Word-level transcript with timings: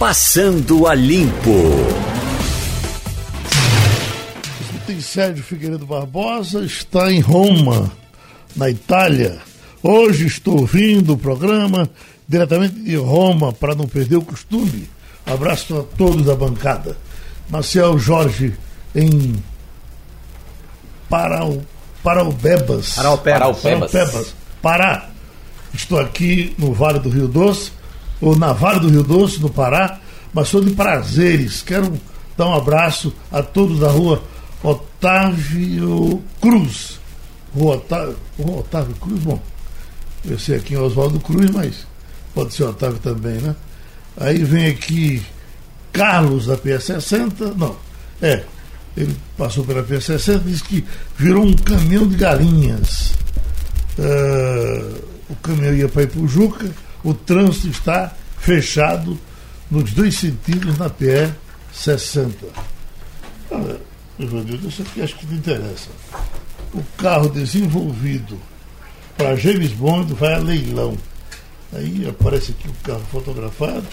Passando 0.00 0.86
a 0.86 0.94
Limpo. 0.94 1.60
Tem 4.86 4.98
Sérgio 4.98 5.44
Figueiredo 5.44 5.84
Barbosa, 5.84 6.64
está 6.64 7.12
em 7.12 7.20
Roma, 7.20 7.92
na 8.56 8.70
Itália. 8.70 9.36
Hoje 9.82 10.26
estou 10.26 10.64
vindo 10.64 11.12
o 11.12 11.18
programa 11.18 11.86
diretamente 12.26 12.76
de 12.76 12.96
Roma 12.96 13.52
para 13.52 13.74
não 13.74 13.86
perder 13.86 14.16
o 14.16 14.22
costume. 14.22 14.88
Abraço 15.26 15.78
a 15.78 15.82
todos 15.82 16.24
da 16.24 16.34
bancada. 16.34 16.96
Marcel 17.50 17.98
Jorge 17.98 18.54
em 18.94 19.34
Parau, 21.10 21.60
Paraubebas. 22.02 22.94
Paraupebas. 22.94 23.60
Paraupebas. 23.60 24.34
Pará. 24.62 25.10
Estou 25.74 26.00
aqui 26.00 26.54
no 26.56 26.72
Vale 26.72 27.00
do 27.00 27.10
Rio 27.10 27.28
Doce, 27.28 27.72
ou 28.20 28.36
na 28.36 28.52
Vale 28.52 28.80
do 28.80 28.88
Rio 28.88 29.02
Doce, 29.02 29.40
no 29.40 29.48
Pará, 29.48 29.98
mas 30.32 30.48
sou 30.48 30.62
de 30.62 30.70
prazeres. 30.72 31.62
Quero 31.62 31.92
dar 32.36 32.48
um 32.48 32.54
abraço 32.54 33.12
a 33.30 33.42
todos 33.42 33.80
da 33.80 33.88
rua 33.88 34.22
Otávio 34.62 36.22
Cruz. 36.40 37.00
Rua 37.54 37.76
Otávio, 37.76 38.16
rua 38.38 38.58
Otávio 38.58 38.94
Cruz, 38.96 39.20
bom, 39.22 39.40
eu 40.24 40.38
sei 40.38 40.56
aqui 40.56 40.74
em 40.74 40.78
Oswaldo 40.78 41.18
Cruz, 41.20 41.50
mas 41.50 41.86
pode 42.34 42.54
ser 42.54 42.64
Otávio 42.64 42.98
também, 42.98 43.38
né? 43.38 43.56
Aí 44.16 44.44
vem 44.44 44.68
aqui 44.68 45.22
Carlos 45.92 46.46
da 46.46 46.56
PS60, 46.56 47.54
não, 47.56 47.74
é, 48.22 48.44
ele 48.96 49.16
passou 49.36 49.64
pela 49.64 49.82
PS60 49.82 50.40
e 50.46 50.50
disse 50.50 50.64
que 50.64 50.84
virou 51.16 51.44
um 51.44 51.54
caminhão 51.54 52.06
de 52.06 52.16
galinhas. 52.16 53.14
Ah, 53.98 55.00
o 55.28 55.36
caminhão 55.36 55.74
ia 55.74 55.88
para 55.88 56.02
Ipujuca, 56.02 56.70
o 57.04 57.14
trânsito 57.14 57.68
está 57.68 58.14
fechado 58.38 59.18
nos 59.70 59.92
dois 59.92 60.16
sentidos 60.16 60.76
na 60.78 60.90
PE 60.90 61.32
60. 61.72 62.46
Ah, 63.50 63.76
meu 64.18 64.44
Deus, 64.44 64.64
isso 64.64 64.82
aqui 64.82 65.02
acho 65.02 65.16
que 65.16 65.26
te 65.26 65.34
interessa. 65.34 65.88
O 66.74 66.82
carro 66.98 67.28
desenvolvido 67.28 68.38
para 69.16 69.36
James 69.36 69.72
Bond 69.72 70.12
vai 70.14 70.34
a 70.34 70.38
leilão. 70.38 70.96
Aí 71.72 72.08
aparece 72.08 72.52
aqui 72.52 72.68
o 72.68 72.74
carro 72.82 73.04
fotografado, 73.10 73.86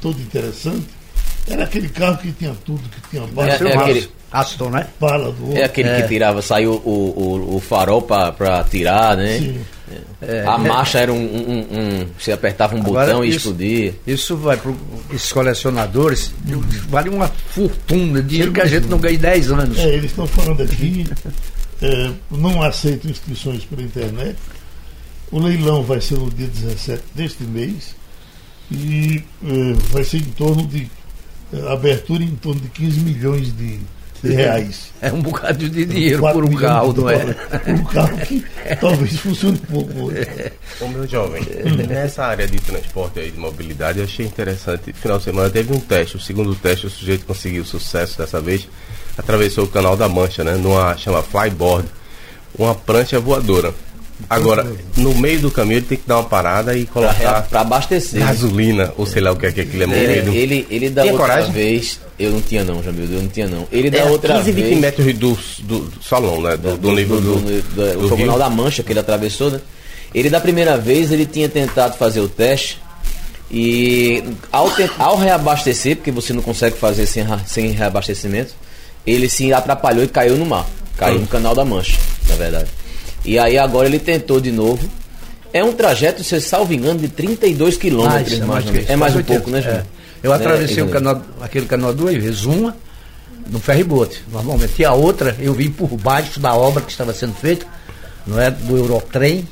todo 0.00 0.20
interessante. 0.20 0.88
Era 1.48 1.64
aquele 1.64 1.88
carro 1.88 2.18
que 2.18 2.32
tinha 2.32 2.54
tudo, 2.64 2.82
que 2.88 3.10
tinha 3.10 3.26
bala, 3.28 3.48
É, 3.50 3.52
é 3.62 3.76
aquele, 3.76 4.08
Aston, 4.30 4.70
né? 4.70 4.86
bala 5.00 5.32
do 5.32 5.44
outro. 5.46 5.58
é 5.58 5.64
aquele 5.64 6.02
que 6.02 6.08
tirava, 6.08 6.40
saiu 6.42 6.74
o, 6.84 6.90
o, 7.50 7.56
o 7.56 7.60
farol 7.60 8.02
pra, 8.02 8.30
pra 8.32 8.62
tirar, 8.64 9.16
né? 9.16 9.38
Sim. 9.38 9.60
A 10.46 10.56
marcha 10.58 11.00
era 11.00 11.12
um, 11.12 11.16
um- 11.16 11.50
um- 11.50 11.78
um- 12.02 12.06
Você 12.16 12.30
apertava 12.30 12.76
um 12.76 12.80
Agora, 12.80 13.06
botão 13.06 13.24
e 13.24 13.28
isso- 13.30 13.38
explodia. 13.38 13.94
Isso 14.06 14.36
vai 14.36 14.56
para 14.56 14.72
esses 15.12 15.32
colecionadores, 15.32 16.32
vale 16.88 17.08
uma 17.08 17.26
fortuna, 17.26 18.22
dinheiro 18.22 18.52
que 18.52 18.60
a 18.60 18.66
gente 18.66 18.86
não 18.86 18.98
ganha 18.98 19.14
em 19.16 19.18
10 19.18 19.50
anos. 19.50 19.78
É, 19.78 19.88
eles 19.94 20.10
estão 20.12 20.26
falando 20.28 20.62
aqui, 20.62 21.04
é, 21.82 22.10
não 22.30 22.62
aceitam 22.62 23.10
inscrições 23.10 23.64
pela 23.64 23.82
internet. 23.82 24.36
O 25.32 25.40
leilão 25.40 25.82
vai 25.82 26.00
ser 26.00 26.18
no 26.18 26.30
dia 26.30 26.46
17 26.46 27.02
deste 27.14 27.42
mês 27.42 27.96
e 28.70 29.24
é, 29.44 29.72
vai 29.92 30.04
ser 30.04 30.18
em 30.18 30.30
torno 30.36 30.64
de 30.68 30.82
é, 30.82 30.88
abertura 31.68 32.22
em 32.22 32.34
torno 32.36 32.60
de 32.60 32.68
15 32.68 33.00
milhões 33.00 33.56
de, 33.56 33.78
de 34.22 34.32
reais. 34.34 34.90
É 35.02 35.10
um 35.10 35.22
bocado 35.22 35.66
de 35.66 35.86
dinheiro 35.86 36.20
Quatro 36.20 36.42
por 36.42 36.50
um 36.50 36.54
carro, 36.54 36.92
não 36.92 37.08
é? 37.08 37.32
Por 37.32 37.72
um 37.72 37.84
carro 37.84 38.18
que 38.18 38.44
talvez 38.78 39.16
funcione 39.18 39.56
pouco 39.56 39.98
hoje. 40.04 40.52
Ô 40.78 40.88
meu 40.88 41.08
jovem, 41.08 41.42
nessa 41.88 42.26
área 42.26 42.46
de 42.46 42.58
transporte 42.58 43.18
aí, 43.18 43.30
de 43.30 43.38
mobilidade, 43.38 43.98
eu 43.98 44.04
achei 44.04 44.26
interessante. 44.26 44.92
Final 44.92 45.16
de 45.16 45.24
semana 45.24 45.48
teve 45.48 45.72
um 45.74 45.80
teste, 45.80 46.18
o 46.18 46.20
segundo 46.20 46.54
teste, 46.54 46.86
o 46.86 46.90
sujeito 46.90 47.24
conseguiu 47.24 47.64
sucesso 47.64 48.18
dessa 48.18 48.42
vez, 48.42 48.68
atravessou 49.16 49.64
o 49.64 49.68
canal 49.68 49.96
da 49.96 50.06
Mancha, 50.06 50.44
né? 50.44 50.54
Numa 50.56 50.94
chama 50.98 51.22
flyboard, 51.22 51.88
uma 52.58 52.74
prancha 52.74 53.18
voadora. 53.18 53.72
Agora, 54.28 54.66
no 54.96 55.14
meio 55.14 55.40
do 55.40 55.50
caminho 55.50 55.78
ele 55.78 55.86
tem 55.86 55.98
que 55.98 56.06
dar 56.06 56.16
uma 56.18 56.24
parada 56.24 56.76
e 56.76 56.86
colocar 56.86 57.42
pra 57.48 57.60
abastecer. 57.62 58.20
gasolina, 58.20 58.92
ou 58.96 59.06
sei 59.06 59.20
lá 59.22 59.32
o 59.32 59.36
que 59.36 59.46
é 59.46 59.52
que 59.52 59.60
aquilo 59.62 59.82
é 59.82 59.86
Ele, 59.86 60.20
movido. 60.20 60.36
ele, 60.36 60.66
ele 60.70 60.90
da 60.90 61.02
Tinha 61.02 61.12
outra 61.14 61.28
coragem? 61.28 61.52
vez. 61.52 62.00
Eu 62.18 62.30
não 62.32 62.40
tinha 62.40 62.62
não, 62.62 62.82
Jamil, 62.82 63.04
eu 63.10 63.22
não 63.22 63.28
tinha 63.28 63.48
não. 63.48 63.66
Ele 63.72 63.90
da 63.90 63.98
É, 63.98 64.04
outra 64.04 64.34
15, 64.34 64.52
20 64.52 64.64
vez. 64.64 64.78
metros 64.78 65.06
do, 65.14 65.38
do, 65.60 65.78
do 65.90 66.04
salão, 66.04 66.40
né? 66.42 66.56
Do, 66.56 66.76
do 66.76 66.92
nível 66.92 67.20
do, 67.20 67.34
do, 67.36 67.62
do 67.62 67.74
foi 67.74 67.96
o 67.96 68.14
rio. 68.14 68.26
canal 68.26 68.38
da 68.38 68.50
Mancha 68.50 68.82
que 68.82 68.92
ele 68.92 69.00
atravessou, 69.00 69.50
né? 69.50 69.60
Ele 70.14 70.28
da 70.28 70.40
primeira 70.40 70.76
vez 70.76 71.10
ele 71.10 71.24
tinha 71.24 71.48
tentado 71.48 71.96
fazer 71.96 72.20
o 72.20 72.28
teste 72.28 72.78
e 73.50 74.22
ao, 74.52 74.70
te- 74.70 74.90
ao 74.98 75.16
reabastecer, 75.16 75.96
porque 75.96 76.10
você 76.10 76.32
não 76.32 76.42
consegue 76.42 76.76
fazer 76.76 77.06
sem, 77.06 77.24
sem 77.46 77.70
reabastecimento, 77.70 78.54
ele 79.06 79.28
se 79.28 79.52
atrapalhou 79.52 80.04
e 80.04 80.08
caiu 80.08 80.36
no 80.36 80.46
mar. 80.46 80.66
Caiu 80.96 81.18
no 81.20 81.26
canal 81.26 81.54
da 81.54 81.64
Mancha, 81.64 81.96
na 82.28 82.34
verdade. 82.34 82.68
E 83.24 83.38
aí 83.38 83.58
agora 83.58 83.86
ele 83.86 83.98
tentou 83.98 84.40
de 84.40 84.50
novo. 84.50 84.88
É 85.52 85.64
um 85.64 85.72
trajeto, 85.72 86.22
se 86.22 86.40
salvo 86.40 86.72
engano, 86.72 87.00
de 87.00 87.08
32 87.08 87.76
quilômetros. 87.76 88.38
Mais, 88.38 88.40
é 88.40 88.44
mais 88.44 88.64
mais 88.64 88.90
é 88.90 88.96
mais 88.96 89.12
um 89.16 89.22
quase 89.22 89.26
pouco, 89.26 89.50
né, 89.50 89.58
80, 89.58 89.70
Júnior? 89.70 89.86
é. 89.96 90.00
Eu 90.22 90.32
atravessei 90.32 90.80
É, 90.80 90.84
o 90.84 90.88
canal, 90.88 91.22
aquele 91.40 91.66
canal 91.66 91.92
duas 91.94 92.14
vezes. 92.14 92.44
Uma 92.44 92.76
no 93.48 93.58
ferryboat, 93.58 94.22
normalmente. 94.30 94.74
E 94.78 94.84
a 94.84 94.92
outra 94.92 95.36
eu 95.40 95.52
vim 95.52 95.70
por 95.70 95.88
baixo 95.96 96.38
da 96.38 96.54
obra 96.54 96.82
que 96.82 96.90
estava 96.90 97.12
sendo 97.12 97.34
feita, 97.34 97.66
não 98.26 98.40
é? 98.40 98.50
Do 98.50 98.76
Eurotrem. 98.76 99.46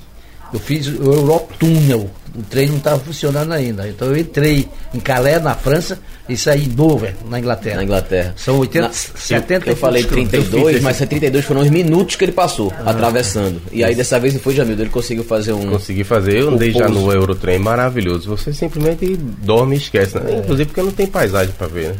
Eu 0.52 0.60
fiz 0.60 0.86
o 0.86 1.12
Eurotúnel. 1.12 2.10
O 2.36 2.42
trem 2.42 2.68
não 2.68 2.76
estava 2.76 2.98
funcionando 2.98 3.52
ainda. 3.52 3.88
Então 3.88 4.08
eu 4.08 4.16
entrei 4.16 4.68
em 4.94 5.00
Calais, 5.00 5.42
na 5.42 5.54
França, 5.54 5.98
e 6.28 6.36
saí 6.36 6.64
em 6.66 6.68
Dover, 6.68 7.14
na 7.28 7.38
Inglaterra. 7.38 7.76
Na 7.76 7.84
Inglaterra. 7.84 8.34
São 8.36 8.58
80, 8.58 8.86
Na- 8.88 8.92
70 8.92 9.70
Eu 9.70 9.76
falei 9.76 10.02
e 10.02 10.04
poucos 10.06 10.28
32, 10.28 10.48
quilômetros. 10.50 10.82
mas 10.82 10.96
32 10.98 11.44
foram 11.44 11.60
os 11.62 11.70
minutos 11.70 12.16
que 12.16 12.24
ele 12.24 12.32
passou 12.32 12.72
Ah. 12.84 12.90
atravessando. 12.90 13.60
E 13.72 13.82
aí 13.82 13.94
dessa 13.94 14.18
vez 14.20 14.34
foi 14.40 14.54
Jamildo, 14.54 14.82
ele 14.82 14.90
conseguiu 14.90 15.24
fazer 15.24 15.52
um. 15.52 15.66
Consegui 15.68 16.04
fazer, 16.04 16.38
eu 16.40 16.48
andei 16.50 16.70
já 16.72 16.88
no 16.88 17.10
Eurotrem, 17.12 17.58
maravilhoso. 17.58 18.28
Você 18.36 18.52
simplesmente 18.52 19.16
dorme 19.16 19.76
e 19.76 19.78
esquece, 19.78 20.18
né? 20.18 20.32
É. 20.34 20.38
Inclusive 20.38 20.66
porque 20.66 20.82
não 20.82 20.92
tem 20.92 21.06
paisagem 21.06 21.54
pra 21.56 21.66
ver, 21.66 21.88
né? 21.90 21.94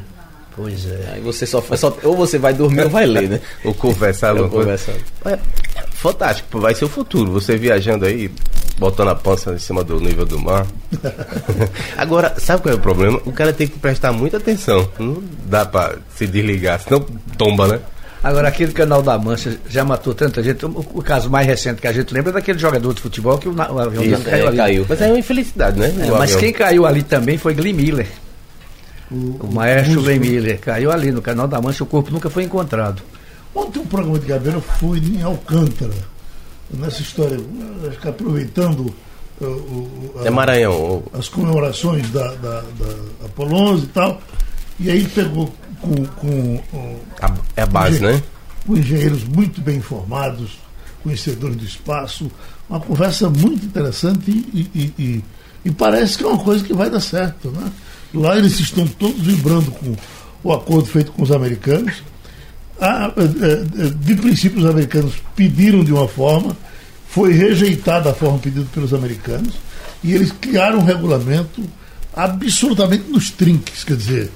Pois 0.54 0.86
é. 0.90 1.12
Aí 1.14 1.20
você 1.20 1.46
só, 1.46 1.62
só 1.76 1.96
ou 2.02 2.16
você 2.16 2.36
vai 2.36 2.52
dormir 2.52 2.82
ou 2.82 2.90
vai 2.90 3.06
ler, 3.06 3.28
né? 3.28 3.40
Ou 3.64 3.72
conversar 3.72 4.34
Ou 4.36 4.48
conversar. 4.48 4.92
Fantástico, 5.98 6.60
vai 6.60 6.75
ser 6.75 6.84
o 6.84 6.88
futuro. 6.88 7.32
Você 7.32 7.56
viajando 7.56 8.04
aí, 8.04 8.31
botando 8.78 9.09
a 9.09 9.14
pança 9.16 9.53
em 9.53 9.59
cima 9.59 9.82
do 9.82 9.98
nível 10.00 10.25
do 10.25 10.38
mar. 10.38 10.64
Agora, 11.98 12.34
sabe 12.38 12.62
qual 12.62 12.72
é 12.72 12.76
o 12.76 12.81
problema? 12.81 13.20
O 13.26 13.32
cara 13.32 13.53
tem 13.53 13.66
que 13.66 13.78
prestar 13.78 14.12
muita 14.12 14.37
atenção. 14.37 14.88
Não 14.98 15.20
dá 15.47 15.66
pra 15.66 15.97
se 16.14 16.26
desligar, 16.26 16.81
senão 16.81 17.00
tomba, 17.37 17.66
né? 17.66 17.81
Agora, 18.22 18.48
aquele 18.48 18.72
canal 18.72 19.03
da 19.03 19.19
Mancha 19.19 19.58
já 19.69 19.84
matou 19.84 20.14
tanta 20.14 20.42
gente. 20.42 20.64
O, 20.66 20.84
o 20.94 21.03
caso 21.03 21.28
mais 21.28 21.47
recente 21.47 21.81
que 21.81 21.87
a 21.87 21.92
gente 21.92 22.12
lembra 22.14 22.31
é 22.31 22.34
daquele 22.34 22.58
jogador 22.58 22.94
de 22.94 23.00
futebol 23.00 23.37
que 23.38 23.48
o, 23.48 23.53
o 23.54 23.78
avião 23.78 24.04
Isso, 24.04 24.22
caiu 24.22 24.44
é, 24.44 24.48
ali. 24.48 24.56
caiu. 24.56 24.87
Mas 24.88 25.03
é 25.03 25.06
uma 25.08 25.19
infelicidade, 25.19 25.78
né? 25.78 25.87
É, 25.98 26.04
O 26.12 26.19
mas 26.19 26.22
avião. 26.22 26.41
quem 26.41 26.53
caiu 26.53 26.87
ali 26.87 27.03
também 27.03 27.37
foi 27.38 27.54
Glenn 27.54 27.75
Miller. 27.75 28.06
O, 29.10 29.48
maestro 29.53 30.03
Glenn 30.03 30.20
Miller 30.20 30.60
caiu 30.60 30.92
ali 30.92 31.10
no 31.10 31.22
canal 31.22 31.48
da 31.48 31.60
Mancha, 31.60 31.82
o 31.82 31.87
corpo 31.87 32.10
nunca 32.12 32.28
foi 32.28 32.42
encontrado. 32.44 33.03
Ontem 33.54 33.81
um 33.81 33.86
programa 33.86 34.19
de 34.19 34.26
Gabriel 34.26 34.60
foi 34.60 34.98
em 34.98 35.22
Alcântara, 35.22 35.94
nessa 36.70 37.03
história, 37.03 37.38
acho 37.88 37.98
que 37.98 38.09
aproveitando 38.09 38.94
uh, 39.41 39.44
o- 39.44 40.12
o- 40.14 40.20
a- 40.20 40.26
É 40.26 40.31
Maranhão. 40.31 41.03
as 41.12 41.28
comemorações 41.28 42.08
da, 42.10 42.28
da, 42.34 42.60
da 42.60 43.26
Apolo 43.26 43.56
11 43.72 43.84
e 43.84 43.87
tal, 43.88 44.20
e 44.78 44.91
aí 44.91 45.04
pegou 45.08 45.53
com, 45.81 45.94
com, 46.06 46.58
com, 46.70 46.97
a- 47.20 47.34
é 47.56 47.62
a 47.62 47.66
base, 47.66 48.00
né? 48.00 48.22
com 48.66 48.76
engenheiros 48.76 49.25
muito 49.25 49.60
bem 49.60 49.78
informados, 49.78 50.58
conhecedores 51.03 51.56
do 51.56 51.64
espaço, 51.64 52.31
uma 52.69 52.78
conversa 52.81 53.31
muito 53.31 53.64
interessante 53.64 54.31
e, 54.31 54.70
e- 54.75 54.92
e- 55.03 55.25
e 55.64 55.70
parece 55.72 56.19
que 56.19 56.25
é 56.25 56.26
uma 56.26 56.38
coisa 56.44 56.62
que 56.62 56.75
vai 56.75 56.91
dar 56.91 57.00
certo. 57.00 57.50
Né? 57.50 57.72
Lá 58.14 58.37
eles 58.37 58.60
estão 58.60 58.87
todos 58.87 59.20
vibrando 59.20 59.70
com 59.70 59.94
o 60.44 60.52
acordo 60.52 60.87
feito 60.87 61.11
com 61.12 61.22
os 61.22 61.31
americanos. 61.32 62.02
Ah, 62.80 63.12
eh, 63.16 63.22
eh, 63.86 63.90
de 64.00 64.14
princípio, 64.16 64.60
os 64.60 64.66
americanos 64.66 65.14
pediram 65.34 65.82
de 65.82 65.92
uma 65.92 66.06
forma, 66.08 66.56
foi 67.08 67.32
rejeitada 67.32 68.10
a 68.10 68.14
forma 68.14 68.38
pedida 68.38 68.66
pelos 68.72 68.94
americanos, 68.94 69.54
e 70.04 70.12
eles 70.12 70.30
criaram 70.40 70.78
um 70.78 70.84
regulamento 70.84 71.62
absolutamente 72.14 73.04
nos 73.10 73.30
trinques. 73.30 73.84
Quer 73.84 73.96
dizer, 73.96 74.30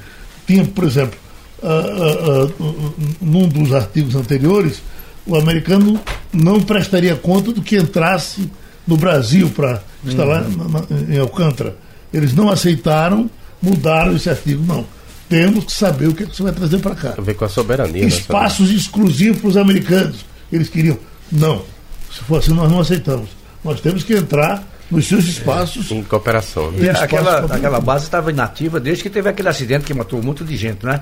tinha, 0.46 0.64
por 0.64 0.84
exemplo, 0.84 1.18
ah, 1.62 1.68
ah, 1.68 2.48
ah, 2.60 2.92
num 3.20 3.46
dos 3.48 3.72
artigos 3.72 4.14
anteriores, 4.14 4.82
o 5.26 5.36
americano 5.36 6.00
não 6.32 6.60
prestaria 6.60 7.14
conta 7.14 7.52
do 7.52 7.62
que 7.62 7.76
entrasse 7.76 8.50
no 8.86 8.96
Brasil 8.96 9.48
para 9.50 9.80
instalar 10.04 10.48
na- 10.48 10.64
na- 10.80 11.14
em 11.14 11.18
Alcântara. 11.18 11.76
Eles 12.12 12.34
não 12.34 12.50
aceitaram, 12.50 13.30
mudaram 13.62 14.16
esse 14.16 14.28
artigo. 14.28 14.64
Não. 14.66 14.84
Temos 15.32 15.64
que 15.64 15.73
saber 15.73 16.08
o 16.08 16.14
que, 16.14 16.25
é 16.25 16.26
que 16.26 16.37
você 16.37 16.43
vai 16.43 16.52
trazer 16.52 16.79
para 16.79 16.94
cá 16.94 17.12
Tem 17.12 17.23
a 17.23 17.25
ver 17.25 17.32
com 17.32 17.46
a 17.46 17.49
soberania, 17.49 18.02
né? 18.02 18.06
espaços 18.06 18.70
exclusivos 18.70 19.40
para 19.40 19.49
os 19.49 19.56
americanos. 19.56 20.26
Eles 20.52 20.69
queriam. 20.69 20.99
Não. 21.31 21.64
Se 22.12 22.20
for 22.25 22.38
assim, 22.38 22.52
nós 22.52 22.70
não 22.70 22.81
aceitamos. 22.81 23.31
Nós 23.64 23.81
temos 23.81 24.05
que 24.05 24.12
entrar 24.12 24.62
nos 24.90 25.08
seus 25.08 25.25
espaços. 25.25 25.90
Em 25.90 26.02
cooperação. 26.02 26.70
Né? 26.73 26.84
E 26.84 26.90
aquela, 26.90 27.46
aquela 27.46 27.81
base 27.81 28.05
estava 28.05 28.31
inativa 28.31 28.79
desde 28.79 29.05
que 29.05 29.08
teve 29.08 29.26
aquele 29.26 29.49
acidente 29.49 29.87
que 29.87 29.94
matou 29.94 30.23
muito 30.23 30.44
de 30.44 30.55
gente, 30.55 30.84
né? 30.84 31.00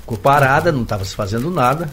Ficou 0.00 0.18
parada, 0.18 0.70
não 0.70 0.82
estava 0.82 1.02
se 1.02 1.14
fazendo 1.14 1.50
nada. 1.50 1.88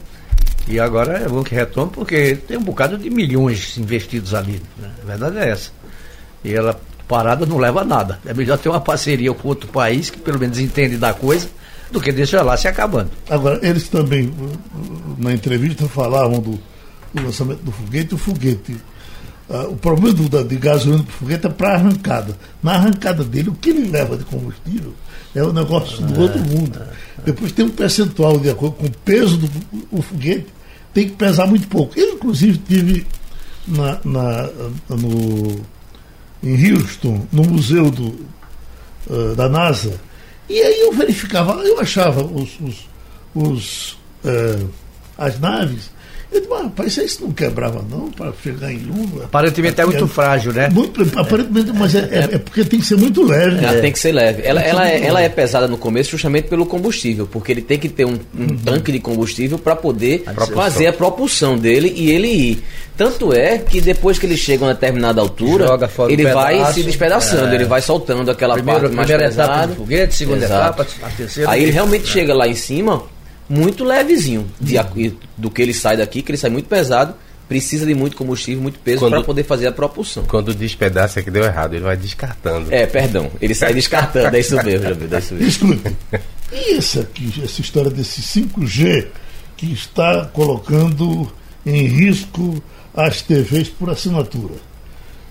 E 0.68 0.82
agora 0.82 1.20
é 1.20 1.30
bom 1.30 1.42
que 1.42 1.56
retome, 1.56 1.92
porque 1.94 2.36
tem 2.36 2.58
um 2.58 2.64
bocado 2.64 2.98
de 2.98 3.10
milhões 3.10 3.78
investidos 3.78 4.34
ali. 4.34 4.62
Né? 4.78 4.90
A 5.04 5.06
verdade 5.06 5.38
é 5.38 5.52
essa. 5.52 5.72
E 6.44 6.54
ela 6.54 6.78
parada 7.08 7.46
não 7.46 7.58
leva 7.58 7.80
a 7.80 7.86
nada. 7.86 8.20
É 8.26 8.34
melhor 8.34 8.58
ter 8.58 8.68
uma 8.68 8.82
parceria 8.82 9.34
com 9.34 9.48
outro 9.48 9.70
país 9.70 10.10
que 10.10 10.20
pelo 10.20 10.38
menos 10.38 10.60
entende 10.60 10.98
da 10.98 11.14
coisa 11.14 11.48
do 11.92 12.02
que 12.02 12.12
deixar 12.12 12.42
lá 12.44 12.58
se 12.58 12.68
acabando. 12.68 13.12
Agora, 13.30 13.60
eles 13.62 13.88
também, 13.88 14.32
na 15.18 15.34
entrevista, 15.34 15.88
falavam 15.88 16.40
do, 16.40 16.60
do 17.14 17.24
lançamento 17.24 17.64
do 17.64 17.72
foguete. 17.72 18.16
O 18.16 18.18
foguete, 18.18 18.78
uh, 19.50 19.72
o 19.72 19.76
problema 19.78 20.14
do, 20.14 20.30
da, 20.30 20.44
de 20.44 20.56
gasolina 20.58 21.04
do 21.04 21.12
foguete 21.12 21.48
é 21.48 21.50
para 21.50 21.76
arrancada. 21.76 22.38
Na 22.62 22.74
arrancada 22.74 23.24
dele, 23.24 23.50
o 23.50 23.54
que 23.54 23.70
ele 23.70 23.90
leva 23.90 24.18
de 24.18 24.26
combustível 24.26 24.94
é 25.36 25.44
um 25.44 25.54
negócio 25.54 26.06
do 26.06 26.20
outro 26.20 26.40
mundo. 26.40 26.82
Depois 27.24 27.52
tem 27.52 27.66
um 27.66 27.70
percentual 27.70 28.40
de 28.40 28.50
acordo 28.50 28.76
com 28.76 28.86
o 28.86 28.92
peso 29.06 29.38
do 29.38 29.50
o 29.92 30.02
foguete, 30.02 30.48
tem 30.94 31.10
que 31.10 31.16
pesar 31.16 31.48
muito 31.48 31.68
pouco. 31.68 31.98
Eu, 31.98 32.16
inclusive, 32.16 32.58
tive 32.58 33.06
na, 33.68 34.00
na, 34.04 34.50
no, 34.90 35.62
em 36.44 36.74
Houston, 36.74 37.26
no 37.32 37.44
museu 37.44 37.92
do, 37.92 38.08
uh, 39.10 39.36
da 39.36 39.48
NASA, 39.48 40.00
e 40.50 40.62
aí 40.62 40.82
eu 40.82 40.94
verificava, 40.94 41.54
eu 41.64 41.80
achava 41.80 42.24
os, 42.24 42.60
os, 42.60 42.90
os 43.36 43.92
uh, 44.24 44.70
as 45.18 45.40
naves 45.40 45.92
eu 46.32 46.40
disse, 46.40 46.50
mas 46.50 46.64
rapaz, 46.64 46.98
isso 46.98 47.24
não 47.24 47.32
quebrava 47.32 47.84
não 47.90 48.12
para 48.12 48.34
chegar 48.44 48.72
em 48.72 48.80
Lula. 48.80 49.26
Aparentemente 49.26 49.80
é 49.80 49.86
muito 49.86 50.04
é, 50.04 50.08
frágil, 50.08 50.52
né? 50.52 50.70
Muito, 50.70 51.02
aparentemente, 51.18 51.72
mas 51.74 51.96
é, 51.96 52.00
é, 52.00 52.36
é, 52.36 52.38
porque 52.38 52.66
tem 52.66 52.80
que 52.80 52.86
ser 52.86 52.98
muito 52.98 53.24
leve. 53.24 53.64
Ela 53.64 53.78
é. 53.78 53.82
tem 53.82 53.92
que 53.92 54.00
ser 54.00 54.12
leve. 54.12 54.42
Ela, 54.44 54.62
ela, 54.62 54.90
é, 54.90 55.06
ela 55.06 55.22
é 55.22 55.30
pesada 55.30 55.68
no 55.68 55.78
começo 55.78 56.12
justamente 56.12 56.50
pelo 56.50 56.66
combustível, 56.66 57.28
porque 57.28 57.52
ele 57.52 57.62
tem 57.62 57.80
que 57.80 57.88
ter 57.88 58.06
um, 58.06 58.20
um 58.38 58.42
uhum. 58.42 58.58
tanque 58.58 58.92
de 58.92 59.00
combustível 59.00 59.58
para 59.58 59.76
poder 59.76 60.24
a 60.26 60.46
fazer 60.48 60.88
a 60.88 60.94
propulsão 60.94 61.58
dele 61.58 61.94
e 61.96 62.12
ele 62.12 62.28
ir. 62.28 62.64
Tanto 62.98 63.32
é 63.32 63.60
que 63.60 63.80
depois 63.80 64.20
que 64.20 64.26
ele 64.26 64.36
chega 64.36 64.66
a 64.66 64.68
uma 64.68 64.74
determinada 64.74 65.22
altura, 65.22 65.78
ele 66.10 66.26
vai 66.26 66.74
se 66.74 66.84
despedaçando, 66.84 67.54
ele 67.54 67.66
vai 67.66 67.82
soltando 67.82 68.32
aquela 68.32 68.56
Primeiro, 68.56 68.82
parte 68.82 68.96
mais 68.96 69.08
primeira 69.08 69.30
pesada. 69.30 69.54
Etapa 69.54 69.68
do 69.68 69.76
foguete, 69.76 70.16
segunda 70.16 70.46
Exato. 70.46 70.82
etapa, 70.82 70.88
a 71.04 71.10
terceira. 71.12 71.52
Aí 71.52 71.64
ele 71.64 71.72
realmente 71.72 72.08
chega 72.08 72.34
lá 72.34 72.48
em 72.48 72.56
cima 72.56 73.04
muito 73.50 73.84
levezinho 73.84 74.50
de, 74.60 74.76
do 75.38 75.50
que 75.50 75.62
ele 75.62 75.74
sai 75.74 75.98
daqui, 75.98 76.22
que 76.22 76.32
ele 76.32 76.38
sai 76.38 76.50
muito 76.50 76.68
pesado, 76.68 77.16
precisa 77.48 77.86
de 77.86 77.94
muito 77.94 78.18
combustível, 78.18 78.62
muito 78.62 78.80
peso 78.80 79.10
para 79.10 79.24
poder 79.24 79.44
fazer 79.44 79.68
a 79.68 79.72
propulsão. 79.72 80.24
Quando 80.26 80.54
despedaça 80.54 81.20
é 81.20 81.24
que 81.24 81.32
deu 81.32 81.44
errado, 81.44 81.74
ele 81.74 81.84
vai 81.84 81.96
descartando. 81.96 82.74
É, 82.74 82.86
perdão, 82.86 83.32
ele 83.42 83.56
sai 83.56 83.74
descartando, 83.74 84.36
é 84.36 84.40
isso 84.40 84.56
mesmo, 84.64 84.88
é 84.88 85.44
isso 85.44 85.66
mesmo. 85.66 85.98
E 86.52 86.78
essa, 86.78 87.02
aqui, 87.02 87.42
essa 87.44 87.62
história 87.62 87.92
desse 87.92 88.22
5G 88.22 89.08
que 89.56 89.72
está 89.72 90.26
colocando 90.26 91.32
em 91.66 91.86
risco 91.88 92.62
as 92.96 93.22
TVs 93.22 93.70
por 93.70 93.90
assinatura? 93.90 94.56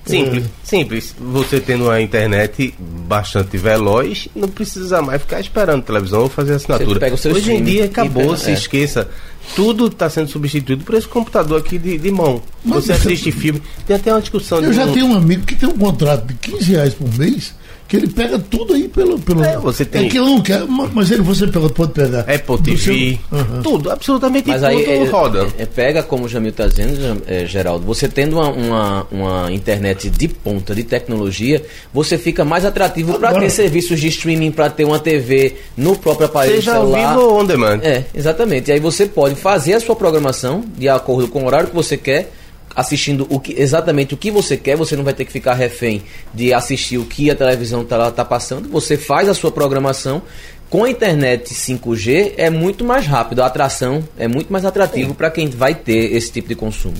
Simples, 0.07 0.45
é. 0.45 0.49
simples. 0.63 1.15
Você 1.19 1.61
tendo 1.61 1.85
uma 1.85 2.01
internet 2.01 2.73
bastante 2.79 3.57
veloz, 3.59 4.29
não 4.35 4.49
precisa 4.49 5.03
mais 5.03 5.21
ficar 5.21 5.41
esperando 5.41 5.83
televisão 5.83 6.23
ou 6.23 6.29
fazer 6.29 6.55
assinatura. 6.55 7.13
Hoje 7.35 7.53
em 7.53 7.63
dia 7.63 7.85
acabou, 7.87 8.37
se 8.37 8.51
é. 8.51 8.55
esqueça. 8.55 9.09
Tudo 9.55 9.87
está 9.87 10.11
sendo 10.11 10.29
substituído 10.29 10.85
por 10.85 10.95
esse 10.97 11.07
computador 11.07 11.61
aqui 11.61 11.79
de, 11.79 11.99
de 11.99 12.11
mão. 12.11 12.43
Mas 12.65 12.85
você 12.85 12.93
assiste 12.93 13.31
filme, 13.31 13.63
tem 13.87 13.95
até 13.95 14.13
uma 14.13 14.21
discussão. 14.21 14.61
Eu 14.61 14.73
já 14.73 14.85
um... 14.85 14.93
tenho 14.93 15.07
um 15.07 15.15
amigo 15.15 15.45
que 15.45 15.55
tem 15.55 15.69
um 15.69 15.79
contrato 15.79 16.27
de 16.27 16.35
15 16.35 16.73
reais 16.73 16.95
por 16.95 17.13
mês 17.17 17.55
que 17.89 17.97
ele 17.97 18.09
pega 18.09 18.39
tudo 18.39 18.75
aí 18.75 18.89
pelo. 18.89 19.19
pelo 19.19 19.45
é, 19.45 19.57
você 19.59 19.85
tem. 19.85 20.07
É 20.07 20.09
que 20.09 20.19
eu 20.19 20.25
não 20.25 20.41
quero, 20.41 20.69
mas 20.69 21.11
ele 21.11 21.23
você 21.23 21.47
pega, 21.47 21.69
pode 21.69 21.93
pegar. 21.93 22.21
Apple 22.21 22.59
TV, 22.63 22.79
seu... 22.79 23.39
uhum. 23.39 23.63
tudo, 23.63 23.91
absolutamente 23.91 24.49
mas 24.49 24.61
tudo 24.61 24.67
aí, 24.69 24.85
é, 24.85 25.05
roda. 25.05 25.47
É, 25.57 25.67
pega, 25.67 26.03
como 26.03 26.25
o 26.25 26.29
Jamil 26.29 26.51
está 26.51 26.67
dizendo, 26.67 27.23
é, 27.27 27.47
Geraldo, 27.47 27.85
você 27.85 28.09
tendo 28.09 28.39
uma, 28.39 28.51
uma, 28.51 29.07
uma, 29.11 29.53
internet 29.53 30.11
de 30.11 30.29
ponta, 30.29 30.75
de 30.75 30.83
tecnologia, 30.83 31.63
você 31.93 32.19
fica 32.19 32.45
mais 32.45 32.65
atrativo 32.65 33.19
para 33.19 33.39
ter 33.39 33.51
serviços 33.51 34.01
de 34.01 34.09
streaming, 34.09 34.51
para 34.51 34.69
ter 34.69 34.85
uma 34.85 34.99
TV 34.99 35.55
no 35.77 35.97
próprio 35.97 36.27
aparelho 36.27 36.57
Seja 36.57 36.73
celular. 36.73 37.15
vivo 37.15 37.27
ou 37.27 37.41
on 37.41 37.45
demand. 37.45 37.81
É, 37.83 38.05
exatamente. 38.15 38.71
E 38.71 38.73
aí 38.73 38.81
você 38.81 39.07
pode 39.07 39.37
fazer 39.37 39.75
a 39.75 39.81
sua 39.81 39.95
programação 39.95 40.65
de 40.77 40.89
acordo 40.89 41.29
com 41.29 41.43
o 41.43 41.47
horário 41.47 41.69
que 41.69 41.75
você 41.75 41.97
quer 41.97 42.33
assistindo 42.77 43.27
o 43.31 43.41
que, 43.41 43.59
exatamente 43.59 44.13
o 44.13 44.17
que 44.19 44.31
você 44.31 44.57
quer, 44.57 44.77
você 44.77 44.95
não 44.95 45.03
vai 45.03 45.15
ter 45.15 45.25
que 45.25 45.33
ficar 45.33 45.55
refém 45.55 46.03
de 46.35 46.53
assistir 46.53 46.99
o 46.99 47.07
que 47.07 47.31
a 47.31 47.35
televisão 47.35 47.81
está 47.81 48.11
tá 48.13 48.25
passando, 48.25 48.69
você 48.69 48.99
faz 48.99 49.29
a 49.29 49.35
sua 49.35 49.51
programação. 49.51 50.23
Com 50.69 50.85
a 50.85 50.91
internet 50.91 51.55
5G 51.55 52.35
é 52.37 52.51
muito 52.51 52.85
mais 52.85 53.07
rápido, 53.07 53.41
a 53.41 53.47
atração 53.47 54.07
é 54.19 54.29
muito 54.29 54.53
mais 54.53 54.65
atrativo 54.65 55.15
para 55.15 55.31
quem 55.31 55.49
vai 55.49 55.75
ter 55.75 56.13
esse 56.13 56.31
tipo 56.31 56.49
de 56.49 56.57
consumo. 56.57 56.97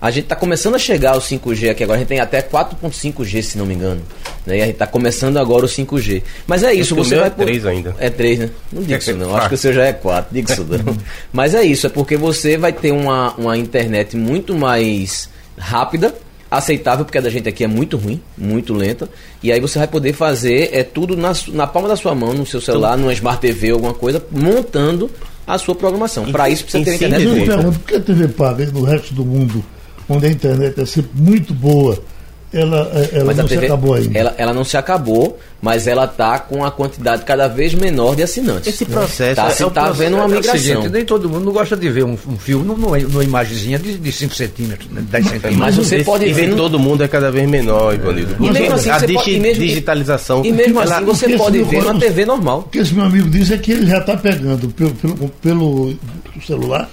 A 0.00 0.10
gente 0.10 0.24
está 0.24 0.36
começando 0.36 0.74
a 0.74 0.78
chegar 0.78 1.14
ao 1.14 1.20
5G 1.20 1.70
aqui 1.70 1.82
agora. 1.82 1.96
A 1.96 2.00
gente 2.00 2.08
tem 2.08 2.20
até 2.20 2.42
4.5G, 2.42 3.42
se 3.42 3.58
não 3.58 3.64
me 3.64 3.74
engano. 3.74 4.02
Né? 4.44 4.58
E 4.58 4.62
a 4.62 4.64
gente 4.66 4.74
está 4.74 4.86
começando 4.86 5.38
agora 5.38 5.64
o 5.64 5.68
5G. 5.68 6.22
Mas 6.46 6.62
é 6.62 6.74
isso, 6.74 6.94
você 6.94 7.16
vai. 7.16 7.28
É 7.28 7.30
3 7.30 7.66
ainda. 7.66 7.96
É 7.98 8.10
3, 8.10 8.38
né? 8.40 8.50
Não 8.70 8.82
diga 8.82 8.98
isso 8.98 9.14
não. 9.14 9.34
Acho 9.34 9.48
que 9.48 9.54
o 9.54 9.58
seu 9.58 9.72
já 9.72 9.86
é 9.86 9.92
4. 9.94 10.34
Diga 10.34 10.52
isso 10.52 10.64
não. 10.64 10.96
Mas 11.32 11.54
é 11.54 11.62
isso, 11.62 11.86
é 11.86 11.90
porque 11.90 12.16
você 12.16 12.58
vai 12.58 12.72
ter 12.72 12.92
uma, 12.92 13.34
uma 13.36 13.56
internet 13.56 14.16
muito 14.16 14.54
mais 14.54 15.30
rápida 15.56 16.14
aceitável, 16.50 17.04
porque 17.04 17.18
a 17.18 17.20
da 17.20 17.30
gente 17.30 17.48
aqui 17.48 17.64
é 17.64 17.66
muito 17.66 17.96
ruim, 17.96 18.20
muito 18.36 18.74
lenta. 18.74 19.08
E 19.42 19.50
aí 19.50 19.60
você 19.60 19.78
vai 19.78 19.88
poder 19.88 20.12
fazer 20.12 20.70
é 20.72 20.84
tudo 20.84 21.16
na, 21.16 21.32
na 21.48 21.66
palma 21.66 21.88
da 21.88 21.96
sua 21.96 22.14
mão, 22.14 22.32
no 22.32 22.46
seu 22.46 22.60
celular, 22.60 22.96
numa 22.96 23.12
Smart 23.14 23.40
TV, 23.40 23.70
alguma 23.70 23.94
coisa, 23.94 24.24
montando 24.30 25.10
a 25.46 25.58
sua 25.58 25.74
programação. 25.74 26.30
Para 26.30 26.50
isso 26.50 26.64
precisa 26.64 26.84
ter 26.84 26.94
internet. 26.96 27.24
Eu 27.24 27.46
pergunto, 27.46 27.78
por 27.78 27.88
que 27.88 27.94
a 27.96 28.00
TV 28.00 28.28
paga 28.28 28.66
no 28.66 28.84
resto 28.84 29.14
do 29.14 29.24
mundo 29.24 29.64
onde 30.08 30.26
a 30.26 30.30
internet 30.30 30.80
é 30.80 30.86
sempre 30.86 31.10
muito 31.14 31.52
boa, 31.54 32.00
ela, 32.52 32.90
é, 32.94 33.18
ela 33.18 33.34
não 33.34 33.44
TV, 33.46 33.60
se 33.60 33.66
acabou 33.66 33.94
ainda. 33.94 34.18
Ela, 34.18 34.34
ela 34.38 34.54
não 34.54 34.64
se 34.64 34.76
acabou, 34.76 35.38
mas 35.60 35.86
ela 35.86 36.04
está 36.04 36.38
com 36.38 36.64
a 36.64 36.70
quantidade 36.70 37.24
cada 37.24 37.48
vez 37.48 37.74
menor 37.74 38.14
de 38.14 38.22
assinantes. 38.22 38.72
Esse 38.72 38.84
processo 38.84 39.34
tá, 39.34 39.48
é, 39.48 39.62
é 39.62 39.70
tá 39.70 39.86
havendo 39.88 40.16
uma 40.16 40.28
migração. 40.28 40.54
É 40.54 40.58
seguinte, 40.58 40.88
nem 40.88 41.04
todo 41.04 41.28
mundo 41.28 41.50
gosta 41.52 41.76
de 41.76 41.90
ver 41.90 42.04
um, 42.04 42.12
um 42.12 42.38
filme 42.38 42.64
numa, 42.64 42.98
numa 42.98 43.24
imagenzinha 43.24 43.78
de 43.78 44.12
5 44.12 44.34
centímetros, 44.34 44.90
né, 44.90 45.04
10 45.10 45.24
centímetros. 45.24 45.56
Mas 45.56 45.76
você 45.76 46.04
pode 46.04 46.32
ver. 46.32 46.48
No... 46.48 46.56
todo 46.56 46.78
mundo 46.78 47.02
é 47.02 47.08
cada 47.08 47.30
vez 47.30 47.48
menor, 47.48 47.94
Ivanildo. 47.94 48.36
E 48.38 48.50
mesmo 48.50 48.74
assim, 48.74 48.90
a 48.90 48.98
digi 48.98 49.14
pode, 49.14 49.34
e 49.34 49.40
mesmo, 49.40 49.62
digitalização. 49.64 50.44
E 50.44 50.52
mesmo 50.52 50.80
assim, 50.80 51.04
você 51.04 51.36
pode 51.36 51.62
ver 51.64 51.82
uma 51.82 51.98
TV 51.98 52.24
normal. 52.24 52.60
O 52.60 52.70
que 52.70 52.78
esse 52.78 52.94
meu 52.94 53.04
amigo 53.04 53.28
diz 53.28 53.50
é 53.50 53.58
que 53.58 53.72
ele 53.72 53.86
já 53.86 53.98
está 53.98 54.16
pegando 54.16 54.68
pelo, 54.68 54.94
pelo, 54.94 55.26
pelo 55.42 55.96
celular, 56.46 56.88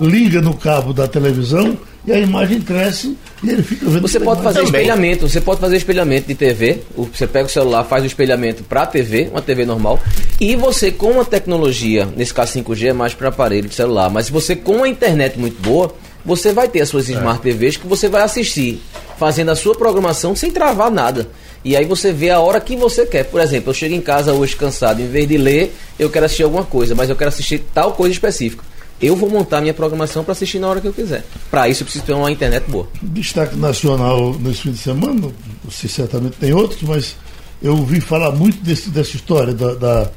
liga 0.00 0.40
no 0.40 0.54
cabo 0.54 0.92
da 0.92 1.08
televisão 1.08 1.76
e 2.08 2.12
a 2.12 2.18
imagem 2.18 2.60
cresce 2.62 3.16
e 3.42 3.50
ele 3.50 3.62
fica 3.62 3.84
vendo. 3.86 4.00
Você 4.00 4.18
pode 4.18 4.42
fazer 4.42 4.64
também. 4.64 4.80
espelhamento, 4.80 5.28
você 5.28 5.40
pode 5.42 5.60
fazer 5.60 5.76
espelhamento 5.76 6.26
de 6.26 6.34
TV. 6.34 6.82
Você 6.96 7.26
pega 7.26 7.44
o 7.44 7.50
celular, 7.50 7.84
faz 7.84 8.02
o 8.02 8.06
espelhamento 8.06 8.64
para 8.64 8.86
TV, 8.86 9.28
uma 9.30 9.42
TV 9.42 9.66
normal, 9.66 10.00
e 10.40 10.56
você 10.56 10.90
com 10.90 11.20
a 11.20 11.24
tecnologia, 11.24 12.08
nesse 12.16 12.32
caso 12.32 12.58
5G 12.58 12.88
é 12.88 12.92
mais 12.94 13.12
para 13.12 13.28
aparelho 13.28 13.68
de 13.68 13.74
celular, 13.74 14.08
mas 14.08 14.26
se 14.26 14.32
você 14.32 14.56
com 14.56 14.82
a 14.82 14.88
internet 14.88 15.38
muito 15.38 15.60
boa, 15.60 15.94
você 16.24 16.50
vai 16.50 16.66
ter 16.66 16.80
as 16.80 16.88
suas 16.88 17.10
é. 17.10 17.12
smart 17.12 17.42
TVs 17.42 17.76
que 17.76 17.86
você 17.86 18.08
vai 18.08 18.22
assistir, 18.22 18.80
fazendo 19.18 19.50
a 19.50 19.56
sua 19.56 19.74
programação 19.74 20.34
sem 20.34 20.50
travar 20.50 20.90
nada. 20.90 21.28
E 21.62 21.76
aí 21.76 21.84
você 21.84 22.10
vê 22.10 22.30
a 22.30 22.40
hora 22.40 22.60
que 22.60 22.76
você 22.76 23.04
quer. 23.04 23.24
Por 23.24 23.40
exemplo, 23.40 23.70
eu 23.70 23.74
chego 23.74 23.94
em 23.94 24.00
casa 24.00 24.32
hoje 24.32 24.56
cansado, 24.56 25.02
em 25.02 25.08
vez 25.08 25.28
de 25.28 25.36
ler, 25.36 25.74
eu 25.98 26.08
quero 26.08 26.24
assistir 26.24 26.44
alguma 26.44 26.64
coisa, 26.64 26.94
mas 26.94 27.10
eu 27.10 27.16
quero 27.16 27.28
assistir 27.28 27.58
tal 27.74 27.92
coisa 27.92 28.12
específica 28.12 28.67
eu 29.00 29.14
vou 29.14 29.30
montar 29.30 29.60
minha 29.60 29.74
programação 29.74 30.24
para 30.24 30.32
assistir 30.32 30.58
na 30.58 30.68
hora 30.68 30.80
que 30.80 30.88
eu 30.88 30.92
quiser. 30.92 31.24
Para 31.50 31.68
isso 31.68 31.82
eu 31.82 31.84
preciso 31.84 32.04
ter 32.04 32.12
uma 32.12 32.30
internet 32.30 32.64
boa. 32.68 32.88
Destaque 33.02 33.56
nacional 33.56 34.34
nesse 34.34 34.62
fim 34.62 34.72
de 34.72 34.78
semana, 34.78 35.28
você 35.64 35.88
certamente 35.88 36.36
tem 36.36 36.52
outros, 36.52 36.82
mas 36.82 37.16
eu 37.62 37.76
ouvi 37.76 38.00
falar 38.00 38.32
muito 38.32 38.58
desse, 38.62 38.90
dessa 38.90 39.16
história 39.16 39.52
da, 39.52 39.74
da, 39.74 40.10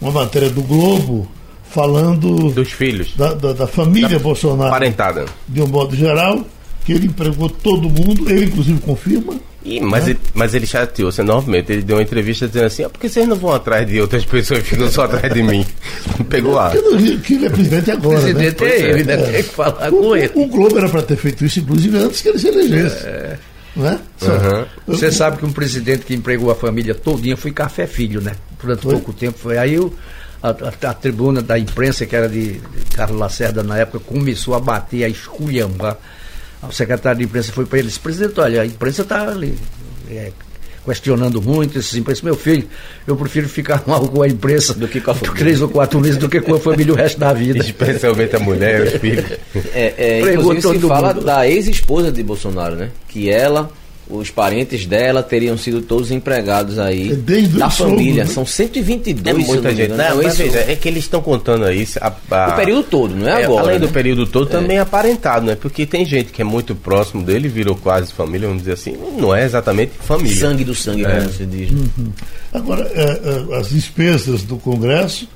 uma 0.00 0.10
matéria 0.12 0.50
do 0.50 0.62
Globo 0.62 1.28
falando 1.70 2.50
dos 2.50 2.70
filhos 2.70 3.14
da, 3.16 3.34
da, 3.34 3.52
da 3.52 3.66
família 3.66 4.10
da 4.10 4.18
Bolsonaro, 4.18 4.70
parentada, 4.70 5.24
de 5.48 5.60
um 5.60 5.66
modo 5.66 5.96
geral, 5.96 6.44
que 6.84 6.92
ele 6.92 7.06
empregou 7.06 7.48
todo 7.48 7.88
mundo, 7.88 8.30
ele 8.30 8.46
inclusive 8.46 8.80
confirma 8.80 9.34
e, 9.64 9.80
mas, 9.80 10.06
ele, 10.06 10.18
mas 10.34 10.54
ele 10.54 10.66
chateou-se 10.66 11.18
enormemente. 11.20 11.72
Ele 11.72 11.82
deu 11.82 11.96
uma 11.96 12.02
entrevista 12.02 12.46
dizendo 12.46 12.66
assim: 12.66 12.84
ah, 12.84 12.90
por 12.90 13.00
que 13.00 13.08
vocês 13.08 13.26
não 13.26 13.34
vão 13.34 13.54
atrás 13.54 13.86
de 13.86 13.98
outras 13.98 14.24
pessoas 14.26 14.60
e 14.60 14.62
ficam 14.62 14.90
só 14.90 15.04
atrás 15.04 15.32
de 15.32 15.42
mim? 15.42 15.64
Pegou 16.28 16.52
lá. 16.52 16.70
Que 16.70 17.34
ele 17.34 17.46
é 17.46 17.50
presidente 17.50 17.90
agora. 17.90 18.18
O 18.18 18.22
presidente 18.22 18.62
né? 18.62 18.70
é 18.70 18.80
ele, 18.90 19.04
né? 19.04 19.16
Tem 19.16 19.42
que 19.42 19.42
falar 19.44 19.92
o, 19.92 19.96
com 19.96 20.16
ele. 20.16 20.30
O 20.34 20.46
Globo 20.46 20.76
era 20.76 20.88
para 20.88 21.02
ter 21.02 21.16
feito 21.16 21.44
isso, 21.46 21.60
inclusive, 21.60 21.96
antes 21.96 22.20
que 22.20 22.28
ele 22.28 22.38
se 22.38 22.48
elegesse. 22.48 23.06
É. 23.06 23.38
Né? 23.74 23.98
Uhum. 24.22 24.64
Você 24.86 25.10
sabe 25.10 25.38
que 25.38 25.46
um 25.46 25.52
presidente 25.52 26.04
que 26.04 26.14
empregou 26.14 26.50
a 26.50 26.54
família 26.54 26.94
todinha 26.94 27.36
foi 27.36 27.50
Café 27.50 27.86
Filho, 27.86 28.20
né? 28.20 28.32
Durante 28.60 28.82
foi? 28.82 28.92
pouco 28.92 29.12
tempo. 29.14 29.38
Foi 29.38 29.56
aí 29.56 29.78
o, 29.78 29.92
a, 30.42 30.50
a, 30.50 30.90
a, 30.90 30.94
tribuna 30.94 31.40
da 31.40 31.58
imprensa, 31.58 32.04
que 32.04 32.14
era 32.14 32.28
de, 32.28 32.52
de 32.52 32.84
Carlos 32.94 33.18
Lacerda 33.18 33.62
na 33.62 33.78
época, 33.78 33.98
começou 33.98 34.54
a 34.54 34.60
bater, 34.60 35.04
a 35.04 35.08
esculhambar 35.08 35.96
o 36.68 36.72
secretário 36.72 37.18
de 37.18 37.24
imprensa 37.24 37.52
foi 37.52 37.64
para 37.66 37.78
eles, 37.78 37.96
presidente, 37.98 38.38
olha, 38.40 38.62
a 38.62 38.66
imprensa 38.66 39.02
está 39.02 39.28
ali. 39.28 39.56
é, 40.10 40.30
questionando 40.84 41.40
muito 41.40 41.78
esses 41.78 41.94
imprensa. 41.94 42.20
Meu 42.24 42.36
filho, 42.36 42.68
eu 43.06 43.16
prefiro 43.16 43.48
ficar 43.48 43.82
mal 43.88 44.06
com 44.06 44.22
a 44.22 44.28
imprensa 44.28 44.74
Do 44.74 44.86
que 44.86 45.00
com 45.00 45.12
a 45.12 45.14
por 45.14 45.28
família. 45.28 45.44
três 45.44 45.62
ou 45.62 45.68
quatro 45.68 45.98
meses 46.00 46.18
do 46.18 46.28
que 46.28 46.40
com 46.40 46.54
a 46.54 46.60
família 46.60 46.92
o 46.92 46.96
resto 46.96 47.18
da 47.18 47.32
vida. 47.32 47.58
Especialmente 47.64 48.36
a 48.36 48.38
mulher, 48.38 48.82
os 48.82 48.92
filhos. 49.00 49.24
É, 49.72 49.94
é, 49.96 50.20
Pregou 50.20 50.52
inclusive 50.54 50.82
se 50.82 50.86
fala 50.88 51.14
mundo. 51.14 51.24
da 51.24 51.48
ex-esposa 51.48 52.12
de 52.12 52.22
Bolsonaro, 52.22 52.76
né? 52.76 52.90
Que 53.08 53.30
ela, 53.30 53.70
os 54.08 54.30
parentes 54.30 54.84
dela 54.84 55.22
teriam 55.22 55.56
sido 55.56 55.80
todos 55.80 56.10
empregados 56.10 56.78
aí 56.78 57.12
É 57.12 57.14
desde 57.14 57.58
da 57.58 57.70
família. 57.70 58.24
né? 58.24 58.30
São 58.30 58.44
122, 58.44 59.26
É 59.26 59.32
muita 59.50 59.74
gente. 59.74 59.90
Não, 59.90 59.96
Não, 59.96 60.22
mas 60.22 60.38
isso- 60.38 60.56
é 60.58 60.76
que 60.76 60.86
eles 60.88 61.04
estão 61.04 61.22
contando 61.22 61.64
aí. 61.64 61.88
a- 62.00 62.12
a- 62.30 62.48
o 62.52 62.56
período 62.56 62.82
todo, 62.84 63.14
não 63.16 63.26
é, 63.28 63.40
É, 63.40 63.44
agora. 63.44 63.68
além 63.68 63.80
do 63.80 63.86
né? 63.86 63.92
período 63.92 64.26
todo, 64.26 64.46
também 64.50 64.78
aparentado, 64.78 65.46
né? 65.46 65.54
Porque 65.54 65.86
tem 65.86 66.04
gente 66.04 66.32
que 66.32 66.42
é 66.42 66.44
muito 66.44 66.74
próximo 66.74 67.22
dele, 67.22 67.48
virou 67.48 67.74
quase 67.76 68.12
família, 68.12 68.46
vamos 68.46 68.62
dizer 68.62 68.74
assim. 68.74 68.96
Não 69.18 69.34
é 69.34 69.44
exatamente 69.44 69.92
família. 70.00 70.36
Sangue 70.38 70.64
do 70.64 70.74
sangue, 70.74 71.04
É. 71.04 71.18
como 71.20 71.30
se 71.32 71.46
diz. 71.46 71.70
né? 71.70 71.84
Agora, 72.52 72.90
é, 72.94 73.52
é, 73.54 73.56
as 73.58 73.70
despesas 73.70 74.42
do 74.42 74.56
Congresso, 74.58 75.26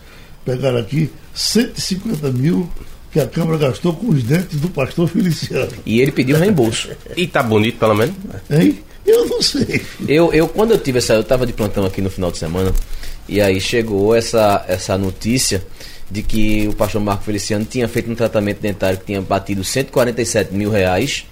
pegaram 0.44 0.78
aqui 0.78 1.10
150 1.34 2.30
mil 2.30 2.68
que 3.10 3.20
a 3.20 3.26
Câmara 3.26 3.58
gastou 3.58 3.94
com 3.94 4.08
os 4.08 4.22
dentes 4.22 4.60
do 4.60 4.68
pastor 4.68 5.08
Feliciano. 5.08 5.72
E 5.86 6.00
ele 6.00 6.12
pediu 6.12 6.36
reembolso. 6.36 6.90
E 7.16 7.26
tá 7.26 7.42
bonito, 7.42 7.78
pelo 7.78 7.94
menos. 7.94 8.14
Hein? 8.50 8.78
Eu 9.06 9.26
não 9.26 9.40
sei. 9.40 9.80
Eu, 10.06 10.32
eu 10.32 10.46
quando 10.48 10.72
eu 10.72 10.78
tive 10.78 10.98
essa, 10.98 11.14
eu 11.14 11.24
tava 11.24 11.46
de 11.46 11.52
plantão 11.52 11.86
aqui 11.86 12.02
no 12.02 12.10
final 12.10 12.30
de 12.30 12.38
semana, 12.38 12.74
e 13.26 13.40
aí 13.40 13.60
chegou 13.60 14.14
essa, 14.14 14.64
essa 14.68 14.98
notícia 14.98 15.64
de 16.10 16.22
que 16.22 16.68
o 16.68 16.74
pastor 16.74 17.00
Marco 17.00 17.24
Feliciano 17.24 17.64
tinha 17.64 17.88
feito 17.88 18.10
um 18.10 18.14
tratamento 18.14 18.60
dentário 18.60 18.98
que 18.98 19.06
tinha 19.06 19.20
batido 19.20 19.64
147 19.64 20.54
mil 20.54 20.70
reais 20.70 21.24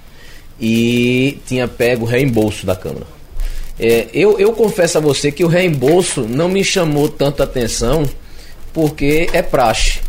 e 0.60 1.38
tinha 1.46 1.68
pego 1.68 2.04
o 2.04 2.08
reembolso 2.08 2.64
da 2.64 2.74
Câmara. 2.76 3.06
É, 3.78 4.08
eu, 4.12 4.38
eu 4.38 4.52
confesso 4.52 4.96
a 4.96 5.00
você 5.00 5.30
que 5.30 5.44
o 5.44 5.48
reembolso 5.48 6.22
não 6.22 6.48
me 6.48 6.64
chamou 6.64 7.08
tanto 7.08 7.42
a 7.42 7.44
atenção 7.44 8.08
porque 8.72 9.28
é 9.32 9.42
praxe 9.42 10.00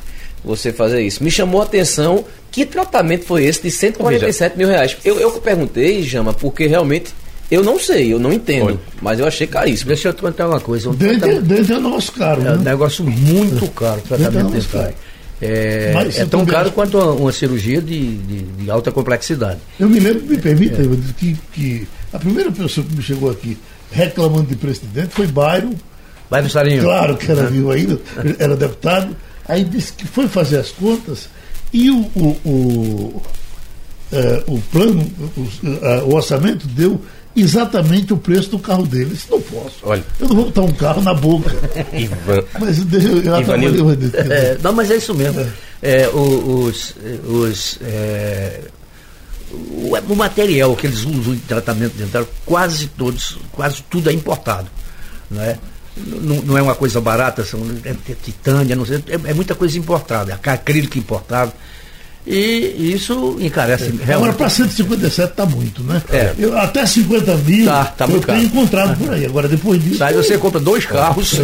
você 0.44 0.72
fazer 0.74 1.02
isso. 1.02 1.24
Me 1.24 1.32
chamou 1.32 1.62
a 1.62 1.66
atenção 1.66 2.24
que 2.52 2.66
tratamento 2.66 3.26
foi 3.26 3.46
esse 3.46 3.62
de 3.62 3.72
147 3.72 4.58
mil 4.58 4.68
reais. 4.68 4.98
Eu, 5.04 5.20
eu 5.20 5.32
perguntei, 5.34 6.04
Jama, 6.04 6.34
porque 6.34 6.66
realmente 6.68 7.14
eu 7.52 7.64
não 7.64 7.80
sei, 7.80 8.12
eu 8.14 8.20
não 8.20 8.32
entendo, 8.34 8.66
Olha. 8.68 8.80
mas 9.02 9.20
eu 9.20 9.28
achei 9.28 9.48
caríssimo. 9.48 9.88
Deixa 9.90 10.10
eu 10.10 10.14
te 10.14 10.22
contar 10.22 10.48
uma 10.48 10.60
coisa. 10.60 10.90
Um 10.90 10.94
Dente, 10.94 11.20
tratamento- 11.20 11.74
é 11.74 11.80
nosso 11.80 12.12
caro, 12.14 12.42
É 12.46 12.52
um 12.52 12.58
né? 12.58 12.72
negócio 12.72 13.04
muito 13.06 13.68
caro, 13.72 14.00
o 14.00 14.02
tratamento 14.08 14.52
dentário. 14.52 14.96
É, 15.40 15.94
é 15.96 16.04
você 16.06 16.20
tão 16.26 16.40
também 16.40 16.46
caro 16.48 16.66
acha- 16.66 16.74
quanto 16.74 16.98
uma, 16.98 17.12
uma 17.12 17.32
cirurgia 17.32 17.80
de, 17.82 18.18
de- 18.18 18.42
de 18.44 18.72
alta 18.72 18.92
complexidade. 18.92 19.60
Eu 19.80 19.88
me 19.88 20.00
lembro, 20.00 20.24
me 20.26 20.38
permita, 20.38 20.82
disse 20.96 21.14
que, 21.14 21.38
que 21.54 21.88
a 22.12 22.18
primeira 22.18 22.52
pessoa 22.52 22.86
que 22.86 22.96
me 22.96 23.04
chegou 23.04 23.30
aqui 23.30 23.56
reclamando 23.92 24.48
de 24.48 24.56
presidente 24.56 25.10
foi 25.12 25.28
Vai 26.30 26.42
no 26.42 26.50
sarinho. 26.50 26.82
claro 26.84 27.16
que 27.16 27.32
era 27.32 27.44
vivo 27.44 27.72
ainda, 27.72 28.00
era 28.40 28.56
deputado, 28.56 29.16
aí 29.48 29.64
disse 29.64 29.94
que 29.94 30.06
foi 30.06 30.28
fazer 30.28 30.58
as 30.60 30.72
contas 30.72 31.30
e 31.74 31.90
o, 31.92 32.00
o, 32.16 32.28
o, 32.46 33.22
eh, 34.12 34.44
o 34.48 34.60
plano, 34.72 35.10
o, 35.36 36.10
o 36.10 36.16
orçamento 36.16 36.66
deu 36.68 37.02
exatamente 37.36 38.14
o 38.14 38.18
preço 38.18 38.50
do 38.50 38.60
carro 38.60 38.86
dele. 38.88 39.06
Eu 39.06 39.10
disse, 39.10 39.30
não 39.30 39.42
posso. 39.42 39.76
Olha. 39.84 40.04
Eu 40.20 40.28
não 40.28 40.36
vou 40.36 40.46
botar 40.46 40.62
um 40.62 40.72
carro 40.74 41.02
na 41.02 41.14
boca. 41.14 41.52
Ivan. 41.94 42.44
Mas 42.60 42.78
deixa 42.86 43.08
eu, 43.10 43.22
eu 43.22 43.40
Ivanildo. 43.42 43.92
atrapalhei, 43.92 44.36
É, 44.38 44.58
não, 44.64 44.74
mas 44.74 44.90
é 44.90 44.96
isso 44.98 45.14
mesmo. 45.14 45.46
É, 45.82 46.08
o- 46.10 46.64
os, 46.66 46.96
os, 47.28 47.80
é, 47.84 48.62
o, 49.52 49.96
o 50.10 50.16
material 50.16 50.76
que 50.76 50.88
eles 50.88 51.04
usam 51.06 51.34
em 51.34 51.40
tratamento 51.40 51.94
dentário, 51.96 52.28
quase 52.46 52.88
todos, 52.88 53.38
quase 53.52 53.84
tudo 53.90 54.10
é 54.10 54.14
importado. 54.14 54.68
Não 55.30 55.42
é, 55.42 55.60
não, 56.06 56.36
não 56.44 56.58
é 56.58 56.62
uma 56.62 56.76
coisa 56.76 57.00
barata, 57.02 57.44
são, 57.44 57.60
é, 57.84 57.90
é 57.90 58.16
titânia, 58.24 58.76
não 58.76 58.86
sei, 58.86 59.04
é, 59.10 59.30
é 59.30 59.34
muita 59.34 59.56
coisa 59.56 59.78
importada, 59.78 60.40
é 60.44 60.50
acrílico 60.50 60.98
importado. 60.98 61.52
E 62.30 62.92
isso 62.94 63.38
encarece 63.40 63.86
Agora, 63.86 64.06
realmente. 64.06 64.36
para 64.36 64.50
157 64.50 65.32
está 65.32 65.46
muito, 65.46 65.82
né? 65.82 66.02
É. 66.10 66.34
Eu, 66.38 66.58
até 66.58 66.86
50 66.86 67.38
mil 67.38 67.66
Tá, 67.66 67.86
tá 67.86 68.06
eu 68.06 68.20
tenho 68.20 68.44
encontrado 68.44 68.98
por 68.98 69.14
aí. 69.14 69.26
Agora, 69.26 69.48
depois 69.48 69.82
disso. 69.82 70.04
Aí 70.04 70.14
você 70.14 70.38
compra 70.38 70.60
dois 70.60 70.86
carros. 70.86 71.36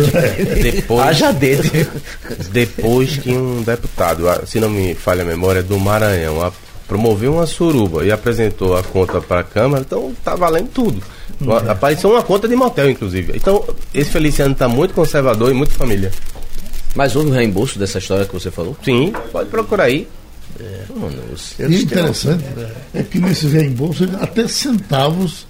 Depois, 0.62 1.08
Haja 1.08 1.32
dedo. 1.32 1.64
depois 2.52 3.16
que 3.16 3.32
um 3.32 3.64
deputado, 3.64 4.26
se 4.46 4.60
não 4.60 4.70
me 4.70 4.94
falha 4.94 5.22
a 5.24 5.26
memória, 5.26 5.64
do 5.64 5.80
Maranhão, 5.80 6.42
a- 6.42 6.52
promoveu 6.86 7.36
uma 7.36 7.46
suruba 7.48 8.06
e 8.06 8.12
apresentou 8.12 8.76
a 8.76 8.84
conta 8.84 9.22
para 9.22 9.40
a 9.40 9.44
Câmara, 9.44 9.84
então 9.88 10.14
tá 10.22 10.36
valendo 10.36 10.68
tudo. 10.74 11.02
Uma- 11.42 11.60
Apareceu 11.72 12.12
uma 12.12 12.24
conta 12.24 12.48
de 12.48 12.56
motel, 12.56 12.90
inclusive. 12.90 13.34
Então, 13.36 13.64
esse 13.94 14.10
Feliciano 14.12 14.54
está 14.54 14.68
muito 14.68 14.94
conservador 14.94 15.52
e 15.52 15.54
muito 15.54 15.74
família. 15.74 16.12
Mas 16.96 17.16
houve 17.16 17.30
o 17.32 17.34
reembolso 17.34 17.80
dessa 17.80 17.98
história 17.98 18.26
que 18.26 18.34
você 18.34 18.52
falou? 18.52 18.78
Sim, 18.84 19.12
pode 19.32 19.50
procurar 19.50 19.86
aí. 19.86 20.08
Mano, 20.96 21.18
você- 21.32 21.66
E 21.68 21.82
interessante 21.82 22.44
é 22.94 23.02
que 23.04 23.20
nesse 23.20 23.48
reembolso, 23.48 24.04
até 24.22 24.48
centavos, 24.48 25.48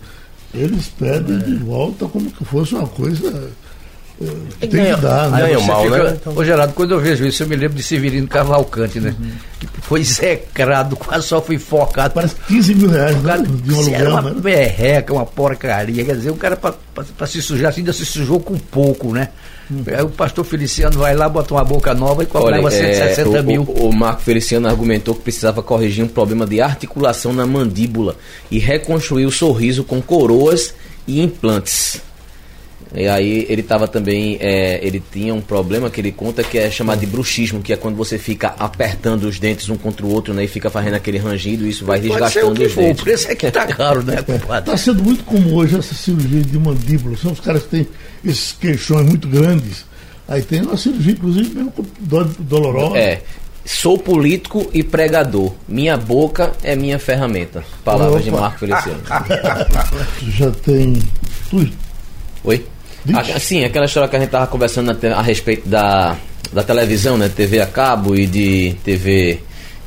eles 0.53 0.87
pedem 0.97 1.39
de 1.39 1.55
volta 1.57 2.05
como 2.07 2.31
que 2.31 2.45
fosse 2.45 2.73
uma 2.75 2.87
coisa. 2.87 3.51
Que 4.17 4.67
tem 4.67 4.70
ganha- 4.70 4.96
que 4.96 5.01
dar, 5.01 5.29
né? 5.29 5.39
ganha 5.41 5.60
mal, 5.62 5.84
fica- 5.84 6.03
né? 6.12 6.17
Ô 6.36 6.43
Geraldo, 6.43 6.74
quando 6.74 6.91
eu 6.93 7.00
vejo 7.00 7.25
isso, 7.25 7.43
eu 7.43 7.48
me 7.48 7.55
lembro 7.55 7.75
de 7.75 7.84
Severino 7.84 8.27
Cavalcante, 8.27 9.00
né? 9.00 9.15
Que 9.60 9.67
foi 9.82 10.01
execrado, 10.01 10.96
quase 10.96 11.27
só 11.27 11.41
foi 11.41 11.58
focado. 11.58 12.13
Parece 12.13 12.36
15 12.48 12.75
mil 12.75 12.89
reais 12.89 13.15
né? 13.17 13.22
Cara, 13.25 13.43
de 13.43 13.74
um 13.74 13.79
aluguel, 13.79 14.10
uma 14.12 14.22
né? 14.22 14.36
merreca, 14.43 15.13
uma 15.13 15.25
porcaria. 15.25 16.05
Quer 16.05 16.15
dizer, 16.15 16.29
o 16.32 16.36
cara 16.36 16.55
para 16.55 17.27
se 17.27 17.41
sujar, 17.41 17.74
ainda 17.75 17.91
se 17.93 18.05
sujou 18.05 18.39
com 18.39 18.58
pouco, 18.58 19.13
né? 19.13 19.29
Aí 19.88 20.03
o 20.03 20.10
pastor 20.10 20.43
Feliciano 20.46 21.00
vai 21.00 21.15
lá, 21.15 21.27
bota 21.27 21.53
uma 21.53 21.63
boca 21.63 21.93
nova 21.93 22.22
e 22.22 22.25
cobrava 22.25 22.63
Olha, 22.63 22.72
160 22.72 23.38
é, 23.38 23.41
o, 23.41 23.43
mil. 23.43 23.62
O, 23.63 23.89
o 23.89 23.93
Marco 23.96 24.22
Feliciano 24.22 24.67
argumentou 24.67 25.15
que 25.15 25.22
precisava 25.22 25.63
corrigir 25.63 26.03
um 26.03 26.08
problema 26.08 26.46
de 26.46 26.62
articulação 26.62 27.34
na 27.34 27.46
mandíbula 27.46 28.15
e 28.51 28.60
reconstruir 28.60 29.25
o 29.25 29.32
sorriso 29.32 29.84
com 29.84 30.01
coroas 30.01 30.75
e 31.08 31.22
implantes. 31.22 32.01
E 32.95 33.07
aí 33.07 33.45
ele 33.50 33.62
estava 33.62 33.88
também, 33.88 34.38
é, 34.39 34.79
ele 34.85 35.01
tinha 35.12 35.33
um 35.33 35.41
problema 35.41 35.89
que 35.89 36.00
ele 36.00 36.12
conta 36.12 36.43
que 36.43 36.59
é 36.59 36.69
chamado 36.69 37.00
de 37.00 37.07
bruxismo, 37.07 37.62
que 37.62 37.73
é 37.73 37.75
quando 37.75 37.95
você 37.95 38.19
fica 38.19 38.53
apertando 38.59 39.23
os 39.23 39.39
dentes 39.39 39.67
um 39.69 39.75
contra 39.75 40.05
o 40.05 40.12
outro, 40.12 40.33
né, 40.33 40.43
e 40.43 40.47
fica 40.47 40.69
fazendo 40.69 40.93
aquele 40.93 41.17
rangido, 41.17 41.65
e 41.65 41.69
isso 41.69 41.85
vai 41.85 41.97
Pode 42.00 42.09
desgastando 42.12 42.53
que 42.53 42.65
os 42.65 42.73
for, 42.73 42.81
o 42.81 42.83
dentes. 42.83 43.03
preço 43.03 43.31
é 43.31 43.35
que 43.35 43.50
tá 43.50 43.65
caro, 43.73 44.03
né, 44.03 44.21
compadre? 44.21 44.59
Está 44.59 44.77
sendo 44.77 45.03
muito 45.03 45.23
comum 45.23 45.55
hoje 45.55 45.77
essa 45.77 45.95
cirurgia 45.95 46.41
de 46.41 46.59
mandíbula. 46.59 47.17
São 47.17 47.31
os 47.31 47.39
caras 47.39 47.63
que 47.63 47.69
têm 47.69 47.88
esses 48.23 48.51
queixões 48.51 49.07
muito 49.07 49.27
grandes. 49.27 49.85
Aí 50.27 50.41
tem 50.41 50.62
uma 50.62 50.77
cirurgia, 50.77 51.13
inclusive, 51.13 51.50
mesmo 51.53 51.73
dolorosa. 52.39 52.97
É. 52.97 53.21
Sou 53.65 53.97
político 53.97 54.69
e 54.73 54.83
pregador. 54.83 55.53
Minha 55.67 55.97
boca 55.97 56.51
é 56.63 56.75
minha 56.75 57.00
ferramenta. 57.00 57.63
Palavras 57.83 58.23
de 58.23 58.29
Opa. 58.29 58.41
Marco 58.41 58.59
Feliciano. 58.59 59.01
Já 60.38 60.51
tem. 60.51 61.01
Tu, 61.50 61.69
Oi? 62.43 62.65
Diz. 63.05 63.15
Ah, 63.17 63.39
sim, 63.39 63.63
aquela 63.65 63.86
história 63.86 64.07
que 64.07 64.15
a 64.15 64.19
gente 64.19 64.29
tava 64.29 64.48
conversando 64.48 64.95
a 65.13 65.22
respeito 65.22 65.67
da, 65.67 66.15
da 66.51 66.63
televisão, 66.63 67.17
né? 67.17 67.29
TV 67.29 67.60
a 67.60 67.65
cabo 67.65 68.15
e 68.15 68.25
de 68.25 68.75
TV, 68.83 69.39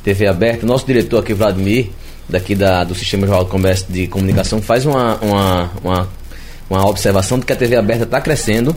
TV 0.05 0.27
aberta. 0.27 0.67
Nosso 0.67 0.87
diretor 0.87 1.21
aqui, 1.21 1.33
Vladimir, 1.33 1.87
daqui 2.29 2.55
da, 2.55 2.85
do 2.85 2.95
Sistema 2.95 3.27
Geral 3.27 3.45
de 3.45 3.51
Comércio 3.51 3.87
de 3.89 4.07
Comunicação, 4.07 4.61
faz 4.61 4.85
uma, 4.85 5.17
uma, 5.17 5.71
uma, 5.83 6.09
uma 6.69 6.87
observação 6.89 7.39
de 7.39 7.47
que 7.47 7.53
a 7.53 7.57
TV 7.57 7.77
aberta 7.77 8.05
está 8.05 8.21
crescendo. 8.21 8.77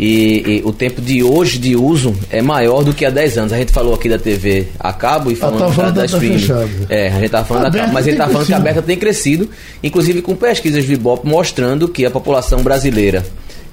E, 0.00 0.44
e 0.46 0.62
o 0.64 0.72
tempo 0.72 1.00
de 1.00 1.24
hoje 1.24 1.58
de 1.58 1.74
uso 1.74 2.14
é 2.30 2.40
maior 2.40 2.84
do 2.84 2.92
que 2.94 3.04
há 3.04 3.10
10 3.10 3.38
anos. 3.38 3.52
A 3.52 3.58
gente 3.58 3.72
falou 3.72 3.94
aqui 3.94 4.08
da 4.08 4.16
TV 4.18 4.68
a 4.78 4.92
cabo 4.92 5.28
e 5.32 5.34
falando, 5.34 5.58
tava 5.58 5.72
falando 5.72 5.94
da, 5.94 6.00
da- 6.02 6.06
streaming. 6.06 6.38
fechada. 6.38 6.68
É, 6.88 7.08
a 7.08 7.12
gente 7.14 7.24
estava 7.24 7.44
falando 7.44 7.64
da 7.64 7.78
cabo, 7.80 7.92
mas 7.94 8.06
ele 8.06 8.16
tem 8.16 8.24
estava 8.24 8.30
falando 8.32 8.46
que 8.46 8.52
a 8.52 8.56
crescido. 8.56 8.68
aberta 8.70 8.82
tem 8.86 8.96
crescido, 8.96 9.50
inclusive 9.82 10.22
com 10.22 10.36
pesquisas 10.36 10.84
do 10.86 10.92
Ibope 10.92 11.26
mostrando 11.26 11.88
que 11.88 12.06
a 12.06 12.10
população 12.12 12.62
brasileira 12.62 13.26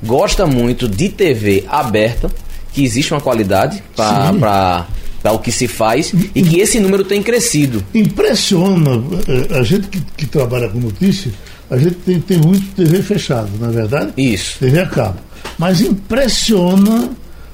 gosta 0.05 0.45
muito 0.45 0.87
de 0.87 1.09
TV 1.09 1.63
aberta, 1.67 2.29
que 2.71 2.83
existe 2.83 3.13
uma 3.13 3.21
qualidade 3.21 3.81
para 3.95 4.85
o 5.31 5.39
que 5.39 5.51
se 5.51 5.67
faz 5.67 6.13
e 6.35 6.41
que 6.43 6.59
esse 6.59 6.79
número 6.79 7.03
tem 7.03 7.21
crescido. 7.23 7.83
Impressiona, 7.93 9.01
eh, 9.27 9.57
a 9.59 9.63
gente 9.63 9.87
que, 9.87 9.99
que 10.17 10.25
trabalha 10.25 10.69
com 10.69 10.79
notícia, 10.79 11.31
a 11.69 11.77
gente 11.77 11.95
tem, 11.95 12.19
tem 12.19 12.37
muito 12.37 12.75
TV 12.75 13.01
fechado, 13.01 13.49
não 13.59 13.69
é 13.69 13.71
verdade? 13.71 14.11
Isso. 14.17 14.59
TV 14.59 14.79
a 14.79 14.85
cabo. 14.85 15.17
Mas 15.57 15.81
impressiona 15.81 17.09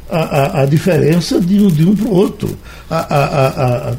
a, 0.09 0.19
a, 0.19 0.61
a 0.61 0.65
diferença 0.65 1.39
de 1.39 1.61
um, 1.61 1.67
de 1.67 1.85
um 1.85 1.95
para 1.95 2.07
o 2.07 2.13
outro. 2.13 2.57
A, 2.89 3.95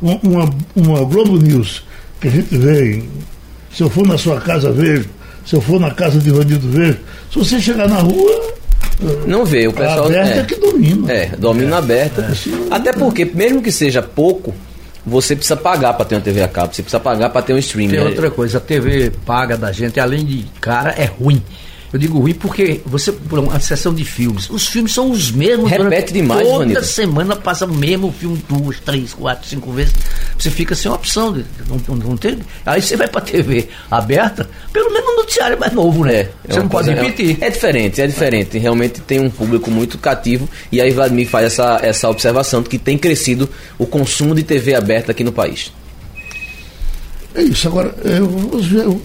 uma, 0.00 0.50
uma 0.74 1.04
Globo 1.04 1.36
News 1.36 1.82
que 2.20 2.28
a 2.28 2.30
gente 2.30 2.56
vê, 2.56 2.96
em- 2.96 3.08
se 3.74 3.82
eu 3.82 3.90
for 3.90 4.06
na 4.06 4.16
sua 4.18 4.40
casa, 4.40 4.72
vejo. 4.72 5.08
Se 5.44 5.54
eu 5.56 5.60
for 5.60 5.80
na 5.80 5.90
casa 5.92 6.18
de 6.18 6.28
Ivanildo, 6.28 6.68
vejo. 6.70 6.98
Se 7.32 7.38
você 7.38 7.60
chegar 7.60 7.88
na 7.88 7.98
rua, 7.98 8.54
Não 9.26 9.44
vê, 9.44 9.66
o 9.66 9.70
a 9.70 9.74
pessoal. 9.74 10.06
aberta 10.06 10.40
é, 10.40 10.44
que 10.44 10.54
domina. 10.56 11.12
É, 11.12 11.26
domínio 11.38 11.74
aberto. 11.74 12.22
Até 12.70 12.92
porque, 12.92 13.24
mesmo 13.24 13.62
que 13.62 13.72
seja 13.72 14.02
pouco, 14.02 14.54
você 15.04 15.34
precisa 15.34 15.56
pagar 15.56 15.94
para 15.94 16.04
ter 16.04 16.14
uma 16.16 16.20
TV 16.20 16.42
a 16.42 16.48
cabo, 16.48 16.74
você 16.74 16.82
precisa 16.82 17.00
pagar 17.00 17.30
para 17.30 17.42
ter 17.42 17.54
um 17.54 17.58
streaming. 17.58 17.92
Tem 17.96 18.00
outra 18.00 18.30
coisa, 18.30 18.58
a 18.58 18.60
TV 18.60 19.10
paga 19.24 19.56
da 19.56 19.72
gente, 19.72 19.98
além 19.98 20.24
de 20.24 20.44
cara, 20.60 20.90
é 20.90 21.06
ruim. 21.06 21.42
Eu 21.92 21.98
digo 21.98 22.18
ruim 22.20 22.34
porque 22.34 22.80
você, 22.86 23.10
por 23.10 23.38
uma 23.40 23.58
sessão 23.58 23.92
de 23.92 24.04
filmes, 24.04 24.48
os 24.48 24.68
filmes 24.68 24.92
são 24.92 25.10
os 25.10 25.30
mesmos. 25.32 25.68
Repete 25.68 26.12
demais, 26.12 26.46
Toda 26.46 26.58
Vanito. 26.60 26.84
semana 26.84 27.34
passa 27.34 27.64
o 27.66 27.74
mesmo 27.74 28.12
filme 28.12 28.40
duas, 28.48 28.78
três, 28.78 29.12
quatro, 29.12 29.48
cinco 29.48 29.72
vezes. 29.72 29.92
Você 30.38 30.50
fica 30.50 30.74
sem 30.74 30.90
opção. 30.90 31.36
Não, 31.88 31.96
não, 31.96 32.16
tem, 32.16 32.38
aí 32.64 32.80
você 32.80 32.96
vai 32.96 33.08
pra 33.08 33.20
TV 33.20 33.68
aberta, 33.90 34.48
pelo 34.72 34.92
menos 34.92 35.08
o 35.10 35.16
noticiário 35.16 35.56
é 35.56 35.58
mais 35.58 35.72
novo, 35.72 36.04
né? 36.04 36.28
você 36.46 36.54
uma 36.58 36.62
não 36.62 36.68
pode 36.68 36.86
coisa- 36.86 37.02
repetir. 37.02 37.38
É, 37.40 37.46
é 37.46 37.50
diferente, 37.50 38.00
é 38.00 38.06
diferente. 38.06 38.58
Realmente 38.58 39.00
tem 39.00 39.18
um 39.18 39.28
público 39.30 39.70
muito 39.70 39.98
cativo. 39.98 40.48
E 40.70 40.80
aí 40.80 40.90
Vladimir 40.92 41.28
faz 41.28 41.46
essa, 41.46 41.80
essa 41.82 42.08
observação 42.08 42.62
de 42.62 42.68
que 42.68 42.78
tem 42.78 42.96
crescido 42.96 43.50
o 43.78 43.84
consumo 43.86 44.34
de 44.34 44.42
TV 44.44 44.74
aberta 44.74 45.10
aqui 45.10 45.24
no 45.24 45.32
país. 45.32 45.72
É 47.34 47.42
isso. 47.42 47.68
Agora, 47.68 47.94
eu, 48.04 48.60
eu- 48.84 49.02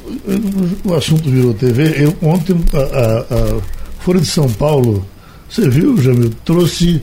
o 0.83 0.93
assunto 0.95 1.29
virou 1.29 1.53
TV. 1.53 2.03
Eu, 2.05 2.15
ontem, 2.21 2.55
a, 2.73 2.77
a, 2.77 3.57
a 3.59 3.61
Folha 3.99 4.19
de 4.19 4.25
São 4.27 4.49
Paulo, 4.51 5.05
você 5.49 5.69
viu, 5.69 6.01
Jamil? 6.01 6.31
Trouxe 6.43 7.01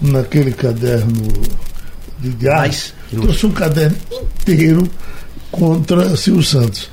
naquele 0.00 0.52
caderno 0.52 1.28
de, 2.18 2.30
de 2.30 2.48
arte, 2.48 2.92
trouxe 3.10 3.46
um 3.46 3.50
caderno 3.52 3.96
inteiro 4.40 4.88
contra 5.50 6.16
Silvio 6.16 6.42
Santos. 6.42 6.90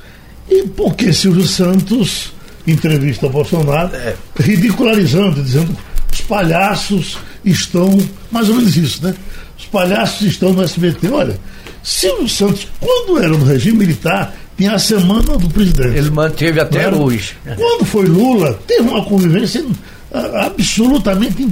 E 0.48 0.62
por 0.68 0.94
que 0.94 1.12
Silvio 1.12 1.46
Santos 1.46 2.32
entrevista 2.66 3.28
Bolsonaro, 3.28 3.90
ridicularizando, 4.38 5.42
dizendo 5.42 5.76
que 6.10 6.14
os 6.14 6.20
palhaços 6.22 7.18
estão, 7.44 7.98
mais 8.30 8.48
ou 8.48 8.56
menos 8.56 8.76
isso, 8.76 9.04
né? 9.04 9.14
Os 9.58 9.64
palhaços 9.66 10.26
estão 10.26 10.52
no 10.52 10.62
SBT. 10.62 11.08
Olha, 11.08 11.38
Silvio 11.82 12.28
Santos, 12.28 12.68
quando 12.78 13.18
era 13.18 13.28
no 13.28 13.44
regime 13.44 13.78
militar, 13.78 14.34
tinha 14.56 14.74
a 14.74 14.78
semana 14.78 15.38
do 15.38 15.48
presidente. 15.48 15.96
Ele 15.96 16.10
manteve 16.10 16.60
até 16.60 16.80
era? 16.80 16.96
hoje. 16.96 17.36
Quando 17.56 17.84
foi 17.84 18.06
Lula, 18.06 18.58
teve 18.66 18.82
uma 18.82 19.04
convivência 19.04 19.64
ah, 20.12 20.46
absolutamente. 20.46 21.48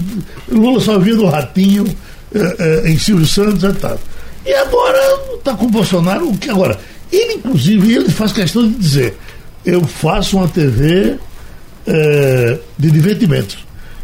Lula 0.50 0.80
só 0.80 0.98
via 0.98 1.14
do 1.14 1.26
ratinho 1.26 1.86
eh, 2.34 2.56
eh, 2.58 2.90
em 2.90 2.98
Silvio 2.98 3.26
Santos 3.26 3.62
e 3.62 3.72
tal. 3.74 3.98
E 4.44 4.52
agora 4.52 4.98
está 5.36 5.54
com 5.54 5.66
o 5.66 5.70
Bolsonaro. 5.70 6.28
O 6.28 6.36
que 6.36 6.50
agora? 6.50 6.78
Ele, 7.10 7.34
inclusive, 7.34 7.94
ele 7.94 8.10
faz 8.10 8.32
questão 8.32 8.68
de 8.68 8.74
dizer: 8.74 9.16
eu 9.64 9.86
faço 9.86 10.36
uma 10.36 10.48
TV 10.48 11.16
eh, 11.86 12.58
de 12.76 12.90
divertimento. 12.90 13.56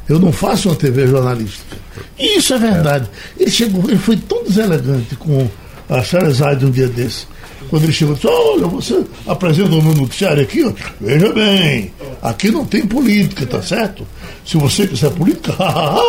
Eu 0.08 0.18
não 0.18 0.32
faço 0.32 0.68
uma 0.68 0.76
TV 0.76 1.06
jornalística. 1.06 1.76
E 2.18 2.38
isso 2.38 2.54
é 2.54 2.58
verdade. 2.58 3.08
Ele 3.38 3.50
chegou, 3.50 3.84
ele 3.88 3.98
foi 3.98 4.16
tão 4.16 4.44
deselegante 4.44 5.16
com 5.16 5.48
a 5.96 6.02
Charizard 6.02 6.64
um 6.64 6.70
dia 6.70 6.88
desse. 6.88 7.26
Quando 7.70 7.84
ele 7.84 7.92
chegou 7.92 8.14
e 8.14 8.16
disse, 8.16 8.26
olha, 8.28 8.66
você 8.66 9.02
apresenta 9.26 9.70
o 9.74 9.82
meu 9.82 9.94
noticiário 9.94 10.42
aqui, 10.42 10.62
ó. 10.64 10.72
veja 11.00 11.32
bem, 11.32 11.90
aqui 12.22 12.50
não 12.50 12.64
tem 12.64 12.86
política, 12.86 13.46
tá 13.46 13.62
certo? 13.62 14.06
Se 14.44 14.56
você 14.58 14.86
quiser 14.86 15.10
política, 15.12 15.54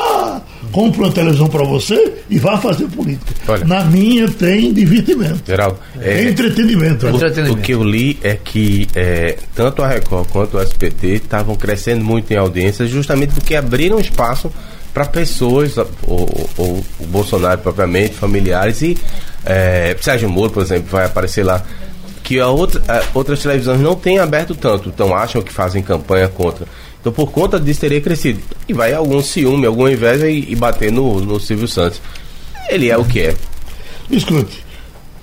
compre 0.72 1.00
uma 1.02 1.12
televisão 1.12 1.48
para 1.48 1.64
você 1.64 2.14
e 2.30 2.38
vá 2.38 2.58
fazer 2.58 2.86
política. 2.88 3.34
Olha. 3.48 3.64
Na 3.66 3.86
minha 3.86 4.28
tem 4.28 4.74
divertimento. 4.74 5.42
Geraldo, 5.48 5.80
É, 6.02 6.24
é, 6.26 6.30
entretenimento. 6.30 7.06
o, 7.06 7.10
Entretenimento. 7.10 7.58
o 7.58 7.62
que 7.62 7.72
eu 7.74 7.84
li 7.84 8.20
é 8.22 8.36
que 8.36 8.88
é, 8.94 9.38
tanto 9.56 9.82
a 9.82 9.88
Record 9.88 10.28
quanto 10.28 10.58
o 10.58 10.62
SPT 10.62 11.08
estavam 11.08 11.56
crescendo 11.56 12.04
muito 12.04 12.32
em 12.32 12.38
audiência 12.38 12.86
justamente 12.86 13.34
porque 13.34 13.56
abriram 13.56 13.98
espaço 14.00 14.52
para 14.96 15.06
pessoas, 15.06 15.78
ou, 15.78 16.50
ou 16.58 16.84
o 17.02 17.06
Bolsonaro 17.08 17.60
propriamente, 17.60 18.14
familiares, 18.16 18.82
e 18.82 18.98
é, 19.46 19.96
Sérgio 20.02 20.30
Moro, 20.30 20.52
por 20.52 20.64
exemplo, 20.64 20.88
vai 20.90 21.06
aparecer 21.06 21.44
lá, 21.44 21.62
que 22.24 22.40
a 22.40 22.48
outra, 22.48 22.82
a- 22.88 23.04
outras 23.14 23.42
televisões 23.42 23.82
não 23.82 23.94
têm 23.96 24.20
aberto 24.20 24.56
tanto, 24.56 24.88
então 24.88 25.14
acham 25.14 25.42
que 25.42 25.52
fazem 25.52 25.84
campanha 25.84 26.30
contra. 26.30 26.66
Então, 27.02 27.12
por 27.12 27.30
conta 27.30 27.60
disso, 27.60 27.82
teria 27.82 28.00
crescido. 28.00 28.40
E 28.70 28.74
vai 28.74 28.94
algum 28.94 29.22
ciúme, 29.22 29.68
alguma 29.68 29.92
inveja 29.92 30.28
e, 30.30 30.50
e 30.52 30.56
bater 30.56 30.92
no, 30.94 31.20
no 31.20 31.40
Silvio 31.42 31.68
Santos. 31.68 32.02
Ele 32.70 32.90
é 32.90 32.98
o 32.98 33.04
que 33.06 33.20
é. 33.20 33.36
Escute, 34.10 34.64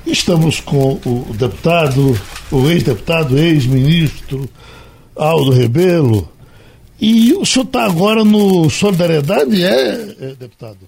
estamos 0.07 0.61
com 0.61 1.01
o 1.07 1.27
deputado, 1.35 2.17
o 2.53 2.69
ex-deputado, 2.71 3.37
ex-ministro 3.39 4.49
Aldo 5.17 5.51
Rebelo, 5.51 6.29
e 7.05 7.35
o 7.35 7.45
senhor 7.45 7.65
está 7.65 7.85
agora 7.85 8.23
no 8.23 8.71
Solidariedade, 8.71 9.65
é, 9.65 9.91
é, 10.21 10.35
deputado? 10.35 10.79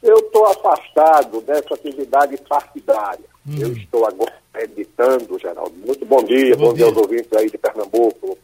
Eu 0.00 0.16
estou 0.18 0.46
afastado 0.46 1.40
dessa 1.40 1.74
atividade 1.74 2.36
partidária. 2.48 3.24
Eu 3.58 3.72
estou 3.72 4.06
agora 4.06 4.32
editando, 4.60 5.36
Geraldo. 5.40 5.74
Muito 5.84 6.06
bom 6.06 6.22
dia, 6.22 6.56
Bom 6.56 6.66
bom, 6.66 6.74
dia 6.74 6.84
dia. 6.84 6.86
aos 6.86 6.96
ouvintes 6.96 7.32
aí 7.32 7.50
de 7.50 7.58
Pernambuco. 7.58 8.38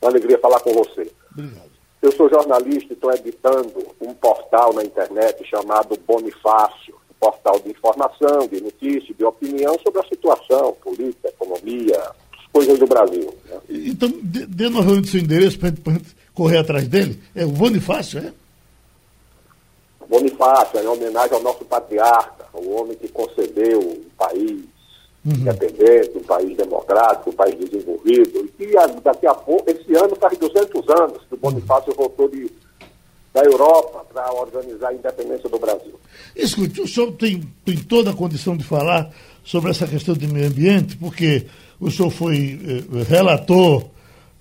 Uma 0.00 0.10
alegria 0.12 0.38
falar 0.38 0.60
com 0.60 0.72
você. 0.74 1.10
Obrigado. 1.32 1.70
Eu 2.00 2.12
sou 2.12 2.28
jornalista 2.28 2.92
e 2.92 2.94
estou 2.94 3.12
editando 3.12 3.86
um 4.00 4.14
portal 4.14 4.72
na 4.74 4.84
internet 4.84 5.44
chamado 5.48 5.98
Bonifácio, 6.06 6.94
um 7.10 7.14
portal 7.18 7.58
de 7.58 7.70
informação, 7.70 8.46
de 8.46 8.62
notícia, 8.62 9.12
de 9.12 9.24
opinião 9.24 9.76
sobre 9.82 10.00
a 10.02 10.08
situação 10.08 10.72
política, 10.74 11.30
economia, 11.30 12.00
coisas 12.54 12.78
do 12.78 12.86
Brasil. 12.86 13.34
né? 13.50 13.56
Então, 13.68 14.08
dê, 14.22 14.68
novamente 14.70 15.08
seu 15.10 15.20
endereço 15.20 15.58
para 15.58 15.68
a 15.68 15.92
gente 15.92 16.06
correr 16.32 16.58
atrás 16.58 16.86
dele. 16.88 17.18
É 17.34 17.44
o 17.44 17.48
Bonifácio, 17.48 18.20
é? 18.20 18.32
Bonifácio, 20.08 20.78
em 20.80 20.86
homenagem 20.86 21.34
ao 21.36 21.42
nosso 21.42 21.64
patriarca, 21.64 22.44
o 22.52 22.70
homem 22.80 22.96
que 22.96 23.08
concebeu 23.08 23.80
um 23.80 24.02
país 24.16 24.60
independente, 25.26 26.18
um 26.18 26.22
país 26.22 26.54
democrático, 26.56 27.30
um 27.30 27.32
país 27.32 27.58
desenvolvido, 27.58 28.44
e 28.44 28.48
que 28.66 28.76
a- 28.76 28.86
daqui 28.86 29.26
a 29.26 29.34
pouco, 29.34 29.64
esse 29.70 29.94
ano 29.96 30.14
faz 30.16 30.36
200 30.38 30.86
anos 30.90 31.22
que 31.26 31.34
o 31.34 31.38
Bonifácio 31.38 31.94
voltou 31.94 32.28
de, 32.28 32.50
da 33.32 33.42
Europa 33.42 34.04
para 34.12 34.30
organizar 34.34 34.88
a 34.90 34.94
independência 34.94 35.48
do 35.48 35.58
Brasil. 35.58 35.94
Escute, 36.36 36.82
o 36.82 36.86
senhor 36.86 37.10
tem, 37.12 37.42
tem 37.64 37.76
toda 37.78 38.10
a 38.10 38.14
condição 38.14 38.54
de 38.56 38.64
falar 38.64 39.10
sobre 39.42 39.70
essa 39.70 39.86
questão 39.86 40.14
de 40.14 40.26
meio 40.26 40.46
ambiente, 40.48 40.94
porque 40.98 41.46
o 41.86 41.90
senhor 41.90 42.10
foi 42.10 42.58
eh, 42.66 43.02
relator 43.08 43.84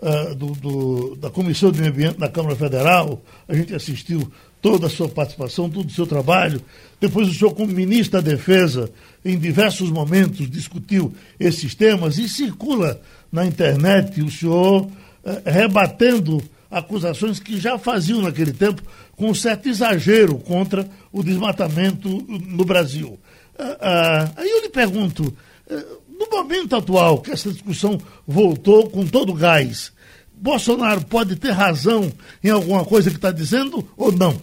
ah, 0.01 0.34
do, 0.34 0.47
do- 0.53 1.15
da 1.15 1.29
Comissão 1.29 1.71
de 1.71 1.79
Meio 1.82 1.91
Ambiente 1.93 2.19
na 2.19 2.27
Câmara 2.29 2.56
Federal, 2.56 3.21
a 3.47 3.56
gente 3.56 3.73
assistiu 3.73 4.29
toda 4.62 4.88
a 4.88 4.89
sua 4.89 5.10
participação, 5.10 5.69
todo 5.69 5.88
o 5.88 5.91
seu 5.91 6.06
trabalho. 6.08 6.62
Depois 6.99 7.27
o 7.27 7.34
senhor, 7.34 7.53
como 7.53 7.71
ministro 7.73 8.21
da 8.21 8.29
Defesa, 8.32 8.89
em 9.25 9.38
diversos 9.38 9.89
momentos 9.91 10.49
discutiu 10.49 11.13
esses 11.39 11.75
temas 11.75 12.17
e 12.17 12.29
circula 12.29 12.99
na 13.32 13.45
internet 13.45 14.21
o 14.21 14.32
senhor 14.32 14.88
eh, 15.25 15.41
rebatendo 15.45 16.41
acusações 16.71 17.39
que 17.39 17.60
já 17.60 17.77
faziam 17.77 18.21
naquele 18.21 18.51
tempo 18.51 18.82
com 19.15 19.29
um 19.29 19.36
certo 19.36 19.69
exagero 19.69 20.38
contra 20.39 20.89
o 21.12 21.21
desmatamento 21.21 22.10
no 22.27 22.65
Brasil. 22.65 23.19
Ah, 23.60 23.77
ah, 23.79 24.32
aí 24.38 24.49
eu 24.49 24.62
lhe 24.63 24.69
pergunto, 24.69 25.32
eh, 25.69 25.86
no 26.17 26.28
momento 26.30 26.76
atual 26.76 27.19
que 27.21 27.32
essa 27.32 27.52
discussão 27.52 27.97
voltou 28.28 28.89
com 28.89 29.06
todo 29.06 29.32
o 29.32 29.36
gás, 29.36 29.91
Bolsonaro 30.34 31.04
pode 31.06 31.36
ter 31.36 31.52
razão 31.52 32.12
em 32.43 32.49
alguma 32.49 32.86
coisa 32.86 33.10
que 33.10 33.15
está 33.15 33.32
dizendo 33.32 33.88
ou 33.97 34.12
não? 34.12 34.41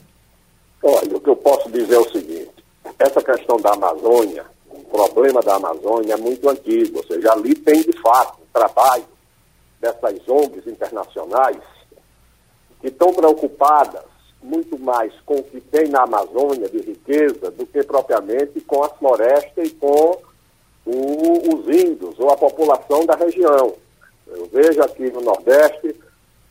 Olha, 0.83 1.17
o 1.17 1.21
que 1.21 1.31
eu 1.31 1.37
posso 1.37 1.71
dizer 1.71 1.95
é 1.95 1.99
o 1.99 2.11
seguinte: 2.11 2.51
essa 2.99 3.23
questão 3.23 3.57
da 3.59 3.75
Amazônia, 3.75 4.45
o 4.71 4.79
problema 4.85 5.41
da 5.43 5.57
Amazônia 5.57 6.15
é 6.15 6.17
muito 6.17 6.49
antigo, 6.49 6.99
ou 6.99 7.05
seja, 7.05 7.33
ali 7.33 7.55
tem 7.55 7.83
de 7.83 7.93
fato 8.01 8.39
trabalho 8.53 9.05
dessas 9.81 10.29
ONGs 10.29 10.67
internacionais 10.67 11.63
que 12.81 12.89
estão 12.89 13.13
preocupadas 13.13 14.05
muito 14.43 14.79
mais 14.79 15.13
com 15.27 15.35
o 15.35 15.43
que 15.43 15.61
tem 15.61 15.89
na 15.89 16.03
Amazônia 16.03 16.69
de 16.69 16.79
riqueza 16.79 17.51
do 17.51 17.67
que 17.67 17.83
propriamente 17.85 18.61
com 18.63 18.83
a 18.83 18.89
floresta 18.89 19.63
e 19.63 19.71
com 19.71 20.19
o- 20.91 21.55
os 21.57 21.69
índios 21.69 22.19
ou 22.19 22.31
a 22.31 22.37
população 22.37 23.05
da 23.07 23.15
região. 23.15 23.75
Eu 24.27 24.47
vejo 24.53 24.83
aqui 24.83 25.11
no 25.11 25.21
Nordeste, 25.21 25.95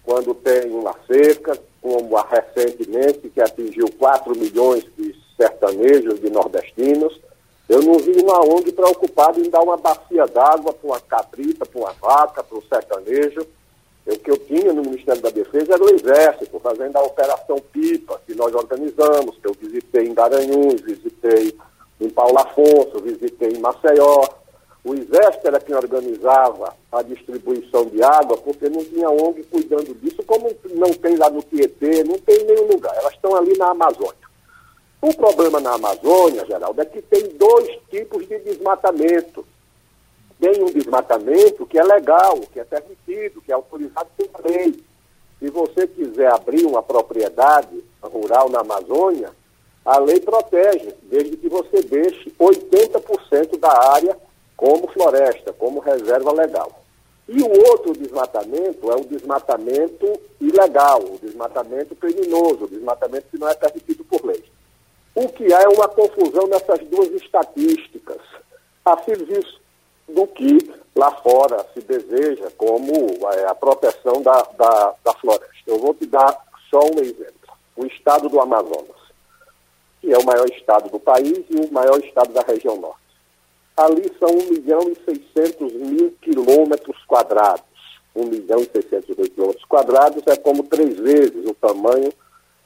quando 0.04 0.34
tem 0.34 0.72
uma 0.72 0.96
seca, 1.08 1.58
como 1.82 2.18
a 2.18 2.24
recentemente, 2.28 3.30
que 3.30 3.42
atingiu 3.42 3.88
4 3.98 4.38
milhões 4.38 4.84
de 4.98 5.16
sertanejos, 5.38 6.20
de 6.20 6.30
nordestinos, 6.30 7.20
eu 7.70 7.82
não 7.84 8.00
vi 8.00 8.20
uma 8.22 8.40
ONG 8.42 8.72
preocupada 8.72 9.40
em 9.40 9.50
dar 9.50 9.62
uma 9.62 9.78
bacia 9.78 10.26
d'água 10.26 10.74
para 10.74 10.88
uma 10.90 11.00
cabrita, 11.00 11.66
para 11.66 11.80
uma 11.80 11.94
vaca, 11.94 12.44
para 12.44 12.58
o 12.58 12.64
sertanejo. 12.64 13.46
O 14.08 14.18
que 14.18 14.32
eu 14.32 14.38
tinha 14.38 14.74
no 14.74 14.82
Ministério 14.82 15.22
da 15.22 15.30
Defesa 15.30 15.76
era 15.76 15.84
o 15.84 15.90
Exército, 15.94 16.60
fazendo 16.60 16.98
a 16.98 17.04
Operação 17.04 17.58
Pipa, 17.72 18.20
que 18.26 18.34
nós 18.34 18.54
organizamos, 18.56 19.38
que 19.38 19.46
eu 19.48 19.54
visitei 19.54 20.08
em 20.08 20.14
Garanhuns, 20.16 20.82
visitei 20.82 21.56
em 22.00 22.10
Paulo 22.10 22.38
Afonso, 22.40 23.02
visitei 23.02 23.52
em 23.52 23.60
Maceió. 23.60 24.28
O 24.84 24.94
Exército 24.96 25.48
era 25.48 25.60
quem 25.60 25.76
organizava 25.76 26.74
a 26.92 27.02
distribuição 27.02 27.86
de 27.86 28.02
água, 28.02 28.38
porque 28.38 28.70
não 28.70 28.84
tinha 28.84 29.10
ONG 29.10 29.44
cuidando 29.44 29.94
disso, 29.96 30.24
como 30.24 30.50
não 30.74 30.94
tem 30.94 31.18
lá 31.18 31.30
no 31.30 31.44
Tietê, 31.44 32.04
não 32.04 32.18
tem 32.20 32.42
em 32.42 32.46
nenhum 32.46 32.68
lugar. 32.68 32.96
Elas 32.96 33.14
estão 33.14 33.36
ali 33.36 33.58
na 33.58 33.72
Amazônia. 33.72 34.30
O 35.02 35.14
problema 35.14 35.60
na 35.60 35.76
Amazônia, 35.76 36.46
Geraldo, 36.46 36.82
é 36.82 36.86
que 36.86 37.02
tem 37.02 37.30
dois 37.38 37.78
tipos 37.90 38.28
de 38.28 38.40
desmatamento. 38.40 39.46
Tem 40.40 40.64
um 40.64 40.72
desmatamento 40.72 41.66
que 41.66 41.78
é 41.78 41.84
legal, 41.84 42.38
que 42.52 42.60
é 42.60 42.64
permitido, 42.64 43.42
que 43.42 43.52
é 43.52 43.56
autorizado 43.56 44.10
pela 44.16 44.50
lei. 44.50 44.82
Se 45.40 45.50
você 45.50 45.88
quiser 45.88 46.34
abrir 46.34 46.66
uma 46.66 46.84
propriedade 46.84 47.84
rural 48.02 48.50
na 48.50 48.60
Amazônia, 48.60 49.32
a 49.86 50.00
lei 50.00 50.20
protege, 50.20 50.94
desde 51.04 51.38
que 51.38 51.50
você 51.50 51.82
deixe 51.82 52.32
80% 52.32 53.58
da 53.60 53.92
área 53.94 54.18
como 54.56 54.92
floresta, 54.92 55.54
como 55.54 55.80
reserva 55.80 56.32
legal. 56.32 56.84
E 57.28 57.42
o 57.42 57.70
outro 57.70 57.94
desmatamento 57.94 58.92
é 58.92 58.96
o 58.96 59.06
desmatamento 59.06 60.20
ilegal, 60.42 61.00
o 61.00 61.20
desmatamento 61.22 61.96
criminoso, 61.96 62.66
o 62.66 62.68
desmatamento 62.68 63.28
que 63.30 63.38
não 63.38 63.48
é 63.48 63.54
permitido 63.54 64.04
por 64.04 64.26
lei. 64.26 64.44
O 65.14 65.30
que 65.30 65.54
há 65.54 65.62
é 65.62 65.68
uma 65.68 65.88
confusão 65.88 66.48
nessas 66.48 66.80
duas 66.88 67.10
estatísticas, 67.22 68.22
a 68.84 68.98
serviço 69.04 69.62
do 70.08 70.26
que 70.28 70.74
lá 70.96 71.12
fora 71.22 71.66
se 71.74 71.82
deseja 71.82 72.50
como 72.58 72.94
é, 73.32 73.46
a 73.46 73.56
proteção 73.56 74.22
da, 74.22 74.42
da, 74.58 74.96
da 75.04 75.14
floresta. 75.14 75.48
Eu 75.68 75.80
vou 75.80 75.94
te 75.94 76.06
dar 76.06 76.36
só 76.70 76.80
um 76.80 77.00
exemplo. 77.00 77.54
O 77.76 77.86
estado 77.86 78.28
do 78.28 78.42
Amazonas, 78.42 78.98
que 80.02 80.12
é 80.12 80.18
o 80.18 80.26
maior 80.26 80.50
estado 80.70 80.90
do 80.90 81.00
país 81.00 81.44
e 81.50 81.56
o 81.56 81.74
maior 81.74 82.00
estado 82.00 82.32
da 82.32 82.42
região 82.42 82.80
norte. 82.80 83.00
Ali 83.76 84.14
são 84.20 84.30
1 84.30 84.50
milhão 84.52 84.82
e 84.90 84.96
600 85.34 85.74
mil 85.74 86.12
quilômetros 86.22 86.98
quadrados. 87.08 87.66
1 88.16 88.26
milhão 88.26 88.60
e 88.60 88.66
600 88.66 89.18
mil 89.18 89.30
quilômetros 89.32 89.66
quadrados 89.66 90.24
é 90.28 90.36
como 90.36 90.64
três 90.64 91.00
vezes 91.00 91.46
o 91.46 91.54
tamanho 91.56 92.14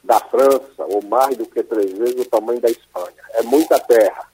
da 0.02 0.20
França, 0.20 0.84
ou 0.90 1.02
mais 1.04 1.36
do 1.36 1.46
que 1.46 1.62
três 1.62 1.92
vezes 1.92 2.20
o 2.20 2.28
tamanho 2.28 2.60
da 2.60 2.68
Espanha. 2.68 3.22
É 3.32 3.42
muita 3.42 3.78
terra. 3.78 4.28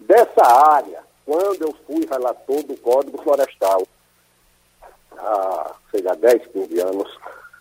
Dessa 0.00 0.44
área, 0.44 1.00
quando 1.24 1.62
eu 1.62 1.74
fui 1.86 2.04
relator 2.10 2.64
do 2.64 2.76
Código 2.78 3.22
Florestal, 3.22 3.86
há, 5.16 5.74
sei 5.92 6.02
lá, 6.02 6.14
10, 6.14 6.46
15 6.48 6.80
anos, 6.80 7.18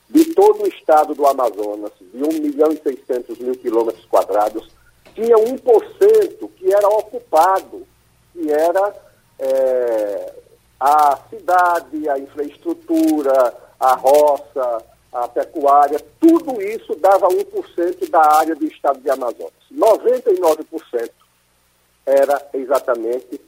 de 0.10 0.34
todo 0.34 0.64
o 0.64 0.68
estado 0.68 1.14
do 1.14 1.28
Amazonas, 1.28 1.92
de 2.00 2.24
1 2.24 2.42
milhão 2.42 2.72
e 2.72 2.78
600 2.82 3.38
mil 3.38 3.56
quilômetros 3.56 4.06
quadrados, 4.06 4.68
tinha 5.14 5.36
1% 5.38 6.50
que 6.56 6.74
era 6.74 6.88
ocupado, 6.88 7.86
que 8.32 8.52
era 8.52 8.96
é, 9.40 10.34
a 10.80 11.18
cidade, 11.30 12.10
a 12.10 12.20
infraestrutura, 12.20 13.54
a 13.80 13.96
roça, 13.96 14.84
a 15.14 15.28
pecuária, 15.28 16.00
tudo 16.20 16.62
isso 16.62 16.96
dava 16.96 17.28
1% 17.28 18.10
da 18.10 18.38
área 18.38 18.56
do 18.56 18.66
estado 18.66 19.00
de 19.00 19.10
Amazonas. 19.10 19.54
99% 19.72 21.12
era 22.06 22.50
exatamente 22.54 23.40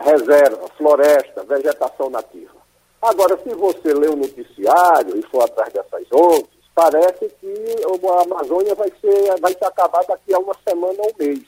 reserva, 0.00 0.66
floresta, 0.78 1.44
vegetação 1.44 2.08
nativa. 2.08 2.58
Agora, 3.02 3.38
se 3.42 3.54
você 3.54 3.92
lê 3.92 4.08
o 4.08 4.16
noticiário 4.16 5.18
e 5.18 5.22
for 5.22 5.44
atrás 5.44 5.72
dessas 5.72 6.06
ONGs, 6.10 6.59
parece 6.74 7.28
que 7.40 7.76
a 7.84 8.22
Amazônia 8.22 8.74
vai, 8.74 8.90
ser, 9.00 9.40
vai 9.40 9.52
se 9.52 9.64
acabar 9.64 10.04
daqui 10.04 10.32
a 10.32 10.38
uma 10.38 10.54
semana 10.66 10.98
ou 10.98 11.10
um 11.10 11.24
mês. 11.24 11.44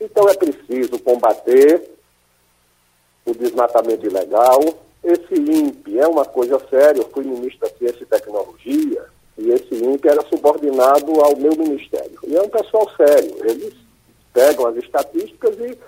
Então 0.00 0.28
é 0.28 0.34
preciso 0.34 0.98
combater 0.98 1.90
o 3.24 3.34
desmatamento 3.34 4.06
ilegal. 4.06 4.60
Esse 5.02 5.34
INPE 5.34 5.98
é 5.98 6.06
uma 6.06 6.24
coisa 6.24 6.60
séria. 6.68 7.00
Eu 7.00 7.08
fui 7.10 7.24
ministro 7.24 7.60
da 7.60 7.76
Ciência 7.76 8.02
e 8.02 8.06
Tecnologia 8.06 9.06
e 9.38 9.50
esse 9.50 9.74
INPE 9.74 10.08
era 10.08 10.26
subordinado 10.28 11.20
ao 11.20 11.36
meu 11.36 11.52
ministério. 11.56 12.18
E 12.24 12.36
é 12.36 12.42
um 12.42 12.48
pessoal 12.48 12.88
sério. 12.96 13.36
Eles 13.44 13.74
pegam 14.32 14.66
as 14.66 14.76
estatísticas 14.76 15.56
e, 15.58 15.78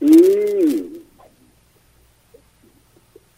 e 0.00 1.02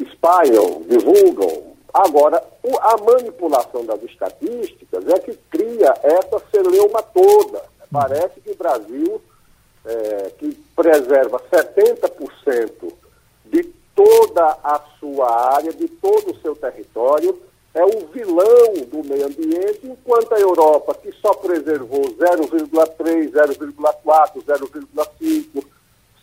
espalham, 0.01 0.83
divulgam. 0.89 1.68
Agora, 1.93 2.43
a 2.81 2.97
manipulação 2.99 3.85
das 3.85 4.03
estatísticas 4.03 5.07
é 5.09 5.19
que 5.21 5.35
cria 5.51 5.95
essa 6.03 6.41
celeuma 6.51 7.03
toda. 7.03 7.63
Parece 7.91 8.41
que 8.41 8.51
o 8.51 8.57
Brasil, 8.57 9.21
é, 9.85 10.31
que 10.39 10.53
preserva 10.77 11.41
70% 11.51 12.93
de 13.47 13.65
toda 13.95 14.59
a 14.63 14.81
sua 15.01 15.55
área, 15.55 15.73
de 15.73 15.89
todo 15.89 16.33
o 16.33 16.41
seu 16.41 16.55
território, 16.55 17.41
é 17.75 17.85
o 17.85 18.07
vilão 18.13 18.75
do 18.87 19.05
meio 19.05 19.27
ambiente, 19.27 19.81
enquanto 19.85 20.33
a 20.35 20.41
Europa, 20.41 20.95
que 20.95 21.13
só 21.13 21.33
preservou 21.35 22.03
0,3, 22.03 23.31
0,4, 23.31 24.43
0,5, 24.45 25.65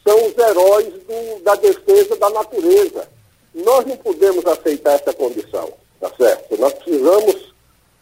são 0.06 0.25
os 0.28 0.38
heróis 0.38 0.93
do, 0.93 1.43
da 1.43 1.56
defesa 1.56 2.15
da 2.17 2.30
natureza. 2.30 3.14
Nós 3.56 3.86
não 3.86 3.96
podemos 3.96 4.46
aceitar 4.46 4.96
essa 4.96 5.13
condição, 5.13 5.72
tá 6.02 6.12
certo? 6.18 6.60
Nós 6.60 6.74
precisamos 6.74 7.54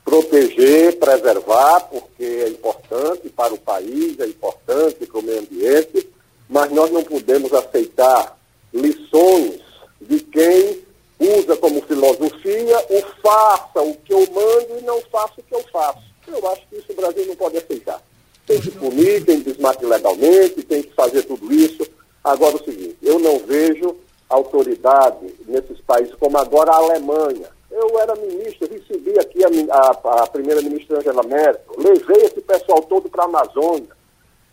proteger, 0.04 0.98
preservar, 0.98 1.82
porque 1.82 2.24
é 2.24 2.50
importante 2.50 3.30
para 3.30 3.54
o 3.54 3.58
país, 3.60 4.20
é 4.20 4.26
importante 4.26 5.06
para 5.06 5.20
o 5.20 5.24
meio 5.24 5.40
ambiente, 5.42 6.10
mas 6.50 6.72
nós 6.72 6.90
não 6.90 7.04
podemos 7.04 7.54
aceitar 7.54 8.38
lições 8.74 9.62
de 10.02 10.20
quem 10.22 10.82
usa 11.20 11.56
como 11.56 11.82
filosofia 11.84 12.78
o 12.90 13.02
faça 13.22 13.82
o 13.82 13.96
que 13.96 14.12
eu 14.14 14.28
mando 14.32 14.80
e 14.80 14.82
não 14.82 15.00
faça 15.04 15.34
o 15.38 15.44
que 15.44 15.54
eu 15.54 15.64
faço. 15.72 16.02
Eu 16.28 16.48
acho 16.48 16.68
que 16.68 16.78
isso 16.78 16.92
o 16.92 16.96
Brasil 16.96 17.26
não 17.28 17.36
pode 17.36 17.58
aceitar. 17.58 18.02
Tem 18.48 18.60
que 18.60 18.72
punir, 18.72 19.24
tem 19.24 19.40
que 19.42 19.52
desmatar 19.52 19.88
legalmente, 19.88 20.64
tem 20.64 20.82
que 20.82 20.94
fazer 20.94 21.22
tudo 21.24 21.54
isso. 21.54 21.88
Agora 22.24 22.56
o 22.56 22.64
seguinte, 22.64 22.98
eu 23.02 23.20
não 23.20 23.40
vejo 23.40 23.96
autoridade 24.30 25.34
nesses 25.48 25.80
países, 25.82 26.16
como 26.16 26.38
agora 26.38 26.72
a 26.72 26.78
Alemanha. 26.78 27.50
Eu 27.70 28.00
era 28.00 28.16
ministro, 28.16 28.70
recebi 28.70 29.18
aqui 29.20 29.44
a, 29.44 29.50
a, 29.76 30.24
a 30.24 30.28
primeira-ministra 30.28 31.00
Angela 31.00 31.24
Merkel, 31.24 31.76
levei 31.78 32.24
esse 32.26 32.42
pessoal 32.42 32.82
todo 32.84 33.10
para 33.10 33.24
a 33.24 33.26
Amazônia 33.26 33.90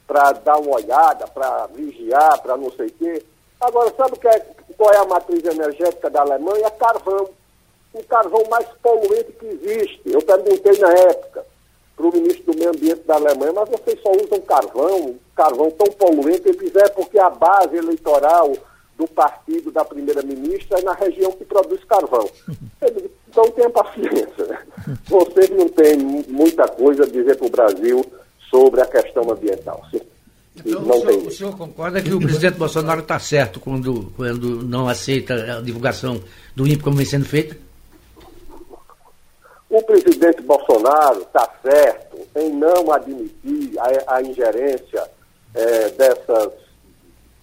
para 0.07 0.33
dar 0.33 0.59
uma 0.59 0.75
olhada, 0.75 1.27
para 1.29 1.67
vigiar, 1.69 2.43
para 2.43 2.57
não 2.57 2.73
sei 2.73 2.87
o 2.87 2.93
quê. 2.93 3.23
Agora, 3.61 3.95
sabe 3.97 4.19
que 4.19 4.27
é, 4.27 4.41
qual 4.77 4.93
é 4.93 4.97
a 4.97 5.05
matriz 5.05 5.45
energética 5.45 6.11
da 6.11 6.23
Alemanha? 6.23 6.67
É 6.67 6.71
carvão. 6.71 7.31
O 7.93 8.03
carvão 8.05 8.43
mais 8.51 8.67
poluente 8.83 9.33
que 9.33 9.47
existe. 9.47 10.03
Eu 10.07 10.21
perguntei 10.23 10.79
na 10.79 10.93
época 10.95 11.47
para 11.95 12.07
o 12.07 12.13
ministro 12.13 12.53
do 12.53 12.59
Meio 12.59 12.71
Ambiente 12.71 13.03
da 13.03 13.15
Alemanha, 13.15 13.53
mas 13.53 13.69
vocês 13.69 14.01
só 14.03 14.11
usam 14.11 14.41
carvão, 14.41 15.15
carvão 15.37 15.71
tão 15.71 15.93
poluente. 15.93 16.49
Ele 16.49 16.59
diz, 16.59 16.75
é 16.75 16.89
porque 16.89 17.19
a 17.19 17.31
base 17.31 17.77
eleitoral 17.77 18.53
do 19.01 19.09
partido 19.09 19.71
da 19.71 19.83
primeira-ministra 19.83 20.79
é 20.79 20.83
na 20.83 20.93
região 20.93 21.33
que 21.33 21.45
produz 21.45 21.83
carvão. 21.85 22.29
Então 23.31 23.49
tenha 23.53 23.71
paciência. 23.71 24.45
Né? 24.45 24.59
Vocês 25.05 25.49
não 25.51 25.69
têm 25.69 25.97
muita 26.27 26.67
coisa 26.67 27.05
a 27.05 27.07
dizer 27.07 27.37
para 27.37 27.47
o 27.47 27.51
Brasil 27.51 28.05
sobre 28.51 28.81
a 28.81 28.87
questão 28.87 29.31
ambiental. 29.31 29.87
Então, 30.57 30.83
não 30.83 30.97
o, 30.97 31.01
senhor, 31.01 31.27
o 31.29 31.31
senhor 31.31 31.57
concorda 31.57 32.03
que 32.03 32.13
o 32.13 32.19
presidente 32.19 32.59
Bolsonaro 32.59 33.03
está 33.03 33.21
certo 33.21 33.61
quando, 33.61 34.13
quando 34.17 34.65
não 34.65 34.89
aceita 34.89 35.59
a 35.59 35.61
divulgação 35.61 36.21
do 36.57 36.67
INPE 36.67 36.83
como 36.83 36.97
vem 36.97 37.07
sendo 37.07 37.25
feita? 37.25 37.57
O 39.69 39.81
presidente 39.81 40.43
Bolsonaro 40.43 41.21
está 41.21 41.49
certo 41.63 42.19
em 42.35 42.51
não 42.51 42.91
admitir 42.91 43.79
a, 43.79 44.17
a 44.17 44.23
ingerência 44.23 45.09
é, 45.55 45.89
dessas 45.91 46.53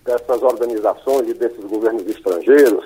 dessas 0.07 0.41
organizações 0.41 1.27
e 1.27 1.33
desses 1.33 1.63
governos 1.65 2.07
estrangeiros, 2.07 2.85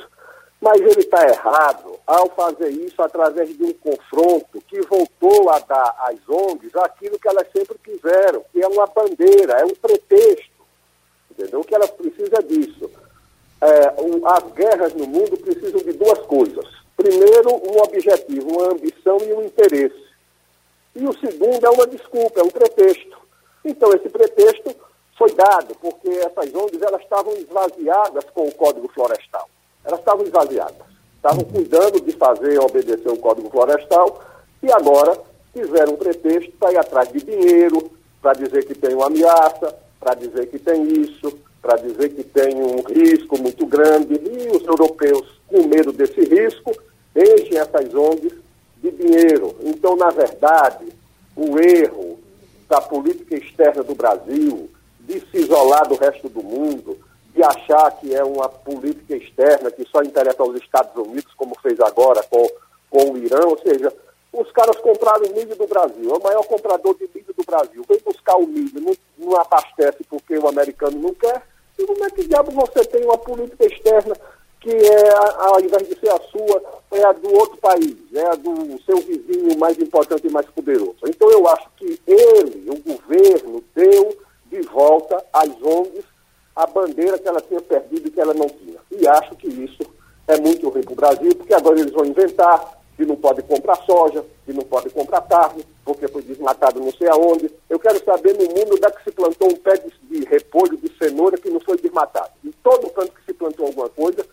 mas 0.59 0.81
ele 0.81 0.99
está 0.99 1.27
errado 1.27 1.99
ao 2.05 2.27
fazer 2.29 2.69
isso 2.69 3.01
através 3.01 3.55
de 3.55 3.63
um 3.63 3.73
confronto 3.73 4.59
que 4.67 4.81
voltou 4.81 5.49
a 5.51 5.59
dar 5.59 5.95
às 5.99 6.17
ONGs 6.27 6.75
aquilo 6.75 7.19
que 7.19 7.27
elas 7.27 7.47
sempre 7.55 7.77
quiseram, 7.77 8.43
que 8.51 8.61
é 8.61 8.67
uma 8.67 8.87
bandeira, 8.87 9.53
é 9.53 9.65
um 9.65 9.75
pretexto. 9.75 10.51
Entendeu? 11.29 11.61
O 11.61 11.63
que 11.63 11.75
elas 11.75 11.91
precisam 11.91 12.39
é 12.39 12.41
disso. 12.41 12.91
É, 13.61 13.93
as 14.25 14.51
guerras 14.53 14.93
no 14.93 15.07
mundo 15.07 15.37
precisam 15.37 15.79
de 15.79 15.93
duas 15.93 16.19
coisas. 16.25 16.65
Primeiro, 16.97 17.49
um 17.49 17.81
objetivo, 17.81 18.49
uma 18.49 18.73
ambição 18.73 19.17
e 19.19 19.33
um 19.33 19.43
interesse. 19.43 20.03
E 20.95 21.07
o 21.07 21.13
segundo 21.13 21.65
é 21.65 21.69
uma 21.69 21.87
desculpa, 21.87 22.39
é 22.39 22.43
um 22.43 22.49
pretexto. 22.49 23.17
Então, 23.63 23.93
esse 23.93 24.09
pretexto 24.09 24.75
foi 25.21 25.31
dado, 25.33 25.75
porque 25.79 26.09
essas 26.09 26.51
ONGs 26.51 26.81
elas 26.81 27.03
estavam 27.03 27.31
esvaziadas 27.33 28.25
com 28.33 28.47
o 28.47 28.51
Código 28.55 28.87
Florestal. 28.91 29.47
Elas 29.85 29.99
estavam 29.99 30.25
esvaziadas. 30.25 30.87
Estavam 31.15 31.43
cuidando 31.43 32.01
de 32.01 32.11
fazer 32.13 32.59
obedecer 32.59 33.07
o 33.07 33.17
Código 33.17 33.47
Florestal 33.51 34.19
e 34.63 34.71
agora 34.71 35.21
fizeram 35.53 35.93
um 35.93 35.97
pretexto 35.97 36.51
para 36.53 36.71
ir 36.71 36.77
atrás 36.77 37.11
de 37.11 37.19
dinheiro, 37.19 37.91
para 38.19 38.33
dizer 38.33 38.65
que 38.65 38.73
tem 38.73 38.95
uma 38.95 39.05
ameaça, 39.05 39.77
para 39.99 40.15
dizer 40.15 40.47
que 40.47 40.57
tem 40.57 40.91
isso, 40.91 41.37
para 41.61 41.77
dizer 41.77 42.09
que 42.15 42.23
tem 42.23 42.55
um 42.55 42.81
risco 42.81 43.39
muito 43.39 43.67
grande. 43.67 44.15
E 44.15 44.57
os 44.57 44.65
europeus, 44.65 45.39
com 45.47 45.67
medo 45.67 45.93
desse 45.93 46.21
risco, 46.21 46.71
enchem 47.15 47.59
essas 47.59 47.93
ONGs 47.93 48.33
de 48.81 48.89
dinheiro. 48.89 49.55
Então, 49.61 49.95
na 49.95 50.09
verdade, 50.09 50.87
o 51.35 51.59
erro 51.59 52.17
da 52.67 52.81
política 52.81 53.35
externa 53.35 53.83
do 53.83 53.93
Brasil, 53.93 54.67
de 55.01 55.19
se 55.19 55.37
isolar 55.37 55.87
do 55.87 55.95
resto 55.95 56.29
do 56.29 56.43
mundo, 56.43 56.97
de 57.33 57.43
achar 57.43 57.91
que 57.91 58.13
é 58.13 58.23
uma 58.23 58.49
política 58.49 59.15
externa 59.15 59.71
que 59.71 59.87
só 59.87 60.01
interessa 60.03 60.43
aos 60.43 60.55
Estados 60.55 60.95
Unidos, 60.95 61.33
como 61.35 61.55
fez 61.61 61.79
agora 61.79 62.21
com, 62.23 62.47
com 62.89 63.11
o 63.11 63.17
Irã, 63.17 63.45
ou 63.45 63.57
seja, 63.57 63.91
os 64.33 64.51
caras 64.51 64.77
compraram 64.77 65.29
milho 65.33 65.55
do 65.55 65.67
Brasil, 65.67 66.09
é 66.09 66.17
o 66.17 66.23
maior 66.23 66.43
comprador 66.45 66.95
de 66.95 67.09
milho 67.13 67.33
do 67.35 67.43
Brasil. 67.43 67.83
Vem 67.87 67.99
buscar 67.99 68.35
o 68.37 68.47
milho, 68.47 68.79
não, 68.79 68.95
não 69.17 69.39
abastece 69.39 70.03
porque 70.09 70.37
o 70.37 70.47
americano 70.47 70.97
não 70.99 71.13
quer. 71.13 71.41
E 71.77 71.85
como 71.85 72.05
é 72.05 72.09
que 72.09 72.27
diabo 72.27 72.51
você 72.51 72.85
tem 72.85 73.03
uma 73.03 73.17
política 73.17 73.65
externa 73.65 74.15
que 74.61 74.69
é, 74.69 75.09
ao 75.39 75.59
invés 75.59 75.87
de 75.87 75.99
ser 75.99 76.09
a 76.11 76.19
sua, 76.21 76.63
é 76.91 77.03
a 77.03 77.11
do 77.11 77.33
outro 77.33 77.57
país, 77.57 77.97
é 78.13 78.27
a 78.27 78.35
do 78.35 78.79
seu 78.85 78.97
vizinho 78.97 79.57
mais 79.57 79.77
importante 79.79 80.27
e 80.27 80.31
mais 80.31 80.45
poderoso. 80.47 80.97
Então 81.07 81.29
eu 81.31 81.47
acho 81.49 81.67
que 81.77 81.99
ele, 82.05 82.69
o 82.69 82.77
governo, 82.77 83.63
deu 83.73 84.15
de 84.51 84.61
volta 84.63 85.23
às 85.31 85.49
ONGs 85.61 86.03
a 86.55 86.67
bandeira 86.67 87.17
que 87.17 87.27
ela 87.27 87.41
tinha 87.41 87.61
perdido 87.61 88.07
e 88.07 88.11
que 88.11 88.19
ela 88.19 88.33
não 88.33 88.47
tinha. 88.47 88.77
E 88.91 89.07
acho 89.07 89.35
que 89.35 89.47
isso 89.47 89.81
é 90.27 90.37
muito 90.39 90.69
ruim 90.69 90.83
para 90.83 90.93
o 90.93 90.95
Brasil, 90.95 91.35
porque 91.35 91.53
agora 91.53 91.79
eles 91.79 91.93
vão 91.93 92.05
inventar 92.05 92.81
que 92.97 93.05
não 93.05 93.15
pode 93.15 93.41
comprar 93.43 93.77
soja, 93.77 94.23
que 94.45 94.53
não 94.53 94.63
pode 94.63 94.89
comprar 94.89 95.21
carne, 95.21 95.65
porque 95.83 96.07
foi 96.09 96.21
desmatado 96.21 96.79
não 96.79 96.91
sei 96.91 97.07
aonde. 97.07 97.49
Eu 97.69 97.79
quero 97.79 98.03
saber 98.03 98.33
no 98.33 98.43
mundo 98.43 98.75
onde 98.75 98.85
é 98.85 98.91
que 98.91 99.03
se 99.03 99.11
plantou 99.11 99.49
um 99.49 99.55
pé 99.55 99.81
de, 100.03 100.25
repolho, 100.25 100.77
de 100.77 100.91
cenoura 100.97 101.37
que 101.37 101.49
não 101.49 101.59
foi 101.61 101.77
desmatado. 101.77 102.29
Em 102.45 102.51
todo 102.63 102.89
canto 102.91 103.13
que 103.13 103.25
se 103.25 103.33
plantou 103.33 103.67
alguma 103.67 103.89
coisa, 103.89 104.25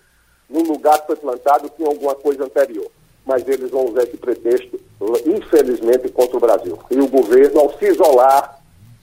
no 0.51 0.63
lugar 0.63 1.01
que 1.01 1.07
foi 1.07 1.17
plantado 1.17 1.71
tinha 1.77 1.89
alguma 1.89 2.15
coisa 2.17 2.45
anterior. 2.45 2.91
Mas 3.25 3.47
eles 3.47 3.71
vão 3.71 3.87
usar 3.87 4.03
esse 4.03 4.17
pretexto, 4.17 4.81
infelizmente, 5.27 6.09
contra 6.09 6.37
o 6.37 6.41
Brasil. 6.41 6.79
E 6.91 6.99
o 6.99 7.09
governo, 7.09 7.61
ao 7.61 7.79
se 7.79 7.87
isolar, 7.87 8.58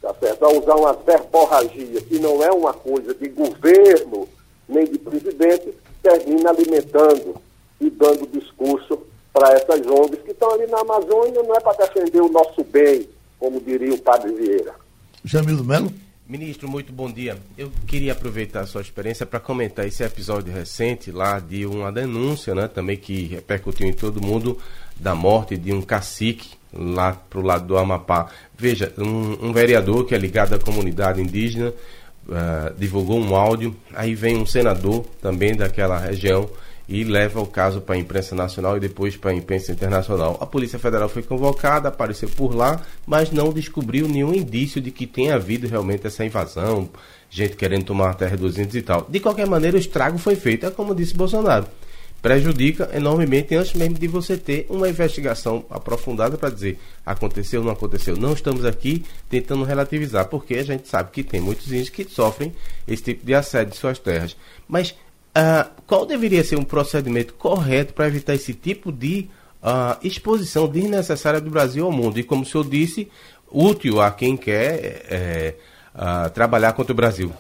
tá 0.06 0.13
certo? 0.20 0.46
ao 0.46 0.60
usar 0.60 0.76
uma 0.76 0.94
verborragia 0.94 2.00
que 2.02 2.20
não 2.20 2.44
é 2.44 2.52
uma 2.52 2.74
coisa 2.74 3.12
de 3.15 3.28
governo 3.30 4.30
nem 4.70 4.86
de 4.86 5.00
presidente, 5.00 5.74
termina 6.04 6.52
alimentando 6.52 7.36
e 7.82 7.89
dando 7.89 8.28
discurso 8.28 9.00
para 9.34 9.54
essas 9.54 9.86
ONGs 9.86 10.22
que 10.22 10.32
estão 10.32 10.52
ali 10.52 10.68
na 10.68 10.80
Amazônia, 10.80 11.41
não 11.44 11.56
é 11.56 11.60
para 11.60 11.86
defender 11.86 12.22
o 12.22 12.32
nosso 12.32 12.63
bem, 12.63 13.08
como 13.39 13.60
diria 13.60 13.94
o 13.94 13.98
padre 13.98 14.34
Vieira. 14.34 14.76
Jamil 15.24 15.63
Melo? 15.63 15.91
Ministro, 16.28 16.68
muito 16.68 16.91
bom 16.91 17.12
dia. 17.12 17.38
Eu 17.56 17.72
queria 17.86 18.13
aproveitar 18.13 18.62
a 18.62 18.65
sua 18.65 18.82
experiência 18.82 19.28
para 19.28 19.39
comentar 19.39 19.86
esse 19.86 20.04
episódio 20.04 20.52
recente 20.52 21.12
lá 21.12 21.39
de 21.39 21.68
uma 21.68 21.91
denúncia, 21.91 22.56
né, 22.56 22.68
também 22.68 22.98
que 22.98 23.26
repercutiu 23.26 23.88
em 23.88 23.94
todo 23.94 24.22
mundo, 24.22 24.58
da 24.99 25.13
morte 25.13 25.58
de 25.58 25.73
um 25.73 25.81
cacique 25.81 26.49
lá 26.73 27.13
para 27.13 27.39
o 27.39 27.43
lado 27.43 27.65
do 27.65 27.77
Amapá. 27.77 28.27
Veja, 28.58 28.93
um, 28.97 29.47
um, 29.47 29.53
vereador 29.53 30.05
que 30.05 30.13
é 30.13 30.17
ligado 30.17 30.53
à 30.53 30.60
comunidade 30.60 31.21
indígena 31.21 31.69
uh, 32.27 32.73
divulgou 32.77 33.19
um 33.19 33.36
áudio, 33.36 33.75
aí 33.93 34.13
vem 34.13 34.38
um 34.38 34.45
senador 34.45 35.05
também 35.21 35.55
daquela 35.55 35.97
região 35.97 36.49
e 36.88 37.03
leva 37.03 37.41
o 37.41 37.47
caso 37.47 37.81
para 37.81 37.95
a 37.95 37.97
imprensa 37.97 38.36
nacional 38.36 38.77
e 38.77 38.79
depois 38.79 39.17
para 39.17 39.31
a 39.31 39.34
imprensa 39.34 39.71
internacional. 39.71 40.38
A 40.39 40.45
Polícia 40.45 40.77
Federal 40.77 41.10
foi 41.10 41.23
convocada, 41.23 41.89
apareceu 41.89 42.29
por 42.29 42.55
lá, 42.55 42.81
mas 43.08 43.31
não 43.31 43.51
descobriu 43.51 44.08
nenhum 44.08 44.34
indício 44.34 44.79
de 44.79 44.91
que 44.91 45.08
tenha 45.08 45.36
havido 45.36 45.67
realmente 45.67 46.05
essa 46.05 46.23
invasão, 46.23 46.88
gente 47.29 47.55
querendo 47.55 47.86
tomar 47.86 48.12
a 48.12 48.13
terra 48.13 48.38
dos 48.38 48.58
índios 48.58 48.75
e 48.75 48.81
tal. 48.84 49.08
De 49.10 49.19
qualquer 49.19 49.47
maneira, 49.47 49.77
o 49.77 49.79
estrago 49.79 50.17
foi 50.19 50.36
feito, 50.36 50.65
é 50.67 50.69
como 50.69 50.93
disse 50.93 51.15
Bolsonaro. 51.15 51.65
Prejudica 52.25 52.89
enormemente 52.91 53.53
antes 53.53 53.75
mesmo 53.75 53.99
de 53.99 54.07
você 54.07 54.35
ter 54.35 54.65
uma 54.67 54.89
investigação 54.89 55.63
aprofundada 55.69 56.39
para 56.39 56.49
dizer 56.49 56.79
aconteceu 57.05 57.59
ou 57.59 57.67
não 57.67 57.73
aconteceu. 57.73 58.17
Não 58.17 58.33
estamos 58.33 58.65
aqui 58.65 59.05
tentando 59.29 59.63
relativizar, 59.63 60.25
porque 60.25 60.55
a 60.55 60.63
gente 60.63 60.88
sabe 60.88 61.11
que 61.11 61.23
tem 61.23 61.39
muitos 61.39 61.67
índios 61.67 61.89
que 61.89 62.03
sofrem 62.03 62.51
esse 62.88 63.03
tipo 63.03 63.23
de 63.23 63.35
assédio 63.35 63.73
de 63.73 63.77
suas 63.77 63.99
terras. 63.99 64.35
Mas 64.67 64.95
Uh, 65.38 65.69
qual 65.85 66.05
deveria 66.05 66.41
ser 66.45 66.57
um 66.57 66.63
procedimento 66.63 67.33
correto 67.33 67.93
para 67.93 68.07
evitar 68.07 68.33
esse 68.33 68.53
tipo 68.53 68.89
de 68.89 69.27
uh, 69.61 69.97
exposição 70.01 70.65
desnecessária 70.65 71.41
do 71.41 71.49
Brasil 71.49 71.85
ao 71.85 71.91
mundo? 71.91 72.17
E 72.17 72.23
como 72.23 72.43
o 72.43 72.45
senhor 72.45 72.65
disse, 72.65 73.09
útil 73.51 73.99
a 73.99 74.09
quem 74.11 74.38
quer 74.38 75.05
é, 75.09 75.55
trabalhar 76.33 76.71
contra 76.71 76.93
o 76.93 76.95
Brasil. 76.95 77.33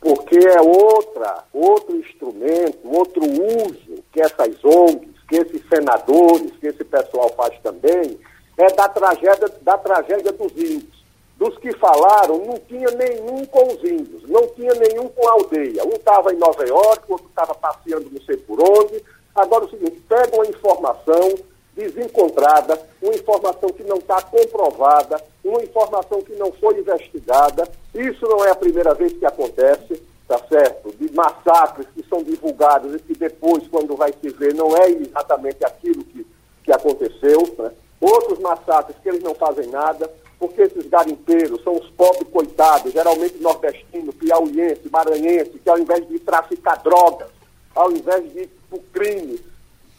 Porque 0.00 0.38
é 0.38 0.60
outra, 0.60 1.44
outro 1.52 1.96
instrumento, 1.96 2.78
outro 2.84 3.22
uso 3.24 4.02
que 4.12 4.20
essas 4.20 4.64
ONGs, 4.64 5.14
que 5.28 5.36
esses 5.36 5.62
senadores, 5.68 6.52
que 6.60 6.68
esse 6.68 6.84
pessoal 6.84 7.28
faz 7.36 7.58
também, 7.60 8.18
é 8.56 8.72
da 8.74 8.88
tragédia, 8.88 9.48
da 9.62 9.76
tragédia 9.76 10.32
dos 10.32 10.52
índios 10.52 10.98
dos 11.38 11.56
que 11.58 11.72
falaram, 11.74 12.44
não 12.44 12.58
tinha 12.66 12.90
nenhum 12.90 13.44
com 13.46 13.68
os 13.68 13.82
índios, 13.84 14.28
não 14.28 14.44
tinha 14.48 14.74
nenhum 14.74 15.08
com 15.08 15.28
a 15.28 15.32
aldeia. 15.32 15.84
Um 15.84 15.90
estava 15.90 16.34
em 16.34 16.36
Nova 16.36 16.66
York, 16.66 17.04
outro 17.08 17.28
estava 17.28 17.54
passeando 17.54 18.10
não 18.10 18.20
sei 18.22 18.36
por 18.38 18.60
onde. 18.60 19.02
Agora 19.36 19.64
é 19.64 19.66
o 19.68 19.70
seguinte, 19.70 20.02
pega 20.08 20.34
uma 20.34 20.46
informação 20.46 21.34
desencontrada, 21.76 22.80
uma 23.00 23.14
informação 23.14 23.68
que 23.68 23.84
não 23.84 23.98
está 23.98 24.20
comprovada, 24.20 25.22
uma 25.44 25.62
informação 25.62 26.20
que 26.22 26.34
não 26.34 26.50
foi 26.54 26.80
investigada. 26.80 27.68
Isso 27.98 28.26
não 28.28 28.44
é 28.44 28.50
a 28.50 28.54
primeira 28.54 28.94
vez 28.94 29.12
que 29.12 29.26
acontece, 29.26 30.00
tá 30.28 30.38
certo? 30.48 30.94
De 30.96 31.12
massacres 31.12 31.88
que 31.92 32.04
são 32.08 32.22
divulgados 32.22 32.94
e 32.94 32.98
que 33.00 33.14
depois, 33.14 33.66
quando 33.66 33.96
vai 33.96 34.12
se 34.12 34.28
ver, 34.30 34.54
não 34.54 34.76
é 34.76 34.88
exatamente 34.90 35.64
aquilo 35.64 36.04
que, 36.04 36.24
que 36.62 36.70
aconteceu. 36.70 37.54
Né? 37.58 37.72
Outros 38.00 38.38
massacres 38.38 38.96
que 39.02 39.08
eles 39.08 39.22
não 39.22 39.34
fazem 39.34 39.66
nada 39.66 40.08
porque 40.38 40.62
esses 40.62 40.86
garimpeiros 40.88 41.60
são 41.64 41.76
os 41.76 41.90
pobres 41.90 42.28
coitados, 42.30 42.92
geralmente 42.92 43.38
nordestinos, 43.38 44.14
piauiense, 44.14 44.88
maranhense, 44.88 45.58
que 45.58 45.68
ao 45.68 45.78
invés 45.78 46.06
de 46.06 46.20
traficar 46.20 46.80
drogas, 46.82 47.28
ao 47.74 47.90
invés 47.90 48.32
de 48.32 48.42
ir 48.42 48.50
para 48.68 48.78
o 48.78 48.82
crime, 48.92 49.40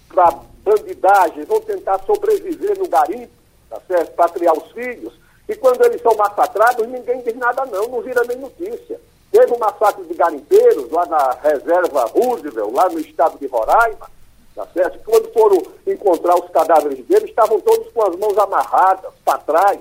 para 0.08 0.40
bandidagem, 0.64 1.44
vão 1.44 1.60
tentar 1.60 2.00
sobreviver 2.06 2.80
no 2.80 2.88
garimpo, 2.88 3.34
tá 3.70 3.82
certo? 3.86 4.14
Para 4.16 4.30
criar 4.30 4.54
os 4.54 4.72
filhos. 4.72 5.14
E 5.50 5.56
quando 5.56 5.84
eles 5.84 6.00
são 6.04 6.14
massacrados, 6.16 6.88
ninguém 6.88 7.22
diz 7.24 7.36
nada 7.36 7.66
não, 7.66 7.88
não 7.88 8.02
vira 8.02 8.24
nem 8.24 8.38
notícia. 8.38 9.02
Teve 9.32 9.52
um 9.52 9.58
massacre 9.58 10.06
de 10.06 10.14
garimpeiros 10.14 10.92
lá 10.92 11.08
na 11.08 11.32
reserva 11.42 12.06
Roosevelt, 12.06 12.72
lá 12.72 12.88
no 12.88 13.00
estado 13.00 13.40
de 13.40 13.48
Roraima, 13.48 14.10
tá 14.54 14.68
certo? 14.72 15.00
Quando 15.04 15.34
foram 15.34 15.58
encontrar 15.88 16.36
os 16.36 16.52
cadáveres 16.52 17.04
deles, 17.06 17.32
estavam 17.32 17.60
todos 17.62 17.92
com 17.92 18.04
as 18.04 18.16
mãos 18.16 18.38
amarradas 18.38 19.12
para 19.26 19.40
trás, 19.40 19.80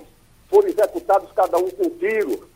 foram 0.48 0.68
executados 0.68 1.30
cada 1.32 1.58
um 1.58 1.68
com 1.68 1.90
tiro, 1.90 2.48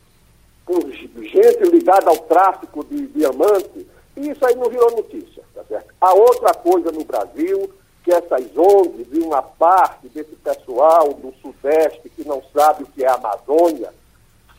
por 0.64 0.81
gente 0.90 1.64
ligada 1.64 2.09
ao 2.09 2.16
tráfico 2.16 2.83
de 2.85 3.09
diamante, 3.09 3.87
e 4.16 4.31
isso 4.31 4.46
aí 4.46 4.55
não 4.55 4.70
virou 4.70 4.90
notícia, 4.90 5.42
tá 5.55 5.62
certo? 5.64 5.92
A 6.01 6.14
outra 6.14 6.55
coisa 6.55 6.90
no 6.90 7.05
Brasil, 7.05 7.70
que 8.02 8.12
essas 8.12 8.56
ONGs 8.56 9.06
e 9.12 9.18
uma 9.20 9.42
parte 9.42 10.08
desse 10.08 10.34
pessoal 10.36 11.14
do 11.14 11.32
Sudeste 11.40 12.08
que 12.10 12.26
não 12.26 12.42
sabe 12.52 12.84
o 12.84 12.86
que 12.86 13.04
é 13.04 13.08
a 13.08 13.14
Amazônia, 13.14 13.92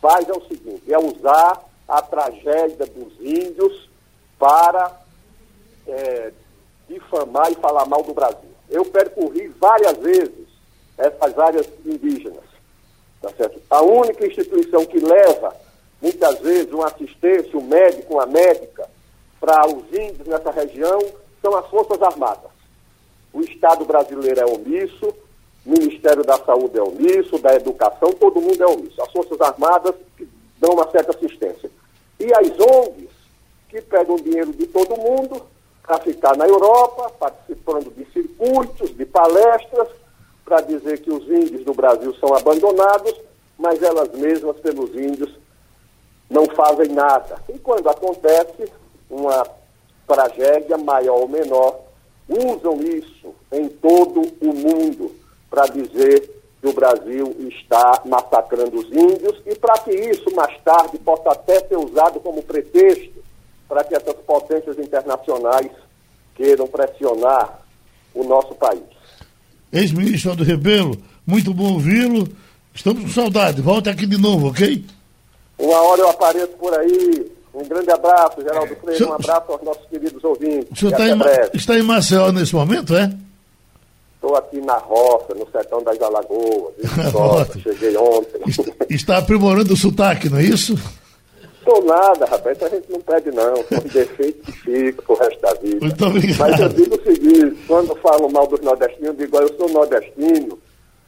faz 0.02 0.28
é 0.28 0.34
o 0.34 0.48
seguinte, 0.48 0.92
é 0.92 0.98
usar 0.98 1.62
a 1.88 2.02
tragédia 2.02 2.86
dos 2.86 3.14
índios 3.20 3.90
para 4.40 4.92
é, 5.88 6.32
difamar 6.88 7.52
e 7.52 7.56
falar 7.56 7.86
mal 7.86 8.04
do 8.04 8.14
Brasil. 8.14 8.50
Eu 8.70 8.86
percorri 8.86 9.48
várias 9.50 9.98
vezes 9.98 10.48
essas 10.98 11.38
áreas 11.38 11.68
indígenas 11.86 12.54
Tá 13.24 13.30
certo? 13.38 13.62
A 13.70 13.82
única 13.82 14.28
instituição 14.28 14.86
que 14.86 15.00
leva, 15.00 15.56
muitas 16.02 16.40
vezes, 16.40 16.74
uma 16.74 16.88
assistência, 16.88 17.58
um 17.58 17.64
médico, 17.64 18.16
uma 18.16 18.26
médica, 18.26 18.86
para 19.40 19.66
os 19.66 19.86
índios 19.94 20.28
nessa 20.28 20.52
região 20.52 21.00
são 21.42 21.56
as 21.56 21.66
Forças 21.68 22.02
Armadas. 22.02 22.52
O 23.34 23.42
Estado 23.42 23.84
brasileiro 23.84 24.40
é 24.40 24.46
omisso, 24.46 25.14
o 25.66 25.70
Ministério 25.70 26.24
da 26.24 26.38
Saúde 26.38 26.78
é 26.78 26.82
omisso, 26.84 27.40
da 27.40 27.56
Educação, 27.56 28.12
todo 28.12 28.40
mundo 28.40 28.62
é 28.62 28.68
omisso. 28.68 29.02
As 29.02 29.12
Forças 29.12 29.42
Armadas 29.42 29.96
que 30.16 30.28
dão 30.60 30.74
uma 30.74 30.90
certa 30.92 31.12
assistência. 31.12 31.70
E 32.20 32.26
as 32.34 32.60
ONGs, 32.60 33.10
que 33.70 33.82
pegam 33.82 34.18
dinheiro 34.18 34.54
de 34.54 34.68
todo 34.68 34.96
mundo 34.96 35.42
para 35.82 36.00
ficar 36.00 36.38
na 36.38 36.48
Europa, 36.48 37.10
participando 37.20 37.94
de 37.94 38.06
circuitos, 38.12 38.96
de 38.96 39.06
palestras, 39.06 39.88
para 40.46 40.62
dizer 40.62 41.02
que 41.02 41.12
os 41.12 41.24
índios 41.28 41.66
do 41.66 41.74
Brasil 41.74 42.14
são 42.16 42.36
abandonados, 42.36 43.14
mas 43.58 43.82
elas 43.82 44.12
mesmas, 44.12 44.58
pelos 44.58 44.94
índios, 44.96 45.32
não 46.30 46.46
fazem 46.48 46.90
nada. 46.90 47.42
E 47.50 47.58
quando 47.60 47.90
acontece 47.90 48.72
uma 49.10 49.46
tragédia 50.08 50.78
maior 50.78 51.22
ou 51.22 51.28
menor, 51.28 51.80
usam 52.28 52.82
isso 52.82 53.34
em 53.52 53.68
todo 53.68 54.22
o 54.42 54.54
mundo 54.54 55.12
para 55.50 55.68
dizer 55.68 56.42
que 56.62 56.68
o 56.68 56.74
Brasil 56.74 57.36
está 57.50 58.02
massacrando 58.06 58.80
os 58.80 58.88
índios 58.88 59.42
e 59.46 59.56
para 59.56 59.80
que 59.80 59.92
isso 59.92 60.34
mais 60.34 60.58
tarde 60.64 60.98
possa 61.00 61.32
até 61.32 61.60
ser 61.68 61.78
usado 61.78 62.20
como 62.20 62.42
pretexto 62.42 63.22
para 63.68 63.84
que 63.84 63.96
essas 63.96 64.16
potências 64.26 64.78
internacionais 64.78 65.72
queiram 66.36 66.68
pressionar 66.68 67.62
o 68.14 68.24
nosso 68.24 68.56
país 68.56 68.94
ex-ministro 69.74 70.30
Aldo 70.30 70.44
Rebelo, 70.44 70.96
muito 71.26 71.52
bom 71.54 71.74
ouvi-lo. 71.74 72.28
Estamos 72.74 73.04
com 73.04 73.10
saudade. 73.10 73.62
Volta 73.62 73.90
aqui 73.90 74.06
de 74.06 74.18
novo, 74.18 74.50
ok? 74.50 74.86
Uma 75.58 75.82
hora 75.82 76.02
eu 76.02 76.10
apareço 76.10 76.50
por 76.60 76.78
aí. 76.78 77.32
Um 77.54 77.64
grande 77.68 77.92
abraço, 77.92 78.42
Geraldo 78.42 78.76
Freire. 78.78 78.98
senhor- 78.98 79.12
Um 79.12 79.14
abraço 79.16 79.52
aos 79.52 79.62
nossos 79.62 79.86
queridos 79.88 80.24
ouvintes. 80.24 80.72
O 80.72 80.76
senhor 80.76 80.92
está 80.92 81.08
em, 81.08 81.20
está 81.58 81.78
em 81.78 81.84
Maceió 81.84 82.32
nesse 82.32 82.56
momento, 82.56 82.96
é? 82.96 83.14
Estou 84.16 84.36
aqui 84.38 84.60
na 84.62 84.78
roça, 84.78 85.36
no 85.36 85.46
sertão 85.52 85.84
das 85.84 86.02
Alagoas. 86.02 86.74
Roça. 87.12 87.60
Cheguei 87.62 87.96
ontem. 87.98 88.42
Está, 88.48 88.72
está 88.90 89.18
aprimorando 89.18 89.74
o 89.74 89.78
sotaque, 89.78 90.30
não 90.30 90.38
é 90.40 90.44
isso? 90.44 90.76
Estou 91.60 91.84
nada, 91.86 92.26
rapaz. 92.26 92.62
A 92.64 92.70
gente 92.70 92.90
não 92.92 93.00
pede, 93.02 93.32
não. 93.32 93.56
São 93.68 93.80
defeitos 93.94 94.46
que 94.46 94.52
ficam 94.52 95.06
pro 95.06 95.16
resto 95.16 95.42
da 95.42 95.54
vida. 95.56 95.78
Muito 95.86 96.06
obrigado. 96.06 96.38
Mas 96.40 96.60
eu 96.60 96.70
digo 96.70 96.96
o 96.96 97.04
seguinte: 97.04 97.58
quando 97.68 97.96
falam 97.98 98.30
mal 98.30 98.48
dos 98.48 98.60
nordestinos, 98.62 99.08
eu 99.10 99.14
digo, 99.14 99.38
"Olha, 99.38 99.46
eu 99.46 99.58
sou 99.58 99.70
nordestino, 99.70 100.58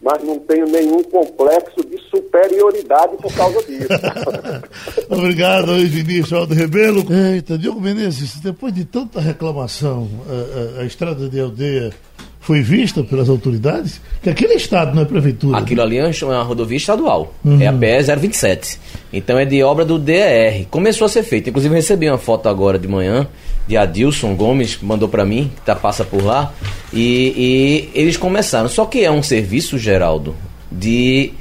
mas 0.02 0.24
não 0.24 0.38
tenho 0.40 0.66
nenhum 0.68 1.02
complexo 1.04 1.84
de 1.90 1.98
superioridade 2.10 3.16
por 3.22 3.34
causa 3.34 3.60
disso. 3.64 3.88
Obrigado, 5.10 5.74
Vinícius 5.88 6.34
Aldo 6.34 6.54
Rebelo. 6.54 7.06
Eita, 7.34 7.58
Diogo 7.58 7.82
Menezes, 7.82 8.40
depois 8.40 8.74
de 8.74 8.86
tanta 8.86 9.20
reclamação, 9.20 10.08
a, 10.30 10.80
a- 10.80 10.84
a 10.84 10.86
estrada 10.86 11.28
de 11.30 11.40
aldeia 11.40 11.92
foi 12.40 12.62
vista 12.62 13.04
pelas 13.04 13.28
autoridades? 13.28 14.00
Que 14.22 14.30
aquele 14.30 14.54
estado 14.54 14.94
não 14.96 15.02
é 15.02 15.06
prefeitura. 15.06 15.58
Aquilo 15.58 15.82
ali 15.82 15.98
é 15.98 16.12
uma 16.24 16.44
rodovia 16.44 16.78
estadual. 16.78 17.34
É 17.60 17.66
a 17.68 17.74
PE 17.74 18.04
027. 18.18 18.80
Então 19.12 19.40
é 19.40 19.46
de 19.46 19.64
obra 19.64 19.84
do 19.84 19.98
DER. 19.98 20.68
Começou 20.70 21.06
a 21.06 21.10
ser 21.10 21.24
feito. 21.24 21.50
Inclusive 21.50 21.74
eu 21.74 21.78
recebi 21.78 22.08
uma 22.08 22.20
foto 22.20 22.48
agora 22.48 22.78
de 22.78 22.88
manhã 22.88 23.28
de 23.68 23.76
Adilson 23.76 24.36
Gomes, 24.36 24.76
que 24.76 24.86
mandou 24.86 25.10
para 25.10 25.26
mim, 25.26 25.52
que 25.56 25.62
tá, 25.62 25.76
passa 25.76 26.04
por 26.04 26.24
lá. 26.24 26.54
E, 26.94 27.90
e 27.94 28.00
eles 28.00 28.18
começaram. 28.18 28.70
Só 28.70 28.86
que 28.86 29.04
é 29.04 29.12
um 29.12 29.24
serviço, 29.24 29.78
Geraldo, 29.78 30.36
de. 30.72 31.34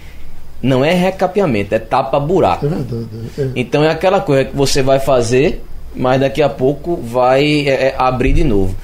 Não 0.62 0.82
é 0.82 0.94
recapeamento, 0.94 1.74
é 1.74 1.78
tapa-buraco. 1.78 2.64
É 2.64 2.68
verdade. 2.70 3.08
é. 3.38 3.48
Então 3.54 3.84
é 3.84 3.90
aquela 3.90 4.20
coisa 4.20 4.46
que 4.46 4.56
você 4.56 4.82
vai 4.82 4.98
fazer, 4.98 5.62
mas 5.94 6.18
daqui 6.20 6.40
a 6.40 6.48
pouco 6.48 6.96
vai 6.96 7.68
é, 7.68 7.88
é, 7.88 7.94
abrir 7.98 8.32
de 8.32 8.44
novo. 8.44 8.74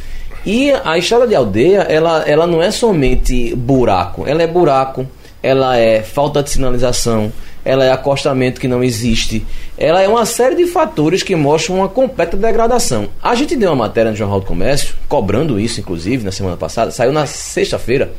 E 0.45 0.71
a 0.85 0.99
estrada 0.99 1.27
de 1.27 1.35
aldeia, 1.35 1.81
ela, 1.81 2.23
ela 2.27 2.47
não 2.47 2.63
é 2.63 2.71
somente 2.71 3.55
buraco, 3.55 4.27
ela 4.27 4.43
é 4.43 4.47
buraco, 4.47 5.07
ela 5.43 5.77
é 5.77 6.03
falta 6.03 6.43
de 6.43 6.51
sinalização, 6.51 7.33
ela 7.71 7.85
é 7.85 7.93
acostamento 7.93 8.61
que 8.61 8.67
não 8.67 8.83
existe, 8.83 9.47
ela 9.79 10.03
é 10.03 10.09
uma 10.09 10.27
série 10.27 10.57
de 10.57 10.67
fatores 10.67 11.23
que 11.23 11.37
mostram 11.37 11.77
uma 11.77 11.89
completa 11.89 12.37
degradação. 12.37 13.09
A 13.23 13.37
gente 13.37 13.55
deu 13.55 13.71
uma 13.71 13.77
matéria 13.87 14.11
no 14.11 14.17
Jornal 14.17 14.41
do 14.41 14.47
Comércio, 14.47 14.97
cobrando 15.09 15.61
isso, 15.61 15.79
inclusive, 15.79 16.25
na 16.25 16.33
semana 16.33 16.57
passada, 16.57 16.91
saiu 16.91 17.13
na 17.13 17.27
sexta-feira, 17.27 18.11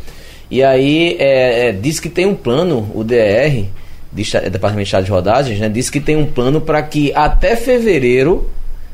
e 0.50 0.64
aí 0.64 1.18
é, 1.20 1.68
é, 1.68 1.72
diz 1.74 2.00
que 2.00 2.08
tem 2.08 2.26
um 2.26 2.34
plano, 2.34 2.90
o 2.96 3.04
DR, 3.04 3.66
de 4.14 4.24
Departamento 4.50 4.78
de 4.78 4.84
Estado 4.84 5.04
de 5.04 5.12
Rodagens, 5.12 5.60
né, 5.60 5.68
disse 5.68 5.92
que 5.92 6.00
tem 6.00 6.16
um 6.16 6.26
plano 6.26 6.62
para 6.62 6.82
que 6.82 7.12
até 7.14 7.58
fevereiro 7.58 8.50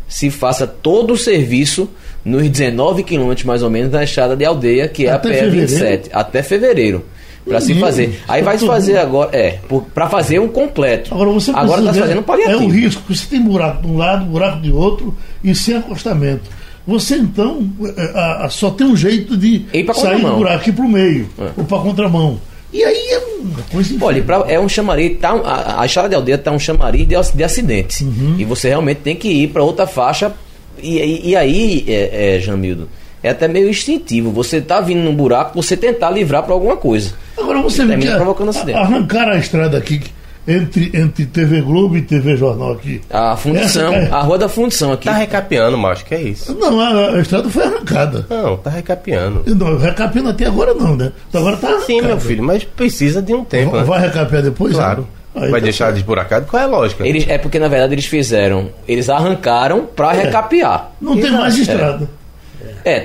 se 0.07 0.31
faça 0.31 0.65
todo 0.65 1.13
o 1.13 1.17
serviço 1.17 1.87
nos 2.25 2.49
19 2.49 3.03
quilômetros 3.03 3.45
mais 3.45 3.61
ou 3.61 3.69
menos 3.69 3.91
da 3.91 4.03
estrada 4.03 4.35
de 4.35 4.43
aldeia, 4.43 4.87
que 4.87 5.05
é 5.05 5.11
Até 5.11 5.29
a 5.29 5.31
PE 5.31 5.39
fevereiro? 5.39 5.67
27, 5.67 6.09
até 6.11 6.41
fevereiro. 6.41 7.05
Para 7.47 7.61
se 7.61 7.73
fazer. 7.75 8.19
Aí 8.27 8.41
vai 8.41 8.57
se 8.57 8.65
tô 8.65 8.71
fazer 8.71 8.97
agora, 8.97 9.29
é, 9.35 9.59
para 9.93 10.09
fazer 10.09 10.39
um 10.39 10.47
completo. 10.47 11.13
Agora 11.13 11.29
você 11.31 11.51
agora 11.51 11.79
está 11.79 11.91
ver, 11.91 11.99
fazendo 12.01 12.17
um 12.17 12.21
É 12.21 12.23
paliativo. 12.23 12.63
o 12.65 12.69
risco, 12.69 13.01
você 13.15 13.25
tem 13.27 13.41
buraco 13.41 13.81
de 13.81 13.87
um 13.87 13.97
lado, 13.97 14.25
buraco 14.25 14.59
de 14.61 14.71
outro 14.71 15.15
e 15.43 15.53
sem 15.55 15.75
acostamento. 15.77 16.43
Você 16.85 17.15
então 17.15 17.67
é, 17.97 18.11
a- 18.17 18.45
a- 18.45 18.49
só 18.49 18.69
tem 18.69 18.87
um 18.87 18.95
jeito 18.95 19.35
de 19.37 19.65
Ir 19.73 19.85
sair 19.93 20.21
do 20.21 20.35
buraco 20.35 20.69
e 20.69 20.71
para 20.71 20.85
o 20.85 20.89
meio, 20.89 21.29
É. 21.39 21.49
ou 21.57 21.63
para 21.65 21.79
contramão. 21.79 22.39
E 22.71 22.83
aí 22.83 23.07
é 23.11 23.19
uma 23.41 23.61
coisa 23.71 23.95
Olha, 24.01 24.21
pra- 24.23 24.45
é 24.47 24.59
um 24.59 24.67
chamariz, 24.69 25.17
tá, 25.19 25.33
um- 25.33 25.45
a, 25.45 25.81
a 25.81 25.85
estrada 25.85 26.09
de 26.09 26.15
aldeia 26.15 26.37
tá 26.37 26.51
um 26.51 26.59
chamariz 26.59 27.07
de, 27.07 27.15
de 27.33 27.43
acidentes. 27.43 28.01
Uhum. 28.01 28.35
E 28.37 28.43
você 28.45 28.69
realmente 28.69 28.97
tem 28.97 29.15
que 29.15 29.27
ir 29.29 29.47
para 29.49 29.63
outra 29.63 29.87
faixa. 29.87 30.33
E, 30.81 30.97
e- 30.99 31.29
e 31.29 31.35
aí, 31.35 31.83
é, 31.87 32.35
é, 32.35 32.39
Jamildo, 32.39 32.87
é 33.23 33.29
até 33.29 33.47
meio 33.47 33.69
instintivo. 33.69 34.31
Você 34.31 34.61
tá 34.61 34.79
vindo 34.79 34.99
num 35.01 35.15
buraco, 35.15 35.61
você 35.61 35.75
tentar 35.75 36.09
livrar 36.11 36.43
para 36.43 36.53
alguma 36.53 36.77
coisa. 36.77 37.13
Agora 37.37 37.61
você 37.61 37.81
E 37.81 37.85
vê 37.85 37.89
termina 37.91 38.11
que 38.11 38.17
provocando 38.17 38.49
acidente. 38.49 38.77
arrancar 38.77 39.29
a 39.29 39.37
estrada 39.37 39.77
aqui 39.77 40.01
entre, 40.47 40.91
entre 40.93 41.25
TV 41.25 41.61
Globo 41.61 41.97
e 41.97 42.01
TV 42.01 42.37
Jornal 42.37 42.71
aqui. 42.73 43.01
A 43.09 43.35
fundição, 43.35 43.93
é- 43.93 44.09
a 44.09 44.21
rua 44.21 44.37
da 44.37 44.47
fundição 44.47 44.93
aqui. 44.93 45.05
Tá 45.05 45.13
recapeando, 45.13 45.77
macho, 45.77 46.05
que 46.05 46.15
é 46.15 46.21
isso? 46.21 46.55
Não, 46.57 46.79
a, 46.79 47.15
a 47.15 47.19
estrada 47.19 47.49
foi 47.49 47.63
arrancada. 47.63 48.25
Não, 48.29 48.55
tá 48.57 48.69
recapeando. 48.69 49.43
Não, 49.45 49.77
recapendo 49.77 50.29
até 50.29 50.45
agora 50.45 50.73
não, 50.73 50.95
né? 50.95 51.11
Então 51.29 51.41
agora 51.41 51.57
tá 51.57 51.67
Sim, 51.81 51.99
arrancada. 51.99 52.07
meu 52.07 52.19
filho, 52.19 52.43
mas 52.43 52.63
precisa 52.63 53.21
de 53.21 53.33
um 53.33 53.43
tempo, 53.43 53.71
Vai, 53.71 53.79
né? 53.81 53.85
vai 53.85 53.99
recapear 54.01 54.41
depois? 54.41 54.73
Claro. 54.73 55.01
né? 55.01 55.07
Aí 55.43 55.51
Vai 55.51 55.59
tá 55.59 55.65
deixar 55.65 55.85
certo. 55.85 55.95
desburacado? 55.97 56.45
Qual 56.47 56.59
é 56.59 56.65
a 56.65 56.67
lógica? 56.67 57.05
Eles, 57.07 57.25
é 57.27 57.37
porque 57.37 57.59
na 57.59 57.67
verdade 57.67 57.93
eles 57.93 58.05
fizeram, 58.07 58.69
eles 58.87 59.07
arrancaram 59.07 59.85
para 59.85 60.11
recapear. 60.13 60.91
Não 60.99 61.13
tem 61.13 61.25
Exato. 61.25 61.37
mais 61.41 61.57
estrada. 61.59 62.03
É, 62.05 62.07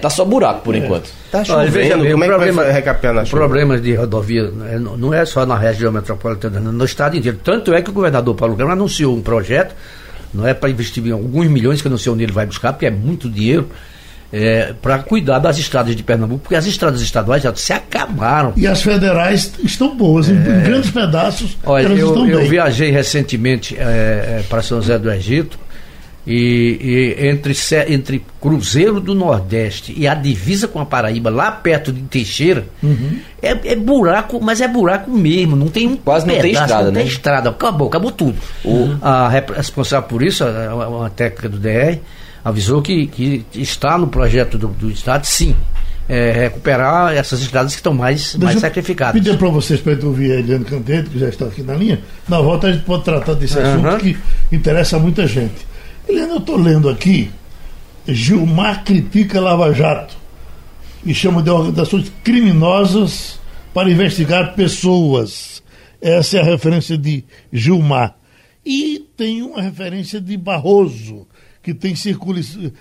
tá 0.00 0.10
só 0.10 0.24
buraco 0.24 0.62
por 0.62 0.74
enquanto. 0.74 1.10
Tá 1.30 1.38
Olha, 1.38 1.44
chovendo, 1.46 1.70
veja 1.72 1.96
bem, 1.96 2.12
como 2.12 2.24
é 2.24 2.26
que 2.26 2.32
problema- 2.32 2.62
vai 2.64 2.72
recapear 2.72 3.14
na 3.14 3.24
chuva? 3.24 3.36
Problemas 3.38 3.82
de 3.82 3.94
rodovia 3.94 4.50
né, 4.50 4.78
não 4.78 4.96
não 4.96 5.14
é 5.14 5.24
só 5.24 5.44
na 5.46 5.56
região 5.56 5.90
metropolitana, 5.92 6.60
no 6.60 6.84
estado 6.84 7.16
inteiro. 7.16 7.38
Tanto 7.42 7.72
é 7.74 7.80
que 7.82 7.90
o 7.90 7.92
governador 7.92 8.34
Paulo 8.34 8.56
Câmara 8.56 8.74
anunciou 8.74 9.16
um 9.16 9.22
projeto, 9.22 9.74
não 10.32 10.46
é 10.46 10.52
para 10.54 10.70
investir 10.70 11.06
em 11.06 11.10
alguns 11.12 11.46
milhões, 11.48 11.80
que 11.80 11.86
eu 11.86 11.90
não 11.90 11.98
sei 11.98 12.12
onde 12.12 12.22
ele 12.22 12.32
vai 12.32 12.46
buscar, 12.46 12.72
porque 12.72 12.86
é 12.86 12.90
muito 12.90 13.28
dinheiro, 13.28 13.68
para 14.80 14.98
cuidar 15.00 15.38
das 15.38 15.58
estradas 15.58 15.94
de 15.94 16.02
Pernambuco, 16.02 16.40
porque 16.42 16.54
as 16.56 16.64
estradas 16.66 17.02
estaduais 17.02 17.42
já 17.42 17.54
se 17.54 17.72
acabaram. 17.72 18.54
E 18.56 18.66
as 18.66 18.82
federais 18.82 19.52
estão 19.62 19.94
boas, 19.94 20.28
em, 20.28 20.32
em 20.36 20.62
grandes 20.62 20.90
pedaços 20.90 21.56
Olha, 21.64 21.84
elas 21.84 21.98
eu, 21.98 22.08
estão 22.08 22.26
eu 22.26 22.38
bem. 22.38 22.48
viajei 22.48 22.90
recentemente 22.90 23.76
para 24.48 24.62
São 24.62 24.80
José 24.80 24.98
do 24.98 25.10
Egito 25.12 25.58
e, 26.26 27.16
e 27.18 27.26
entre, 27.28 27.52
entre 27.88 28.24
Cruzeiro 28.40 29.00
do 29.00 29.14
Nordeste 29.14 29.92
e 29.96 30.06
a 30.06 30.14
divisa 30.14 30.68
com 30.68 30.78
a 30.80 30.86
Paraíba, 30.86 31.30
lá 31.30 31.50
perto 31.50 31.92
de 31.92 32.00
Teixeira, 32.02 32.64
Uhum. 32.82 33.18
é, 33.42 33.72
é 33.72 33.76
buraco, 33.76 34.40
mas 34.40 34.60
é 34.60 34.68
buraco 34.68 35.10
mesmo, 35.10 35.56
não 35.56 35.68
tem 35.68 35.88
um 35.88 35.96
Quase 35.96 36.26
não 36.26 36.38
tem 36.38 36.52
estrada, 36.52 36.84
não 36.84 36.92
né? 36.92 37.00
tem 37.00 37.08
estrada, 37.08 37.50
acabou, 37.50 37.88
acabou 37.88 38.12
tudo. 38.12 38.36
A 39.00 39.28
rep- 39.28 39.50
responsável 39.50 40.08
por 40.08 40.22
isso, 40.22 40.44
a- 40.44 40.66
a- 40.70 40.88
uma 40.88 41.10
técnica 41.10 41.48
do 41.48 41.58
DR, 41.58 41.98
avisou 42.44 42.80
que, 42.82 43.06
que 43.06 43.44
está 43.54 43.96
no 43.98 44.06
projeto 44.08 44.56
do, 44.58 44.68
do 44.68 44.90
Estado, 44.90 45.24
sim, 45.26 45.54
é, 46.08 46.32
recuperar 46.32 47.12
essas 47.14 47.40
estradas 47.40 47.72
que 47.72 47.78
estão 47.78 47.94
mais, 47.94 48.34
mais 48.34 48.50
Deixa 48.54 48.60
sacrificadas. 48.60 49.20
Pedir 49.20 49.36
para 49.38 49.48
vocês 49.48 49.80
para 49.80 49.94
ouvir 50.04 50.32
a 50.32 50.34
Eliane 50.40 50.64
Canteto, 50.64 51.10
que 51.10 51.18
já 51.18 51.28
está 51.28 51.46
aqui 51.46 51.62
na 51.62 51.74
linha. 51.74 52.00
Na 52.28 52.40
volta 52.40 52.66
a 52.68 52.72
gente 52.72 52.84
pode 52.84 53.04
tratar 53.04 53.34
desse 53.34 53.58
Aham. 53.58 53.88
assunto 53.88 54.02
que 54.04 54.16
interessa 54.50 54.96
a 54.96 55.00
muita 55.00 55.26
gente. 55.26 55.71
Eliane, 56.12 56.32
eu 56.32 56.38
estou 56.38 56.56
lendo 56.56 56.90
aqui, 56.90 57.30
Gilmar 58.06 58.84
critica 58.84 59.40
Lava 59.40 59.72
Jato 59.72 60.14
e 61.04 61.14
chama 61.14 61.42
de 61.42 61.48
organizações 61.48 62.12
criminosas 62.22 63.40
para 63.72 63.90
investigar 63.90 64.54
pessoas. 64.54 65.62
Essa 66.00 66.36
é 66.36 66.40
a 66.40 66.44
referência 66.44 66.98
de 66.98 67.24
Gilmar. 67.50 68.14
E 68.64 69.08
tem 69.16 69.40
uma 69.42 69.62
referência 69.62 70.20
de 70.20 70.36
Barroso, 70.36 71.26
que 71.62 71.72
tem 71.72 71.94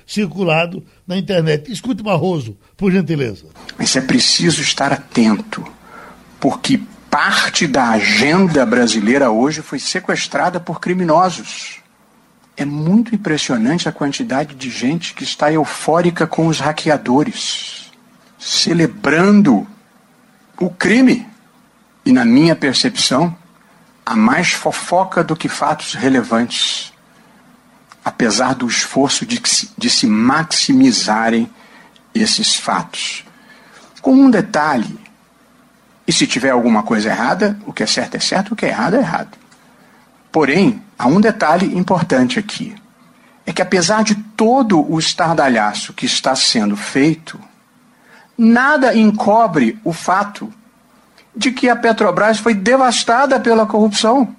circulado 0.06 0.84
na 1.08 1.18
internet. 1.18 1.72
Escute 1.72 2.04
Barroso, 2.04 2.58
por 2.76 2.92
gentileza. 2.92 3.46
Mas 3.78 3.96
é 3.96 4.02
preciso 4.02 4.62
estar 4.62 4.92
atento, 4.92 5.66
porque 6.40 6.82
parte 7.10 7.66
da 7.66 7.92
agenda 7.92 8.66
brasileira 8.66 9.32
hoje 9.32 9.62
foi 9.62 9.80
sequestrada 9.80 10.60
por 10.60 10.82
criminosos. 10.82 11.81
É 12.62 12.66
muito 12.66 13.16
impressionante 13.16 13.90
a 13.90 13.92
quantidade 13.92 14.54
de 14.54 14.70
gente 14.70 15.16
que 15.16 15.24
está 15.24 15.52
eufórica 15.52 16.28
com 16.28 16.46
os 16.46 16.60
hackeadores, 16.60 17.92
celebrando 18.38 19.66
o 20.60 20.70
crime. 20.70 21.28
E, 22.06 22.12
na 22.12 22.24
minha 22.24 22.56
percepção, 22.56 23.36
há 24.06 24.16
mais 24.16 24.52
fofoca 24.52 25.24
do 25.24 25.36
que 25.36 25.50
fatos 25.50 25.96
relevantes, 25.96 26.94
apesar 28.06 28.54
do 28.54 28.68
esforço 28.68 29.26
de, 29.26 29.42
se- 29.50 29.72
de 29.76 29.90
se 29.90 30.06
maximizarem 30.06 31.50
esses 32.14 32.54
fatos. 32.56 33.24
Com 34.04 34.14
um 34.14 34.30
detalhe: 34.30 35.00
e 36.08 36.14
se 36.14 36.28
tiver 36.28 36.52
alguma 36.52 36.84
coisa 36.84 37.10
errada, 37.10 37.58
o 37.66 37.74
que 37.74 37.82
é 37.82 37.88
certo 37.88 38.18
é 38.18 38.20
certo, 38.20 38.52
o 38.52 38.56
que 38.56 38.68
é 38.68 38.70
errado 38.70 38.98
é 38.98 39.00
errado. 39.00 39.36
Porém, 40.32 40.80
há 41.02 41.08
um 41.08 41.20
detalhe 41.20 41.76
importante 41.76 42.38
aqui: 42.38 42.76
é 43.46 43.52
que 43.52 43.62
apesar 43.62 44.04
de 44.04 44.14
todo 44.14 44.80
o 44.80 45.00
estardalhaço 45.00 45.94
que 45.94 46.06
está 46.06 46.36
sendo 46.36 46.78
feito, 46.78 47.40
nada 48.38 48.96
encobre 48.96 49.80
o 49.84 49.92
fato 49.92 50.54
de 51.36 51.52
que 51.52 51.68
a 51.70 51.76
Petrobras 51.76 52.38
foi 52.38 52.54
devastada 52.54 53.40
pela 53.40 53.66
corrupção. 53.66 54.36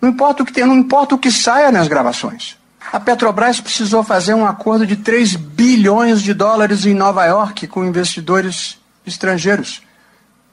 Não 0.00 0.08
importa 0.08 0.42
o 0.42 0.46
que 0.46 0.52
tem, 0.52 0.64
não 0.64 0.74
importa 0.74 1.14
o 1.14 1.18
que 1.18 1.30
saia 1.30 1.70
nas 1.70 1.86
gravações. 1.86 2.58
A 2.92 2.98
Petrobras 2.98 3.60
precisou 3.60 4.02
fazer 4.02 4.34
um 4.34 4.46
acordo 4.46 4.84
de 4.86 4.96
3 4.96 5.36
bilhões 5.36 6.22
de 6.22 6.34
dólares 6.34 6.86
em 6.86 6.94
Nova 6.94 7.24
York 7.26 7.68
com 7.68 7.84
investidores 7.84 8.78
estrangeiros. 9.06 9.82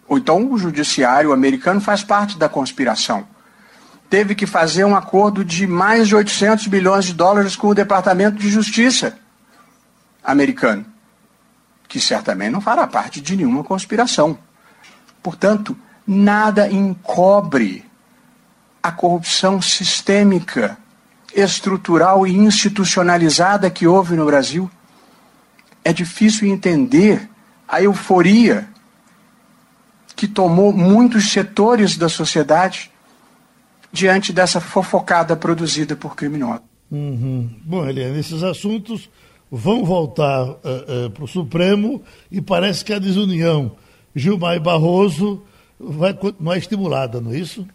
Ou 0.07 0.17
então 0.17 0.51
o 0.51 0.57
judiciário 0.57 1.33
americano 1.33 1.81
faz 1.81 2.03
parte 2.03 2.37
da 2.37 2.47
conspiração. 2.47 3.25
Teve 4.09 4.35
que 4.35 4.45
fazer 4.45 4.85
um 4.85 4.95
acordo 4.95 5.43
de 5.43 5.67
mais 5.67 6.07
de 6.07 6.15
800 6.15 6.67
bilhões 6.67 7.05
de 7.05 7.13
dólares 7.13 7.55
com 7.55 7.67
o 7.67 7.75
Departamento 7.75 8.37
de 8.37 8.49
Justiça 8.49 9.17
americano, 10.23 10.85
que 11.87 11.99
certamente 11.99 12.51
não 12.51 12.61
fará 12.61 12.85
parte 12.87 13.19
de 13.19 13.35
nenhuma 13.35 13.63
conspiração. 13.63 14.37
Portanto, 15.21 15.77
nada 16.05 16.71
encobre 16.71 17.85
a 18.81 18.91
corrupção 18.91 19.61
sistêmica, 19.61 20.77
estrutural 21.35 22.25
e 22.25 22.37
institucionalizada 22.37 23.69
que 23.69 23.85
houve 23.85 24.15
no 24.15 24.25
Brasil. 24.25 24.71
É 25.83 25.91
difícil 25.91 26.47
entender 26.47 27.29
a 27.67 27.81
euforia 27.81 28.69
que 30.15 30.27
tomou 30.27 30.71
muitos 30.71 31.31
setores 31.31 31.97
da 31.97 32.07
sociedade 32.07 32.91
diante 33.91 34.33
dessa 34.33 34.59
fofocada 34.59 35.35
produzida 35.35 35.95
por 35.95 36.15
criminosos. 36.15 36.61
Uhum. 36.91 37.49
Bom, 37.63 37.87
Eliane, 37.87 38.19
esses 38.19 38.43
assuntos 38.43 39.09
vão 39.51 39.83
voltar 39.83 40.43
uh, 40.43 40.55
uh, 40.55 41.09
para 41.11 41.23
o 41.23 41.27
Supremo 41.27 42.01
e 42.31 42.41
parece 42.41 42.83
que 42.83 42.93
a 42.93 42.99
desunião 42.99 43.71
Gilmar 44.15 44.55
e 44.55 44.59
Barroso 44.59 45.45
vai 45.79 46.13
continuar 46.13 46.57
estimulada, 46.57 47.21
não 47.21 47.31
é 47.31 47.35
isso? 47.35 47.67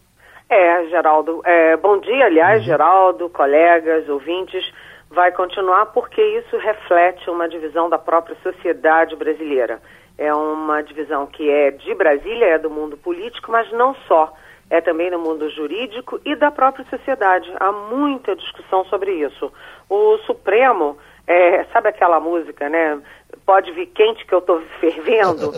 É, 0.49 0.85
Geraldo. 0.89 1.41
É, 1.45 1.77
bom 1.77 1.99
dia, 1.99 2.25
aliás, 2.25 2.59
uhum. 2.59 2.65
Geraldo, 2.65 3.29
colegas, 3.29 4.07
ouvintes. 4.09 4.63
Vai 5.09 5.31
continuar 5.31 5.87
porque 5.87 6.21
isso 6.21 6.57
reflete 6.57 7.29
uma 7.29 7.47
divisão 7.47 7.89
da 7.89 7.97
própria 7.97 8.35
sociedade 8.41 9.15
brasileira. 9.15 9.79
É 10.17 10.33
uma 10.33 10.81
divisão 10.81 11.25
que 11.25 11.49
é 11.49 11.71
de 11.71 11.93
Brasília, 11.95 12.45
é 12.45 12.59
do 12.59 12.69
mundo 12.69 12.97
político, 12.97 13.51
mas 13.51 13.71
não 13.71 13.95
só. 14.07 14.33
É 14.69 14.81
também 14.81 15.11
no 15.11 15.19
mundo 15.19 15.49
jurídico 15.49 16.19
e 16.25 16.35
da 16.35 16.49
própria 16.49 16.85
sociedade. 16.89 17.51
Há 17.59 17.71
muita 17.71 18.35
discussão 18.35 18.85
sobre 18.85 19.11
isso. 19.13 19.51
O 19.89 20.17
Supremo, 20.19 20.97
é, 21.27 21.63
sabe 21.65 21.89
aquela 21.89 22.19
música, 22.19 22.69
né? 22.69 22.99
Pode 23.45 23.71
vir 23.71 23.87
quente 23.87 24.25
que 24.25 24.33
eu 24.33 24.39
estou 24.39 24.61
fervendo? 24.79 25.51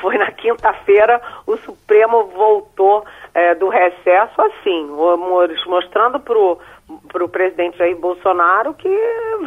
Foi 0.00 0.16
na 0.16 0.30
quinta-feira, 0.30 1.20
o 1.46 1.56
Supremo 1.58 2.24
voltou 2.26 3.04
é, 3.34 3.54
do 3.54 3.68
recesso 3.68 4.40
assim, 4.40 4.86
mostrando 5.66 6.20
para 6.20 7.24
o 7.24 7.28
presidente 7.28 7.78
Jair 7.78 7.96
Bolsonaro 7.96 8.74
que 8.74 8.88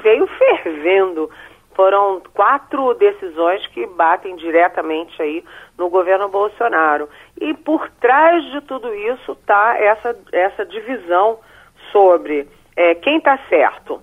veio 0.04 0.28
fervendo 0.28 1.30
foram 1.76 2.22
quatro 2.34 2.94
decisões 2.94 3.66
que 3.68 3.86
batem 3.86 4.36
diretamente 4.36 5.22
aí 5.22 5.44
no 5.78 5.90
governo 5.90 6.30
Bolsonaro. 6.30 7.10
E 7.40 7.54
por 7.54 7.90
trás 8.00 8.44
de 8.52 8.62
tudo 8.62 8.94
isso 8.94 9.34
está 9.34 9.78
essa, 9.78 10.18
essa 10.32 10.66
divisão 10.66 11.40
sobre 11.92 12.48
é, 12.76 12.96
quem 12.96 13.18
está 13.18 13.38
certo 13.50 14.02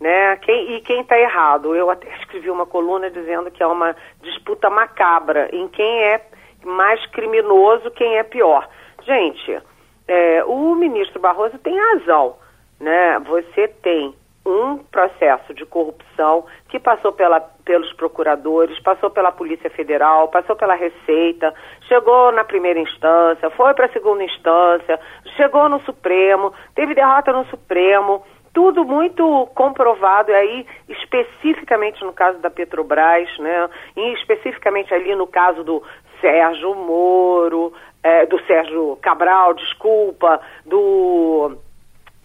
né, 0.00 0.36
quem, 0.36 0.74
e 0.74 0.80
quem 0.82 1.00
está 1.00 1.18
errado. 1.18 1.74
Eu 1.74 1.88
até 1.90 2.08
escrevi 2.20 2.50
uma 2.50 2.66
coluna 2.66 3.10
dizendo 3.10 3.50
que 3.50 3.62
é 3.62 3.66
uma 3.66 3.96
disputa 4.22 4.68
macabra 4.68 5.48
em 5.50 5.66
quem 5.68 6.02
é 6.02 6.20
mais 6.64 7.04
criminoso, 7.06 7.90
quem 7.90 8.18
é 8.18 8.22
pior. 8.22 8.68
Gente, 9.02 9.62
é, 10.06 10.44
o 10.44 10.74
ministro 10.74 11.20
Barroso 11.20 11.58
tem 11.58 11.78
razão. 11.78 12.36
Né? 12.78 13.18
Você 13.20 13.68
tem 13.68 14.14
um 14.46 14.78
processo 14.78 15.54
de 15.54 15.64
corrupção 15.64 16.44
que 16.68 16.78
passou 16.78 17.12
pela, 17.12 17.40
pelos 17.40 17.92
procuradores, 17.94 18.78
passou 18.80 19.10
pela 19.10 19.32
Polícia 19.32 19.70
Federal, 19.70 20.28
passou 20.28 20.54
pela 20.54 20.74
Receita, 20.74 21.54
chegou 21.88 22.30
na 22.32 22.44
primeira 22.44 22.78
instância, 22.78 23.48
foi 23.50 23.72
para 23.74 23.86
a 23.86 23.92
segunda 23.92 24.22
instância, 24.22 25.00
chegou 25.36 25.68
no 25.68 25.80
Supremo, 25.80 26.52
teve 26.74 26.94
derrota 26.94 27.32
no 27.32 27.46
Supremo, 27.46 28.22
tudo 28.52 28.84
muito 28.84 29.48
comprovado, 29.54 30.30
e 30.30 30.34
aí 30.34 30.66
especificamente 30.88 32.04
no 32.04 32.12
caso 32.12 32.38
da 32.38 32.50
Petrobras, 32.50 33.28
né, 33.38 33.68
e 33.96 34.12
especificamente 34.12 34.92
ali 34.92 35.14
no 35.16 35.26
caso 35.26 35.64
do 35.64 35.82
Sérgio 36.20 36.74
Moro, 36.74 37.72
é, 38.02 38.26
do 38.26 38.38
Sérgio 38.44 38.96
Cabral, 39.02 39.54
desculpa, 39.54 40.40
do 40.64 41.56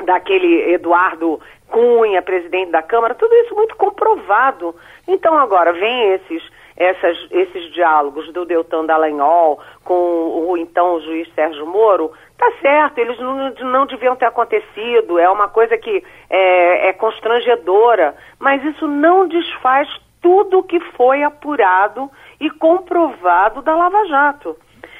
daquele 0.03 0.73
Eduardo 0.73 1.39
Cunha, 1.67 2.21
presidente 2.21 2.71
da 2.71 2.81
Câmara, 2.81 3.15
tudo 3.15 3.33
isso 3.35 3.55
muito 3.55 3.75
comprovado. 3.75 4.75
Então 5.07 5.37
agora 5.37 5.73
vem 5.73 6.13
esses 6.13 6.43
essas, 6.79 7.17
esses 7.29 7.73
diálogos 7.73 8.31
do 8.31 8.45
Deltan 8.45 8.85
Dallagnol 8.85 9.59
com 9.83 10.47
o 10.47 10.57
então 10.57 11.01
juiz 11.01 11.27
Sérgio 11.35 11.65
Moro, 11.65 12.13
tá 12.37 12.49
certo, 12.61 12.99
eles 12.99 13.19
não, 13.19 13.49
não 13.49 13.85
deviam 13.85 14.15
ter 14.15 14.25
acontecido, 14.25 15.19
é 15.19 15.29
uma 15.29 15.49
coisa 15.49 15.77
que 15.77 16.01
é, 16.29 16.87
é 16.87 16.93
constrangedora, 16.93 18.15
mas 18.39 18.63
isso 18.63 18.87
não 18.87 19.27
desfaz 19.27 19.89
tudo 20.21 20.59
o 20.59 20.63
que 20.63 20.79
foi 20.79 21.21
apurado 21.21 22.09
e 22.39 22.49
comprovado 22.49 23.61
da 23.61 23.75
Lava 23.75 24.05
Jato. 24.05 24.55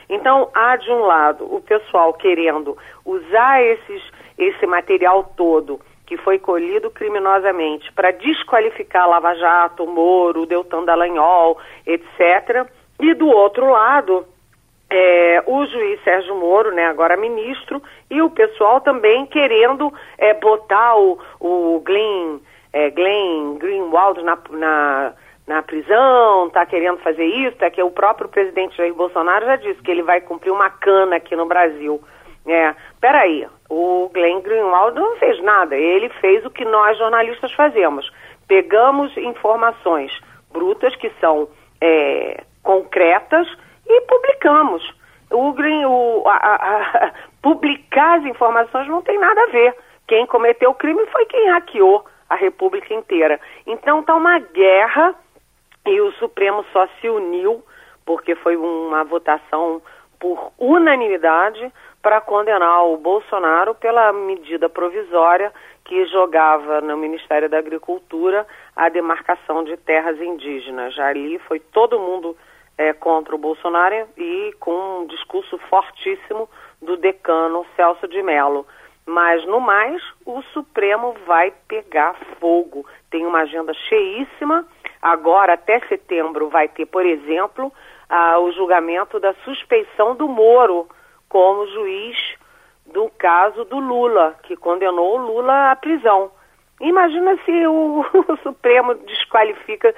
Então, 0.10 0.49
há 0.53 0.76
de 0.76 0.91
um 0.91 1.01
lado 1.01 1.45
o 1.45 1.62
pessoal 1.62 2.14
querendo 2.14 2.76
usar 3.05 3.62
esses, 3.62 4.01
esse 4.38 4.66
material 4.66 5.24
todo 5.38 5.80
que 6.10 6.18
foi 6.18 6.39
colhido 6.39 6.89
criminosamente 6.89 7.93
para 7.93 8.10
desqualificar 8.10 9.07
Lava 9.07 9.36
Jato, 9.36 9.86
Moro, 9.86 10.47
Deltan 10.47 10.84
Dallagnol, 10.84 11.60
etc. 11.86 12.68
E 12.99 13.14
do 13.14 13.28
outro 13.28 13.70
lado, 13.70 14.26
é, 14.89 15.43
o 15.45 15.64
juiz 15.68 16.03
Sérgio 16.03 16.36
Moro, 16.36 16.72
né, 16.72 16.88
agora 16.88 17.16
ministro, 17.16 17.80
e 18.10 18.24
o 18.24 18.30
pessoal 18.32 18.82
também 18.82 19.28
querendo 19.28 19.93
é, 20.18 20.34
botar 20.34 20.97
o, 20.97 21.20
o 21.39 21.80
Glenn, 21.86 22.39
é, 22.74 22.89
Glenn 22.89 23.60
Greenwald 23.60 24.24
na, 24.24 24.38
na, 24.49 25.14
na 25.49 25.63
prisão, 25.63 26.45
está 26.45 26.63
querendo 26.63 26.99
fazer 26.99 27.25
isso, 27.25 27.57
é 27.61 27.71
que 27.71 27.81
o 27.81 27.89
próprio 27.89 28.29
presidente 28.29 28.77
Jair 28.77 28.93
Bolsonaro 28.93 29.47
já 29.47 29.55
disse 29.55 29.81
que 29.81 29.89
ele 29.89 30.03
vai 30.03 30.21
cumprir 30.21 30.51
uma 30.51 30.69
cana 30.69 31.15
aqui 31.15 31.35
no 31.35 31.47
Brasil. 31.47 31.99
É, 32.45 32.75
peraí, 33.01 33.47
o 33.67 34.11
Glenn 34.13 34.41
Greenwald 34.41 34.99
não 34.99 35.15
fez 35.15 35.41
nada, 35.41 35.75
ele 35.75 36.07
fez 36.21 36.45
o 36.45 36.51
que 36.51 36.63
nós 36.63 36.99
jornalistas 36.99 37.51
fazemos. 37.53 38.07
Pegamos 38.47 39.17
informações 39.17 40.11
brutas 40.53 40.95
que 40.97 41.11
são 41.19 41.49
é, 41.81 42.43
concretas 42.61 43.47
e 43.87 44.01
publicamos. 44.01 44.83
O, 45.31 45.51
Green, 45.53 45.83
o 45.83 46.25
a, 46.27 46.35
a, 46.35 47.05
a, 47.07 47.13
publicar 47.41 48.19
as 48.19 48.25
informações 48.25 48.87
não 48.87 49.01
tem 49.01 49.17
nada 49.17 49.41
a 49.41 49.47
ver. 49.47 49.75
Quem 50.07 50.27
cometeu 50.27 50.69
o 50.69 50.75
crime 50.75 51.03
foi 51.07 51.25
quem 51.25 51.49
hackeou 51.49 52.05
a 52.29 52.35
República 52.35 52.93
inteira. 52.93 53.39
Então 53.65 54.01
está 54.01 54.15
uma 54.15 54.37
guerra 54.37 55.15
e 55.89 56.01
o 56.01 56.11
Supremo 56.13 56.63
só 56.71 56.87
se 56.99 57.09
uniu 57.09 57.63
porque 58.05 58.35
foi 58.35 58.55
uma 58.55 59.03
votação 59.03 59.81
por 60.19 60.51
unanimidade 60.57 61.71
para 62.01 62.21
condenar 62.21 62.85
o 62.85 62.97
Bolsonaro 62.97 63.75
pela 63.75 64.11
medida 64.13 64.69
provisória 64.69 65.51
que 65.85 66.05
jogava 66.05 66.81
no 66.81 66.95
Ministério 66.97 67.49
da 67.49 67.57
Agricultura 67.57 68.45
a 68.75 68.89
demarcação 68.89 69.63
de 69.63 69.75
terras 69.77 70.19
indígenas. 70.21 70.93
Já 70.93 71.07
ali 71.07 71.39
foi 71.39 71.59
todo 71.59 71.99
mundo 71.99 72.37
é, 72.77 72.93
contra 72.93 73.35
o 73.35 73.39
Bolsonaro 73.39 74.07
e 74.17 74.53
com 74.59 75.01
um 75.01 75.07
discurso 75.07 75.57
fortíssimo 75.69 76.49
do 76.81 76.95
decano 76.95 77.65
Celso 77.75 78.07
de 78.07 78.21
Mello. 78.21 78.65
Mas, 79.05 79.45
no 79.45 79.59
mais, 79.59 80.01
o 80.25 80.41
Supremo 80.53 81.15
vai 81.25 81.51
pegar 81.67 82.15
fogo. 82.39 82.85
Tem 83.09 83.25
uma 83.25 83.41
agenda 83.41 83.73
cheíssima. 83.73 84.67
Agora, 85.01 85.53
até 85.53 85.79
setembro, 85.87 86.49
vai 86.49 86.67
ter, 86.67 86.85
por 86.85 87.05
exemplo, 87.05 87.71
o 88.41 88.51
julgamento 88.51 89.19
da 89.19 89.33
suspeição 89.45 90.15
do 90.15 90.27
Moro 90.27 90.87
como 91.27 91.67
juiz 91.67 92.17
do 92.87 93.09
caso 93.17 93.65
do 93.65 93.79
Lula, 93.79 94.35
que 94.43 94.55
condenou 94.55 95.15
o 95.15 95.25
Lula 95.25 95.71
à 95.71 95.75
prisão. 95.75 96.31
Imagina 96.81 97.37
se 97.45 97.67
o, 97.67 98.05
o 98.27 98.37
Supremo 98.37 98.95
desqualifica, 98.95 99.93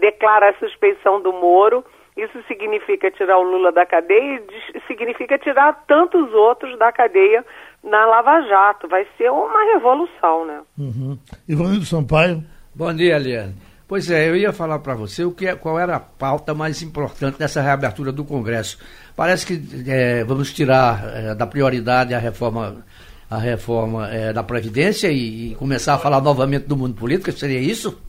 declara 0.00 0.50
a 0.50 0.54
suspeição 0.54 1.20
do 1.20 1.32
Moro, 1.32 1.84
isso 2.16 2.42
significa 2.46 3.10
tirar 3.10 3.38
o 3.38 3.42
Lula 3.42 3.72
da 3.72 3.86
cadeia 3.86 4.42
e 4.74 4.80
significa 4.86 5.38
tirar 5.38 5.84
tantos 5.86 6.32
outros 6.34 6.78
da 6.78 6.92
cadeia 6.92 7.44
na 7.82 8.06
Lava 8.06 8.40
Jato. 8.42 8.88
Vai 8.88 9.06
ser 9.16 9.30
uma 9.30 9.74
revolução, 9.74 10.44
né? 10.44 10.60
Uhum. 10.78 11.18
Ivanildo 11.48 11.84
Sampaio. 11.84 12.42
Bom 12.74 12.92
dia, 12.94 13.16
Eliane. 13.16 13.54
Pois 13.92 14.10
é, 14.10 14.26
eu 14.26 14.34
ia 14.34 14.54
falar 14.54 14.78
para 14.78 14.94
você 14.94 15.22
o 15.22 15.34
que, 15.34 15.46
é, 15.46 15.54
qual 15.54 15.78
era 15.78 15.96
a 15.96 16.00
pauta 16.00 16.54
mais 16.54 16.80
importante 16.80 17.38
dessa 17.38 17.60
reabertura 17.60 18.10
do 18.10 18.24
Congresso. 18.24 18.78
Parece 19.14 19.46
que 19.46 19.60
é, 19.86 20.24
vamos 20.24 20.50
tirar 20.50 20.98
é, 21.14 21.34
da 21.34 21.46
prioridade 21.46 22.14
a 22.14 22.18
reforma, 22.18 22.82
a 23.30 23.36
reforma 23.36 24.08
é, 24.08 24.32
da 24.32 24.42
Previdência 24.42 25.08
e, 25.08 25.52
e, 25.52 25.54
começar 25.56 25.92
a 25.92 25.98
falar 25.98 26.22
novamente 26.22 26.66
do 26.66 26.74
mundo 26.74 26.98
político, 26.98 27.30
seria 27.32 27.60
isso? 27.60 28.02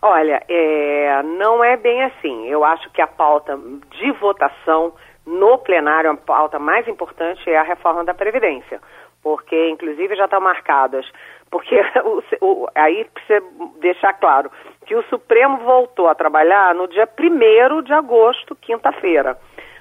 Olha, 0.00 0.40
é, 0.48 1.22
não 1.24 1.64
é 1.64 1.76
bem 1.78 2.04
assim. 2.04 2.46
Eu 2.46 2.64
acho 2.64 2.88
que 2.92 3.02
a 3.02 3.06
pauta 3.08 3.58
de 3.98 4.12
votação 4.20 4.92
no 5.26 5.58
plenário, 5.58 6.12
a 6.12 6.16
pauta 6.16 6.60
mais 6.60 6.86
importante 6.86 7.48
é 7.50 7.56
a 7.56 7.64
reforma 7.64 8.04
da 8.04 8.14
Previdência. 8.14 8.80
Porque, 9.24 9.70
inclusive, 9.70 10.14
já 10.14 10.26
estão 10.26 10.38
tá 10.38 10.44
marcadas. 10.44 11.10
Porque 11.50 11.74
o, 12.04 12.22
o, 12.40 12.68
aí 12.76 13.04
precisa 13.06 13.42
deixar 13.80 14.12
claro 14.12 14.52
que 14.86 14.94
o 14.94 15.02
Supremo 15.04 15.58
voltou 15.58 16.06
a 16.08 16.14
trabalhar 16.14 16.74
no 16.74 16.86
dia 16.86 17.08
1 17.18 17.82
de 17.82 17.92
agosto, 17.92 18.54
quinta-feira. 18.54 19.36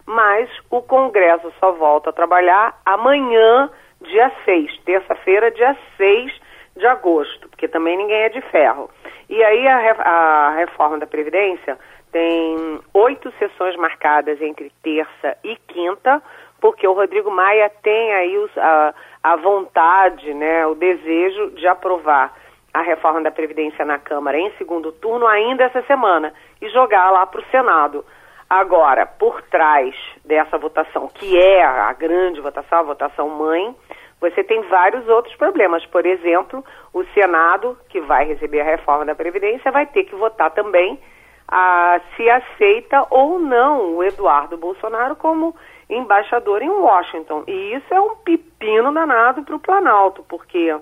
Mas 0.05 0.49
o 0.71 0.81
Congresso 0.81 1.53
só 1.59 1.71
volta 1.73 2.09
a 2.09 2.13
trabalhar 2.13 2.79
amanhã, 2.85 3.69
dia 4.01 4.31
6, 4.45 4.79
terça-feira, 4.79 5.51
dia 5.51 5.77
6 5.97 6.41
de 6.75 6.87
agosto, 6.87 7.47
porque 7.49 7.67
também 7.67 7.97
ninguém 7.97 8.23
é 8.23 8.29
de 8.29 8.41
ferro. 8.41 8.89
E 9.29 9.43
aí 9.43 9.67
a, 9.67 9.91
a 9.91 10.49
reforma 10.51 10.97
da 10.97 11.07
Previdência 11.07 11.77
tem 12.11 12.79
oito 12.93 13.31
sessões 13.39 13.75
marcadas 13.75 14.41
entre 14.41 14.71
terça 14.81 15.37
e 15.43 15.55
quinta, 15.67 16.21
porque 16.59 16.87
o 16.87 16.93
Rodrigo 16.93 17.31
Maia 17.31 17.69
tem 17.81 18.13
aí 18.13 18.37
os, 18.37 18.57
a, 18.57 18.93
a 19.23 19.37
vontade, 19.37 20.33
né, 20.33 20.67
o 20.67 20.75
desejo 20.75 21.51
de 21.51 21.65
aprovar 21.65 22.33
a 22.73 22.81
reforma 22.81 23.21
da 23.21 23.31
Previdência 23.31 23.85
na 23.85 23.97
Câmara 23.97 24.37
em 24.37 24.51
segundo 24.57 24.91
turno 24.91 25.25
ainda 25.25 25.63
essa 25.63 25.81
semana 25.83 26.33
e 26.61 26.67
jogar 26.69 27.09
lá 27.11 27.25
para 27.25 27.39
o 27.39 27.45
Senado. 27.45 28.03
Agora, 28.49 29.05
por 29.05 29.41
trás 29.43 29.95
dessa 30.25 30.57
votação, 30.57 31.07
que 31.07 31.39
é 31.39 31.63
a 31.63 31.93
grande 31.93 32.41
votação, 32.41 32.79
a 32.79 32.83
votação 32.83 33.29
mãe, 33.29 33.73
você 34.19 34.43
tem 34.43 34.61
vários 34.63 35.07
outros 35.07 35.35
problemas. 35.35 35.85
Por 35.85 36.05
exemplo, 36.05 36.63
o 36.93 37.03
Senado, 37.13 37.77
que 37.89 38.01
vai 38.01 38.25
receber 38.25 38.61
a 38.61 38.65
reforma 38.65 39.05
da 39.05 39.15
Previdência, 39.15 39.71
vai 39.71 39.85
ter 39.85 40.03
que 40.03 40.15
votar 40.15 40.51
também 40.51 40.99
a, 41.47 41.99
se 42.15 42.29
aceita 42.29 43.05
ou 43.09 43.39
não 43.39 43.95
o 43.95 44.03
Eduardo 44.03 44.57
Bolsonaro 44.57 45.15
como 45.15 45.55
embaixador 45.97 46.61
em 46.61 46.69
Washington. 46.69 47.43
E 47.47 47.75
isso 47.75 47.93
é 47.93 47.99
um 47.99 48.15
pepino 48.15 48.93
danado 48.93 49.43
para 49.43 49.55
o 49.55 49.59
Planalto, 49.59 50.23
porque 50.27 50.75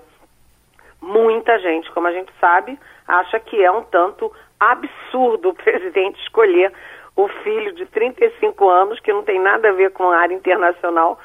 muita 1.00 1.58
gente, 1.58 1.90
como 1.92 2.06
a 2.06 2.12
gente 2.12 2.32
sabe, 2.40 2.78
acha 3.06 3.38
que 3.40 3.62
é 3.62 3.70
um 3.70 3.82
tanto 3.84 4.32
absurdo 4.58 5.50
o 5.50 5.54
presidente 5.62 6.20
escolher 6.22 6.72
o 7.14 7.28
filho 7.28 7.74
de 7.74 7.84
35 7.86 8.68
anos, 8.68 9.00
que 9.00 9.12
não 9.12 9.22
tem 9.22 9.40
nada 9.40 9.68
a 9.68 9.72
ver 9.72 9.92
com 9.92 10.10
a 10.10 10.16
área 10.16 10.34
internacional, 10.34 11.18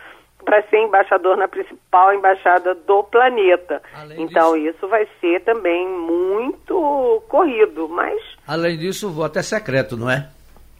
para 0.43 0.61
ser 0.69 0.77
embaixador 0.77 1.35
na 1.35 1.47
principal 1.47 2.13
embaixada 2.13 2.73
do 2.73 3.03
planeta. 3.03 3.81
Além 3.93 4.21
então 4.21 4.53
disso, 4.53 4.77
isso 4.77 4.87
vai 4.87 5.07
ser 5.19 5.41
também 5.41 5.87
muito 5.87 7.21
corrido, 7.27 7.89
mas 7.89 8.21
além 8.47 8.77
disso 8.77 9.07
o 9.07 9.11
voto 9.11 9.39
é 9.39 9.43
secreto, 9.43 9.97
não 9.97 10.09
é? 10.09 10.29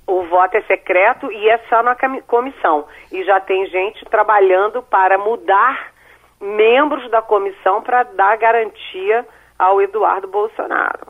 O 0.07 0.23
voto 0.23 0.55
é 0.55 0.61
secreto 0.61 1.29
e 1.31 1.49
é 1.49 1.57
só 1.69 1.83
na 1.83 1.95
comissão. 2.25 2.87
E 3.11 3.23
já 3.25 3.39
tem 3.39 3.67
gente 3.67 4.05
trabalhando 4.05 4.81
para 4.81 5.17
mudar 5.17 5.91
membros 6.39 7.11
da 7.11 7.21
comissão 7.21 7.81
para 7.81 8.03
dar 8.03 8.37
garantia 8.37 9.27
ao 9.59 9.81
Eduardo 9.81 10.27
Bolsonaro. 10.27 11.07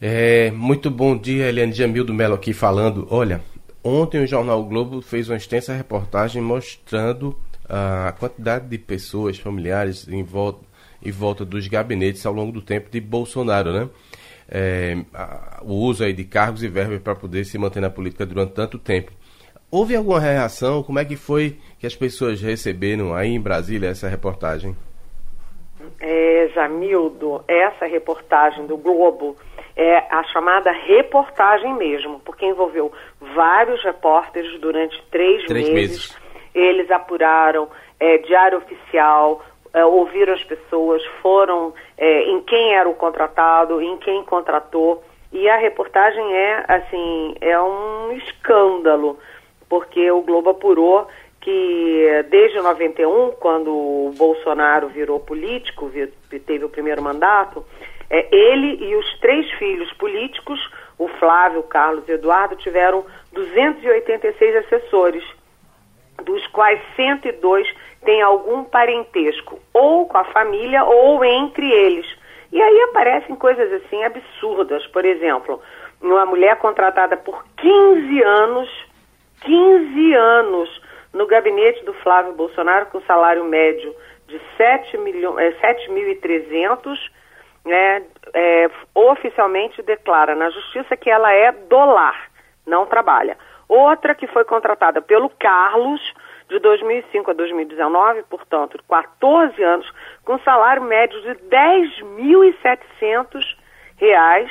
É, 0.00 0.50
muito 0.52 0.90
bom 0.90 1.16
dia, 1.16 1.48
Eliane 1.48 1.72
Jamil 1.72 2.04
do 2.04 2.14
Melo 2.14 2.34
aqui 2.34 2.54
falando. 2.54 3.06
Olha, 3.10 3.40
Ontem 3.82 4.22
o 4.22 4.26
Jornal 4.26 4.60
o 4.60 4.64
Globo 4.64 5.00
fez 5.00 5.28
uma 5.28 5.36
extensa 5.36 5.72
reportagem 5.72 6.42
mostrando 6.42 7.38
a 7.68 8.12
quantidade 8.18 8.68
de 8.68 8.76
pessoas, 8.76 9.38
familiares 9.38 10.08
em 10.08 10.22
volta, 10.22 10.60
em 11.02 11.10
volta 11.10 11.44
dos 11.44 11.66
gabinetes 11.68 12.26
ao 12.26 12.32
longo 12.34 12.50
do 12.52 12.60
tempo 12.60 12.90
de 12.90 13.00
Bolsonaro, 13.00 13.72
né? 13.72 13.88
É, 14.50 14.96
a, 15.12 15.60
o 15.62 15.74
uso 15.74 16.04
aí 16.04 16.12
de 16.12 16.24
cargos 16.24 16.62
e 16.62 16.68
verbas 16.68 17.00
para 17.00 17.14
poder 17.14 17.44
se 17.44 17.58
manter 17.58 17.80
na 17.80 17.90
política 17.90 18.24
durante 18.24 18.54
tanto 18.54 18.78
tempo. 18.78 19.12
Houve 19.70 19.94
alguma 19.94 20.18
reação? 20.18 20.82
Como 20.82 20.98
é 20.98 21.04
que 21.04 21.16
foi 21.16 21.58
que 21.78 21.86
as 21.86 21.94
pessoas 21.94 22.40
receberam 22.40 23.14
aí 23.14 23.28
em 23.28 23.40
Brasília 23.40 23.90
essa 23.90 24.08
reportagem? 24.08 24.74
É, 26.00 26.50
Jamildo, 26.54 27.44
essa 27.46 27.86
reportagem 27.86 28.66
do 28.66 28.76
Globo 28.76 29.36
é 29.76 29.98
a 30.10 30.24
chamada 30.24 30.72
reportagem 30.72 31.74
mesmo, 31.74 32.18
porque 32.20 32.46
envolveu 32.46 32.92
vários 33.20 33.82
repórteres 33.84 34.58
durante 34.60 35.00
três, 35.10 35.44
três 35.44 35.68
meses. 35.68 35.90
meses. 35.90 36.18
Eles 36.54 36.90
apuraram 36.90 37.68
é, 38.00 38.18
diário 38.18 38.58
oficial, 38.58 39.44
é, 39.72 39.84
ouviram 39.84 40.34
as 40.34 40.42
pessoas, 40.42 41.04
foram 41.22 41.74
é, 41.98 42.22
em 42.30 42.40
quem 42.42 42.74
era 42.74 42.88
o 42.88 42.94
contratado, 42.94 43.82
em 43.82 43.96
quem 43.98 44.22
contratou. 44.22 45.02
E 45.32 45.48
a 45.48 45.56
reportagem 45.56 46.34
é, 46.34 46.64
assim, 46.68 47.34
é 47.40 47.60
um 47.60 48.12
escândalo, 48.12 49.18
porque 49.68 50.10
o 50.10 50.22
Globo 50.22 50.50
apurou 50.50 51.06
que 51.40 52.24
desde 52.30 52.60
91, 52.60 53.32
quando 53.32 53.70
o 53.70 54.14
Bolsonaro 54.16 54.88
virou 54.88 55.20
político, 55.20 55.90
teve 56.46 56.64
o 56.64 56.68
primeiro 56.68 57.02
mandato, 57.02 57.64
é, 58.10 58.34
ele 58.34 58.84
e 58.84 58.96
os 58.96 59.18
três 59.20 59.50
filhos 59.52 59.92
políticos, 59.94 60.58
o 60.98 61.08
Flávio, 61.08 61.62
Carlos 61.62 62.08
e 62.08 62.12
Eduardo, 62.12 62.56
tiveram 62.56 63.04
286 63.32 64.56
assessores, 64.56 65.24
dos 66.24 66.46
quais 66.48 66.80
102 66.96 67.68
têm 68.04 68.22
algum 68.22 68.64
parentesco, 68.64 69.58
ou 69.72 70.06
com 70.06 70.18
a 70.18 70.24
família 70.24 70.84
ou 70.84 71.24
entre 71.24 71.70
eles. 71.70 72.06
E 72.50 72.60
aí 72.60 72.80
aparecem 72.82 73.36
coisas 73.36 73.72
assim 73.72 74.02
absurdas. 74.04 74.86
Por 74.86 75.04
exemplo, 75.04 75.60
uma 76.00 76.24
mulher 76.24 76.56
contratada 76.56 77.16
por 77.16 77.44
15 77.56 78.22
anos, 78.22 78.86
15 79.42 80.14
anos, 80.14 80.82
no 81.12 81.26
gabinete 81.26 81.84
do 81.84 81.94
Flávio 81.94 82.32
Bolsonaro, 82.34 82.86
com 82.86 83.00
salário 83.02 83.44
médio 83.44 83.94
de 84.26 84.40
7.300 84.58 84.98
milhões, 84.98 85.54
é, 85.62 85.74
7.300 85.74 86.98
né, 87.64 88.02
é, 88.32 88.70
oficialmente 88.94 89.82
declara 89.82 90.34
na 90.34 90.50
justiça 90.50 90.96
que 90.96 91.10
ela 91.10 91.32
é 91.32 91.52
do 91.52 91.84
lar, 91.84 92.30
não 92.66 92.86
trabalha. 92.86 93.36
Outra 93.68 94.14
que 94.14 94.26
foi 94.26 94.44
contratada 94.44 95.02
pelo 95.02 95.28
Carlos, 95.28 96.00
de 96.48 96.58
2005 96.58 97.30
a 97.30 97.34
2019, 97.34 98.24
portanto, 98.24 98.82
14 98.88 99.62
anos, 99.62 99.88
com 100.24 100.38
salário 100.40 100.82
médio 100.82 101.20
de 101.20 101.28
R$ 101.28 101.38
10.700, 101.50 104.50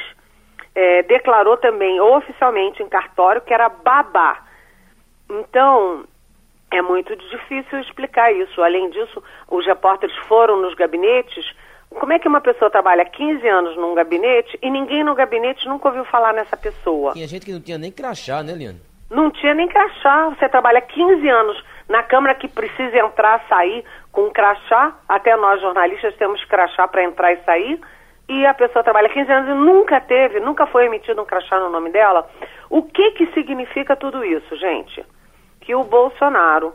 é, 0.75 1.03
declarou 1.03 1.57
também 1.57 1.99
oficialmente 1.99 2.81
em 2.83 2.89
cartório 2.89 3.41
que 3.41 3.53
era 3.53 3.69
babá. 3.69 4.45
Então, 5.29 6.05
é 6.71 6.81
muito 6.81 7.15
difícil 7.15 7.79
explicar 7.79 8.31
isso. 8.31 8.61
Além 8.61 8.89
disso, 8.91 9.23
os 9.49 9.65
repórteres 9.65 10.15
foram 10.27 10.61
nos 10.61 10.75
gabinetes 10.75 11.45
como 11.89 12.13
é 12.13 12.19
que 12.19 12.27
uma 12.27 12.41
pessoa 12.41 12.69
trabalha 12.69 13.05
15 13.05 13.47
anos 13.47 13.77
num 13.77 13.95
gabinete 13.95 14.57
e 14.61 14.69
ninguém 14.69 15.03
no 15.03 15.15
gabinete 15.15 15.67
nunca 15.67 15.87
ouviu 15.87 16.05
falar 16.05 16.33
nessa 16.33 16.57
pessoa? 16.57 17.13
Tinha 17.13 17.27
gente 17.27 17.45
que 17.45 17.53
não 17.53 17.61
tinha 17.61 17.77
nem 17.77 17.91
crachá, 17.91 18.43
né, 18.43 18.53
Liane? 18.53 18.81
Não 19.09 19.31
tinha 19.31 19.53
nem 19.53 19.67
crachá. 19.67 20.29
Você 20.29 20.49
trabalha 20.49 20.81
15 20.81 21.27
anos 21.29 21.63
na 21.87 22.03
Câmara 22.03 22.35
que 22.35 22.47
precisa 22.47 22.97
entrar, 22.97 23.43
sair 23.47 23.83
com 24.11 24.29
crachá. 24.29 24.93
Até 25.07 25.35
nós 25.35 25.61
jornalistas 25.61 26.15
temos 26.15 26.43
crachá 26.45 26.87
para 26.87 27.03
entrar 27.03 27.31
e 27.33 27.43
sair. 27.43 27.79
E 28.29 28.45
a 28.45 28.53
pessoa 28.53 28.83
trabalha 28.83 29.07
15 29.07 29.31
anos 29.31 29.49
e 29.49 29.53
nunca 29.53 30.01
teve, 30.01 30.39
nunca 30.41 30.67
foi 30.67 30.85
emitido 30.85 31.21
um 31.21 31.25
crachá 31.25 31.59
no 31.59 31.69
nome 31.69 31.89
dela. 31.91 32.29
O 32.69 32.83
que 32.83 33.11
que 33.11 33.27
significa 33.27 33.95
tudo 33.95 34.23
isso, 34.23 34.55
gente? 34.57 35.05
Que 35.61 35.73
o 35.73 35.83
Bolsonaro 35.83 36.73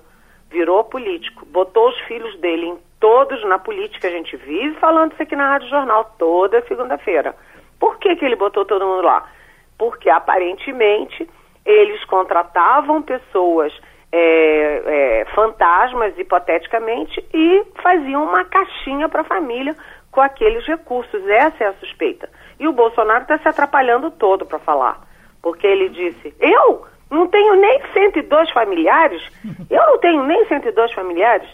virou 0.51 0.85
político, 0.85 1.45
botou 1.47 1.89
os 1.89 1.99
filhos 2.03 2.39
dele 2.39 2.67
em 2.67 2.79
todos 2.99 3.43
na 3.45 3.59
política, 3.59 4.09
a 4.09 4.11
gente 4.11 4.37
vive 4.37 4.77
falando 4.79 5.13
isso 5.13 5.23
aqui 5.23 5.35
na 5.35 5.49
Rádio 5.49 5.69
Jornal 5.69 6.15
toda 6.19 6.65
segunda-feira. 6.67 7.35
Por 7.79 7.99
que, 7.99 8.15
que 8.17 8.25
ele 8.25 8.37
botou 8.37 8.65
todo 8.65 8.87
mundo 8.87 9.03
lá? 9.03 9.29
Porque 9.77 10.09
aparentemente 10.09 11.29
eles 11.67 12.03
contratavam 12.05 13.03
pessoas 13.03 13.73
é, 14.13 14.83
é, 15.21 15.25
fantasmas, 15.35 16.17
hipoteticamente, 16.19 17.25
e 17.33 17.65
faziam 17.83 18.23
uma 18.23 18.45
caixinha 18.45 19.09
para 19.09 19.23
a 19.23 19.25
família 19.25 19.75
com 20.11 20.21
aqueles 20.21 20.67
recursos. 20.67 21.27
Essa 21.27 21.65
é 21.65 21.67
a 21.69 21.73
suspeita. 21.75 22.29
E 22.61 22.69
o 22.69 22.73
Bolsonaro 22.73 23.23
está 23.23 23.39
se 23.39 23.49
atrapalhando 23.49 24.11
todo 24.11 24.45
para 24.45 24.59
falar. 24.59 25.01
Porque 25.41 25.67
ele 25.67 25.89
disse: 25.89 26.35
Eu 26.39 26.87
não 27.11 27.27
tenho 27.27 27.55
nem 27.57 27.81
102 27.93 28.51
familiares, 28.51 29.23
eu 29.71 29.87
não 29.87 29.99
tenho 29.99 30.23
nem 30.23 30.47
102 30.47 30.93
familiares. 30.93 31.49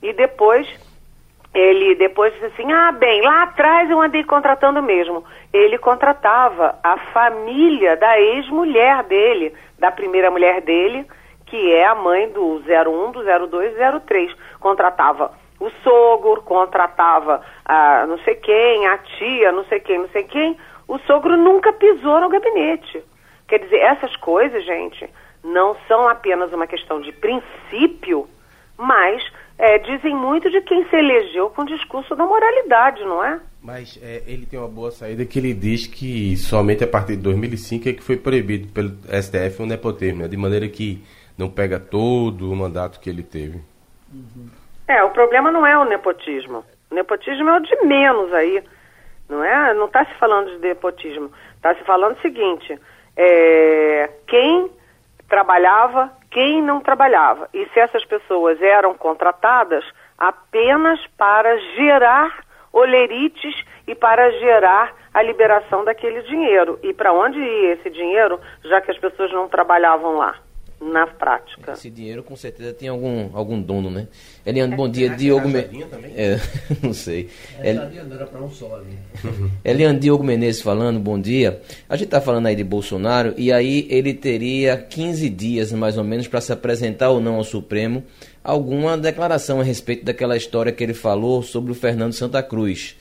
E 0.00 0.12
depois 0.12 0.66
ele 1.54 1.94
depois 1.94 2.32
disse 2.34 2.46
assim: 2.46 2.72
ah, 2.72 2.90
bem, 2.92 3.22
lá 3.22 3.44
atrás 3.44 3.88
eu 3.88 4.00
andei 4.00 4.24
contratando 4.24 4.82
mesmo. 4.82 5.24
Ele 5.52 5.78
contratava 5.78 6.78
a 6.82 6.98
família 7.12 7.96
da 7.96 8.18
ex-mulher 8.18 9.04
dele, 9.04 9.54
da 9.78 9.90
primeira 9.92 10.30
mulher 10.30 10.60
dele, 10.62 11.06
que 11.54 11.72
é 11.72 11.86
a 11.86 11.94
mãe 11.94 12.28
do 12.30 12.56
01, 12.56 13.12
do 13.12 13.22
02 13.48 13.74
e 13.76 14.00
03. 14.00 14.34
Contratava 14.58 15.30
o 15.60 15.70
sogro, 15.84 16.42
contratava 16.42 17.42
a 17.64 18.04
não 18.08 18.18
sei 18.18 18.34
quem, 18.34 18.88
a 18.88 18.98
tia, 18.98 19.52
não 19.52 19.64
sei 19.66 19.78
quem, 19.78 19.98
não 19.98 20.08
sei 20.08 20.24
quem. 20.24 20.56
o 20.88 20.98
sogro 21.06 21.36
nunca 21.36 21.72
pisou 21.72 22.20
no 22.20 22.28
gabinete. 22.28 23.00
Quer 23.46 23.60
dizer, 23.60 23.76
essas 23.76 24.16
coisas, 24.16 24.64
gente, 24.64 25.08
não 25.44 25.76
são 25.86 26.08
apenas 26.08 26.52
uma 26.52 26.66
questão 26.66 27.00
de 27.00 27.12
princípio, 27.12 28.28
mas 28.76 29.22
é, 29.56 29.78
dizem 29.78 30.12
muito 30.12 30.50
de 30.50 30.60
quem 30.62 30.84
se 30.88 30.96
elegeu 30.96 31.50
com 31.50 31.62
o 31.62 31.66
discurso 31.66 32.16
da 32.16 32.26
moralidade, 32.26 33.04
não 33.04 33.24
é? 33.24 33.38
Mas 33.62 33.96
é, 34.02 34.24
ele 34.26 34.44
tem 34.44 34.58
uma 34.58 34.66
boa 34.66 34.90
saída 34.90 35.24
que 35.24 35.38
ele 35.38 35.54
diz 35.54 35.86
que 35.86 36.36
somente 36.36 36.82
a 36.82 36.88
partir 36.88 37.14
de 37.14 37.22
2005 37.22 37.88
é 37.88 37.92
que 37.92 38.02
foi 38.02 38.16
proibido 38.16 38.66
pelo 38.72 38.90
STF 39.22 39.62
o 39.62 39.66
nepotismo, 39.66 40.22
né? 40.22 40.28
de 40.28 40.36
maneira 40.36 40.68
que 40.68 41.00
não 41.36 41.50
pega 41.50 41.78
todo 41.78 42.50
o 42.50 42.56
mandato 42.56 43.00
que 43.00 43.10
ele 43.10 43.22
teve. 43.22 43.60
É, 44.86 45.02
o 45.02 45.10
problema 45.10 45.50
não 45.50 45.66
é 45.66 45.76
o 45.76 45.84
nepotismo. 45.84 46.64
O 46.90 46.94
nepotismo 46.94 47.48
é 47.48 47.56
o 47.56 47.60
de 47.60 47.84
menos 47.84 48.32
aí. 48.32 48.62
Não 49.28 49.42
é? 49.42 49.72
Não 49.74 49.86
está 49.86 50.04
se 50.04 50.14
falando 50.14 50.50
de 50.50 50.58
nepotismo. 50.58 51.30
Está 51.56 51.74
se 51.74 51.82
falando 51.84 52.16
o 52.16 52.20
seguinte: 52.20 52.78
é, 53.16 54.10
quem 54.26 54.70
trabalhava, 55.28 56.12
quem 56.30 56.62
não 56.62 56.80
trabalhava. 56.80 57.48
E 57.52 57.66
se 57.70 57.80
essas 57.80 58.04
pessoas 58.04 58.60
eram 58.62 58.94
contratadas 58.94 59.84
apenas 60.18 61.00
para 61.16 61.56
gerar 61.74 62.44
olerites 62.72 63.54
e 63.86 63.94
para 63.94 64.30
gerar 64.32 64.94
a 65.12 65.22
liberação 65.22 65.84
daquele 65.84 66.22
dinheiro. 66.22 66.78
E 66.82 66.92
para 66.92 67.12
onde 67.12 67.38
ia 67.38 67.74
esse 67.74 67.88
dinheiro, 67.88 68.40
já 68.64 68.80
que 68.80 68.90
as 68.90 68.98
pessoas 68.98 69.32
não 69.32 69.48
trabalhavam 69.48 70.16
lá? 70.16 70.36
Na 70.80 71.06
prática. 71.06 71.72
Esse 71.72 71.88
dinheiro 71.88 72.22
com 72.22 72.36
certeza 72.36 72.72
tem 72.72 72.88
algum, 72.88 73.30
algum 73.32 73.60
dono, 73.60 73.90
né? 73.90 74.06
Eliane, 74.44 74.76
bom 74.76 74.88
dia. 74.88 75.08
Diogo 75.10 75.48
Me... 75.48 75.58
É, 76.14 76.38
não 76.82 76.92
sei. 76.92 77.30
El... 77.60 77.76
Eliane 79.64 79.98
Diogo 80.00 80.22
Menezes 80.22 80.60
falando, 80.60 81.00
bom 81.00 81.18
dia. 81.18 81.60
A 81.88 81.96
gente 81.96 82.06
está 82.06 82.20
falando 82.20 82.46
aí 82.46 82.56
de 82.56 82.64
Bolsonaro 82.64 83.34
e 83.36 83.52
aí 83.52 83.86
ele 83.88 84.12
teria 84.12 84.76
15 84.76 85.28
dias 85.30 85.72
mais 85.72 85.96
ou 85.96 86.04
menos 86.04 86.28
para 86.28 86.40
se 86.40 86.52
apresentar 86.52 87.10
ou 87.10 87.20
não 87.20 87.36
ao 87.36 87.44
Supremo 87.44 88.04
alguma 88.44 88.98
declaração 88.98 89.60
a 89.60 89.64
respeito 89.64 90.04
daquela 90.04 90.36
história 90.36 90.70
que 90.70 90.84
ele 90.84 90.92
falou 90.92 91.42
sobre 91.42 91.72
o 91.72 91.74
Fernando 91.74 92.12
Santa 92.12 92.42
Cruz. 92.42 92.94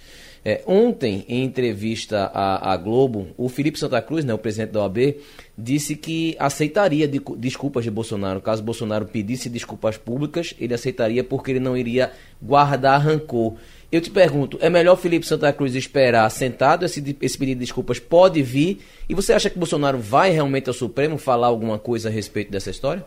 É, 0.45 0.61
ontem, 0.67 1.23
em 1.29 1.43
entrevista 1.43 2.29
à, 2.33 2.75
Globo, 2.75 3.27
o 3.37 3.47
Felipe 3.47 3.79
Santa 3.79 4.01
Cruz, 4.01 4.25
né, 4.25 4.33
o 4.33 4.37
presidente 4.37 4.71
da 4.71 4.81
OAB, 4.81 5.15
disse 5.57 5.95
que 5.95 6.35
aceitaria 6.37 7.07
de, 7.07 7.21
desculpas 7.37 7.85
de 7.85 7.91
Bolsonaro. 7.91 8.41
Caso 8.41 8.61
Bolsonaro 8.61 9.05
pedisse 9.05 9.49
desculpas 9.49 9.97
públicas, 9.97 10.53
ele 10.59 10.73
aceitaria 10.73 11.23
porque 11.23 11.51
ele 11.51 11.61
não 11.61 11.77
iria 11.77 12.11
guardar 12.41 12.99
rancor. 12.99 13.55
Eu 13.89 14.01
te 14.01 14.09
pergunto, 14.09 14.57
é 14.59 14.69
melhor 14.69 14.97
Felipe 14.97 15.25
Santa 15.25 15.53
Cruz 15.53 15.75
esperar 15.75 16.29
sentado? 16.29 16.83
Esse, 16.83 17.15
esse 17.21 17.37
pedido 17.37 17.59
de 17.59 17.65
desculpas 17.65 17.99
pode 17.99 18.41
vir? 18.41 18.79
E 19.07 19.15
você 19.15 19.31
acha 19.31 19.49
que 19.49 19.57
Bolsonaro 19.57 19.97
vai 19.97 20.31
realmente 20.31 20.67
ao 20.67 20.73
Supremo 20.73 21.17
falar 21.17 21.47
alguma 21.47 21.79
coisa 21.79 22.09
a 22.09 22.11
respeito 22.11 22.51
dessa 22.51 22.69
história? 22.69 23.05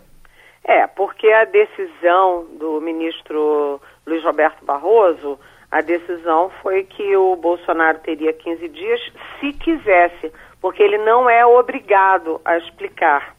É, 0.65 0.87
porque 0.87 1.29
a 1.29 1.45
decisão 1.45 2.47
do 2.59 2.81
ministro 2.81 3.81
Luiz 4.07 4.25
Roberto 4.25 4.65
Barroso 4.65 5.39
a 5.77 5.83
decisão 5.83 6.51
foi 6.63 6.85
que 6.85 7.15
o 7.17 7.37
Bolsonaro 7.37 7.99
teria 7.99 8.33
15 8.33 8.67
dias 8.69 8.99
se 9.39 9.53
quisesse, 9.53 10.33
porque 10.59 10.83
ele 10.83 10.97
não 10.97 11.29
é 11.29 11.45
obrigado 11.45 12.41
a 12.47 12.57
explicar. 12.57 13.37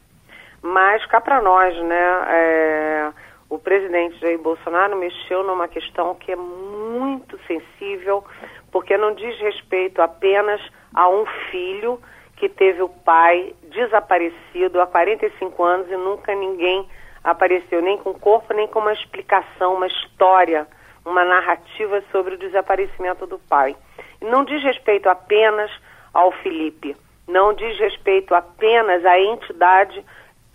Mas 0.62 1.04
cá 1.06 1.20
para 1.20 1.42
nós, 1.42 1.76
né, 1.82 2.26
é, 2.28 3.12
o 3.50 3.58
presidente 3.58 4.20
Jair 4.20 4.38
Bolsonaro 4.38 4.96
mexeu 4.96 5.42
numa 5.42 5.66
questão 5.66 6.14
que 6.14 6.30
é 6.30 6.36
muito 6.36 7.36
sensível, 7.48 8.24
porque 8.70 8.96
não 8.96 9.12
diz 9.14 9.36
respeito 9.40 10.00
apenas 10.00 10.60
a 10.94 11.08
um 11.08 11.26
filho 11.50 12.00
que 12.36 12.48
teve 12.48 12.82
o 12.82 12.88
pai 12.88 13.52
desaparecido 13.64 14.80
há 14.80 14.86
45 14.86 15.64
anos 15.64 15.90
e 15.90 15.96
nunca 15.96 16.32
ninguém 16.36 16.88
apareceu, 17.24 17.82
nem 17.82 17.98
com 17.98 18.14
corpo, 18.14 18.54
nem 18.54 18.68
com 18.68 18.78
uma 18.78 18.92
explicação, 18.92 19.74
uma 19.74 19.88
história 19.88 20.68
uma 21.08 21.24
narrativa 21.24 22.02
sobre 22.12 22.34
o 22.34 22.38
desaparecimento 22.38 23.26
do 23.26 23.38
pai. 23.38 23.74
Não 24.20 24.44
diz 24.44 24.62
respeito 24.62 25.08
apenas 25.08 25.70
ao 26.12 26.30
Felipe, 26.32 26.96
não 27.26 27.52
diz 27.52 27.78
respeito 27.78 28.34
apenas 28.34 29.04
à 29.04 29.18
entidade 29.18 30.04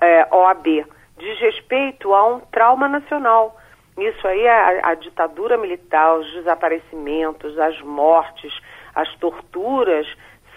é, 0.02 0.28
OAB, 0.32 0.86
diz 1.18 1.40
respeito 1.40 2.14
a 2.14 2.26
um 2.28 2.40
trauma 2.40 2.88
nacional. 2.88 3.58
Isso 3.98 4.28
aí 4.28 4.42
é 4.42 4.82
a, 4.82 4.90
a 4.90 4.94
ditadura 4.96 5.58
militar, 5.58 6.18
os 6.18 6.32
desaparecimentos, 6.34 7.58
as 7.60 7.80
mortes, 7.82 8.54
as 8.96 9.14
torturas 9.16 10.08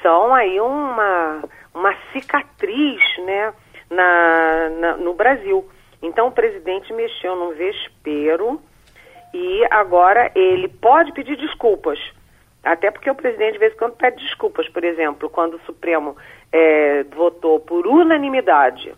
são 0.02 0.34
aí 0.34 0.60
uma, 0.60 1.42
uma 1.74 1.94
cicatriz 2.12 3.00
né, 3.24 3.52
na, 3.90 4.70
na, 4.70 4.96
no 4.96 5.14
Brasil. 5.14 5.68
Então 6.02 6.28
o 6.28 6.32
presidente 6.32 6.92
mexeu 6.92 7.36
num 7.36 7.54
vespeiro 7.54 8.60
e 9.32 9.66
agora 9.70 10.30
ele 10.34 10.68
pode 10.68 11.12
pedir 11.12 11.36
desculpas. 11.36 11.98
Até 12.62 12.90
porque 12.90 13.10
o 13.10 13.14
presidente 13.14 13.52
de 13.52 13.58
vez 13.58 13.72
em 13.72 13.76
quando 13.76 13.94
pede 13.94 14.22
desculpas. 14.24 14.68
Por 14.68 14.82
exemplo, 14.82 15.30
quando 15.30 15.54
o 15.54 15.60
Supremo 15.60 16.16
é, 16.52 17.04
votou 17.04 17.60
por 17.60 17.86
unanimidade 17.86 18.92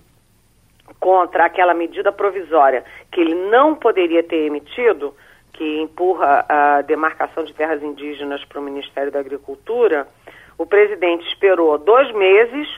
contra 0.98 1.44
aquela 1.44 1.74
medida 1.74 2.10
provisória 2.10 2.82
que 3.12 3.20
ele 3.20 3.34
não 3.34 3.74
poderia 3.74 4.22
ter 4.22 4.46
emitido, 4.46 5.14
que 5.52 5.80
empurra 5.80 6.46
a 6.48 6.82
demarcação 6.82 7.44
de 7.44 7.52
terras 7.52 7.82
indígenas 7.82 8.44
para 8.44 8.60
o 8.60 8.62
Ministério 8.62 9.12
da 9.12 9.20
Agricultura, 9.20 10.06
o 10.56 10.64
presidente 10.64 11.26
esperou 11.28 11.76
dois 11.78 12.10
meses 12.12 12.68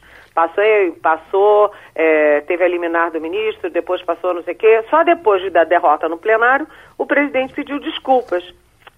Passou, 0.41 0.64
passou 1.03 1.72
é, 1.95 2.41
teve 2.43 2.64
a 2.64 2.68
liminar 2.68 3.11
do 3.11 3.20
ministro, 3.20 3.68
depois 3.68 4.03
passou 4.03 4.32
não 4.32 4.43
sei 4.43 4.55
o 4.55 4.57
quê. 4.57 4.84
Só 4.88 5.03
depois 5.03 5.53
da 5.53 5.64
derrota 5.64 6.09
no 6.09 6.16
plenário, 6.16 6.66
o 6.97 7.05
presidente 7.05 7.53
pediu 7.53 7.78
desculpas. 7.78 8.43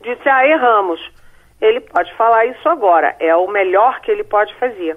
Disse, 0.01 0.28
ah, 0.28 0.47
erramos. 0.47 1.01
Ele 1.61 1.80
pode 1.80 2.12
falar 2.14 2.47
isso 2.47 2.68
agora, 2.68 3.16
é 3.18 3.34
o 3.34 3.49
melhor 3.49 4.01
que 4.01 4.11
ele 4.11 4.24
pode 4.24 4.55
fazer. 4.55 4.97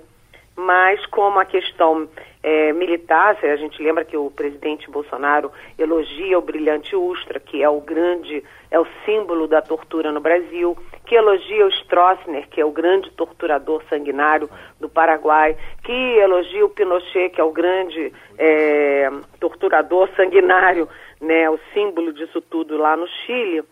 Mas 0.55 1.03
como 1.07 1.39
a 1.39 1.45
questão 1.45 2.07
é, 2.45 2.71
militar, 2.73 3.35
a 3.41 3.55
gente 3.55 3.81
lembra 3.81 4.05
que 4.05 4.15
o 4.15 4.29
presidente 4.29 4.87
Bolsonaro 4.87 5.51
elogia 5.79 6.37
o 6.37 6.43
brilhante 6.43 6.95
Ustra, 6.95 7.39
que 7.39 7.63
é 7.63 7.67
o 7.67 7.81
grande, 7.81 8.43
é 8.69 8.79
o 8.79 8.85
símbolo 9.03 9.47
da 9.47 9.63
tortura 9.63 10.11
no 10.11 10.19
Brasil, 10.19 10.77
que 11.07 11.15
elogia 11.15 11.65
o 11.65 11.71
Stroessner, 11.71 12.47
que 12.47 12.61
é 12.61 12.65
o 12.65 12.69
grande 12.69 13.09
torturador 13.13 13.81
sanguinário 13.89 14.47
do 14.79 14.87
Paraguai, 14.87 15.57
que 15.83 15.91
elogia 15.91 16.63
o 16.63 16.69
Pinochet, 16.69 17.31
que 17.31 17.41
é 17.41 17.43
o 17.43 17.51
grande 17.51 18.13
é, 18.37 19.09
torturador 19.39 20.07
sanguinário, 20.15 20.87
né, 21.19 21.49
o 21.49 21.59
símbolo 21.73 22.13
disso 22.13 22.39
tudo 22.41 22.77
lá 22.77 22.95
no 22.95 23.07
Chile. 23.07 23.63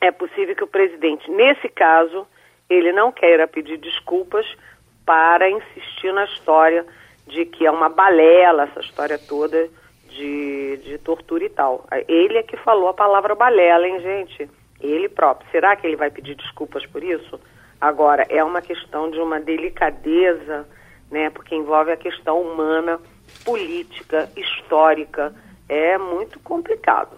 É 0.00 0.10
possível 0.10 0.56
que 0.56 0.64
o 0.64 0.66
presidente, 0.66 1.30
nesse 1.30 1.68
caso, 1.68 2.26
ele 2.70 2.90
não 2.90 3.12
queira 3.12 3.46
pedir 3.46 3.76
desculpas 3.76 4.46
para 5.04 5.50
insistir 5.50 6.10
na 6.14 6.24
história 6.24 6.86
de 7.28 7.44
que 7.44 7.66
é 7.66 7.70
uma 7.70 7.88
balela 7.88 8.64
essa 8.64 8.80
história 8.80 9.18
toda 9.18 9.68
de, 10.08 10.78
de 10.78 10.98
tortura 10.98 11.44
e 11.44 11.48
tal. 11.48 11.84
Ele 12.08 12.38
é 12.38 12.42
que 12.42 12.56
falou 12.56 12.88
a 12.88 12.94
palavra 12.94 13.34
balela, 13.34 13.86
hein, 13.86 14.00
gente? 14.00 14.50
Ele 14.80 15.08
próprio. 15.08 15.50
Será 15.50 15.76
que 15.76 15.86
ele 15.86 15.96
vai 15.96 16.10
pedir 16.10 16.34
desculpas 16.34 16.86
por 16.86 17.02
isso? 17.02 17.38
Agora, 17.80 18.26
é 18.28 18.42
uma 18.42 18.62
questão 18.62 19.10
de 19.10 19.20
uma 19.20 19.38
delicadeza, 19.38 20.66
né? 21.10 21.30
Porque 21.30 21.54
envolve 21.54 21.92
a 21.92 21.96
questão 21.96 22.40
humana, 22.40 22.98
política, 23.44 24.28
histórica. 24.36 25.34
É 25.68 25.98
muito 25.98 26.40
complicado. 26.40 27.17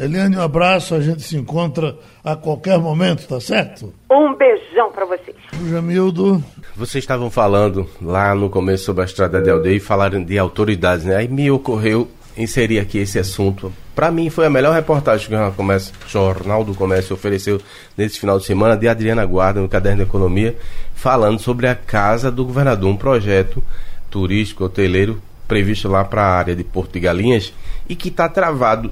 Eliane, 0.00 0.34
um 0.34 0.40
abraço, 0.40 0.94
a 0.94 1.00
gente 1.00 1.20
se 1.20 1.36
encontra 1.36 1.94
a 2.24 2.34
qualquer 2.34 2.78
momento, 2.78 3.28
tá 3.28 3.38
certo? 3.38 3.92
Um 4.10 4.34
beijão 4.34 4.90
para 4.90 5.04
vocês. 5.04 5.36
O 5.60 5.68
Jamildo. 5.68 6.42
Vocês 6.74 7.04
estavam 7.04 7.30
falando 7.30 7.86
lá 8.00 8.34
no 8.34 8.48
começo 8.48 8.84
sobre 8.84 9.02
a 9.02 9.04
estrada 9.04 9.42
de 9.42 9.50
aldeia 9.50 9.76
e 9.76 9.80
falaram 9.80 10.24
de 10.24 10.38
autoridades, 10.38 11.04
né? 11.04 11.16
Aí 11.16 11.28
me 11.28 11.50
ocorreu 11.50 12.08
inserir 12.34 12.78
aqui 12.78 12.96
esse 12.96 13.18
assunto. 13.18 13.70
Para 13.94 14.10
mim 14.10 14.30
foi 14.30 14.46
a 14.46 14.50
melhor 14.50 14.74
reportagem 14.74 15.28
que 15.28 15.34
o 15.34 15.52
Comércio, 15.52 15.92
Jornal 16.08 16.64
do 16.64 16.74
Comércio 16.74 17.12
ofereceu 17.12 17.60
nesse 17.94 18.18
final 18.18 18.38
de 18.38 18.46
semana 18.46 18.78
de 18.78 18.88
Adriana 18.88 19.26
Guarda 19.26 19.60
no 19.60 19.68
Caderno 19.68 20.02
de 20.02 20.08
Economia, 20.08 20.56
falando 20.94 21.38
sobre 21.40 21.66
a 21.66 21.74
casa 21.74 22.30
do 22.30 22.46
governador, 22.46 22.88
um 22.88 22.96
projeto 22.96 23.62
turístico 24.08 24.64
hoteleiro 24.64 25.20
previsto 25.46 25.88
lá 25.88 26.04
para 26.04 26.22
a 26.22 26.38
área 26.38 26.56
de 26.56 26.64
Porto 26.64 26.92
de 26.92 27.00
Galinhas 27.00 27.52
e 27.86 27.94
que 27.94 28.08
está 28.08 28.30
travado 28.30 28.90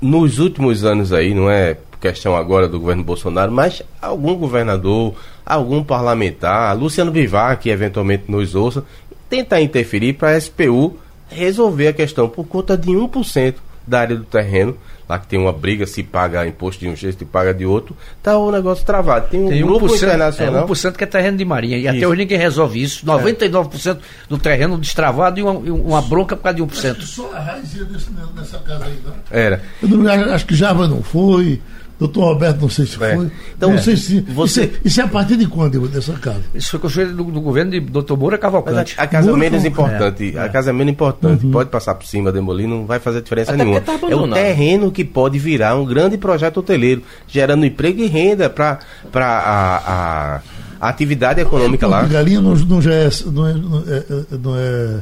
nos 0.00 0.38
últimos 0.38 0.84
anos 0.84 1.12
aí, 1.12 1.34
não 1.34 1.50
é 1.50 1.76
questão 2.00 2.34
agora 2.34 2.66
do 2.66 2.80
governo 2.80 3.04
Bolsonaro, 3.04 3.52
mas 3.52 3.82
algum 4.00 4.34
governador, 4.34 5.14
algum 5.44 5.84
parlamentar, 5.84 6.76
Luciano 6.76 7.10
Bivar, 7.10 7.58
que 7.58 7.68
eventualmente 7.68 8.24
nos 8.28 8.54
ouça, 8.54 8.82
tentar 9.28 9.60
interferir 9.60 10.14
para 10.14 10.30
a 10.30 10.40
SPU 10.40 10.96
resolver 11.28 11.88
a 11.88 11.92
questão 11.92 12.28
por 12.28 12.46
conta 12.46 12.76
de 12.76 12.90
1% 12.90 13.54
da 13.86 14.00
área 14.00 14.16
do 14.16 14.24
terreno 14.24 14.76
lá 15.10 15.18
que 15.18 15.26
tem 15.26 15.38
uma 15.40 15.52
briga 15.52 15.86
se 15.88 16.04
paga 16.04 16.46
imposto 16.46 16.78
de 16.84 16.88
um 16.88 16.94
jeito 16.94 17.22
e 17.22 17.26
paga 17.26 17.52
de 17.52 17.66
outro, 17.66 17.96
tá 18.22 18.38
o 18.38 18.52
negócio 18.52 18.84
travado. 18.86 19.26
Tem 19.28 19.40
um 19.42 19.48
Tem 19.48 19.60
grupo 19.60 19.86
1%, 19.86 19.96
internacional. 19.96 20.62
É, 20.62 20.66
1% 20.68 20.92
que 20.96 21.02
é 21.02 21.06
terreno 21.06 21.36
de 21.36 21.44
marinha. 21.44 21.76
E 21.78 21.88
até 21.88 21.98
Isso. 21.98 22.06
hoje 22.06 22.18
ninguém 22.20 22.38
resolve 22.38 22.80
isso. 22.80 23.04
99% 23.04 23.98
do 24.28 24.38
terreno 24.38 24.78
destravado 24.78 25.40
e 25.40 25.42
uma, 25.42 25.66
e 25.66 25.70
uma 25.70 26.00
bronca 26.00 26.36
por 26.36 26.44
causa 26.44 26.56
de 26.56 26.62
1%. 26.62 27.02
Só 27.02 27.32
a 27.34 27.40
raiz 27.40 27.74
ia 27.74 27.84
nesse- 27.84 28.10
nessa 28.36 28.58
casa 28.60 28.84
aí, 28.84 28.92
né? 29.04 29.12
Era. 29.32 29.62
Eu 29.82 29.88
não- 29.88 30.32
acho 30.32 30.46
que 30.46 30.54
Java 30.54 30.86
não 30.86 31.02
foi, 31.02 31.60
doutor 32.00 32.24
Roberto 32.32 32.60
não 32.62 32.68
sei 32.68 32.86
se 32.86 32.94
É. 33.04 33.14
foi. 33.14 33.30
Então, 33.56 33.70
não 33.70 33.78
sei 33.78 33.96
se. 33.96 34.20
você- 34.22 34.64
Isso, 34.64 34.74
é, 34.74 34.80
isso 34.84 35.00
é 35.00 35.04
a 35.04 35.08
partir 35.08 35.36
de 35.36 35.46
quando 35.46 35.86
dessa 35.86 36.14
casa? 36.14 36.40
Isso 36.54 36.70
foi 36.70 36.80
construído 36.80 37.14
do, 37.14 37.24
do 37.24 37.40
governo 37.40 37.70
de 37.70 37.78
Dr. 37.78 38.14
Moura 38.16 38.36
Cavalcante. 38.38 38.94
a, 38.98 39.02
a 39.02 39.06
casa 39.06 39.28
Muito 39.28 39.38
menos 39.40 39.62
bom. 39.62 39.68
importante, 39.68 40.36
a 40.38 40.48
casa 40.48 40.72
menos 40.72 40.92
importante, 40.92 41.46
pode 41.46 41.70
passar 41.70 41.94
por 41.94 42.06
cima, 42.06 42.32
demolir, 42.32 42.66
não 42.66 42.86
vai 42.86 42.98
fazer 42.98 43.22
diferença 43.22 43.52
Até 43.52 43.62
nenhuma. 43.62 43.80
tá 43.80 43.92
é 43.92 43.94
o 43.96 43.98
abandonado. 44.06 44.34
terreno 44.40 44.90
que 44.90 45.04
pode 45.04 45.38
virar 45.38 45.76
um 45.76 45.84
grande 45.84 46.16
projeto 46.18 46.56
hoteleiro, 46.58 47.02
gerando 47.28 47.64
emprego 47.66 48.00
e 48.02 48.06
renda 48.06 48.48
para 48.50 48.78
a, 49.14 49.20
a, 49.20 50.40
a 50.80 50.88
atividade 50.88 51.40
econômica 51.40 51.86
lá. 51.86 52.02
de 52.02 52.08
Galinha 52.14 52.40
não, 52.40 52.54
não 52.54 52.80
já 52.80 52.92
é, 52.94 53.10
não 53.26 53.46
é, 53.46 53.52
não 53.54 53.78
é, 53.86 54.04
não 54.42 54.56
é 54.56 55.00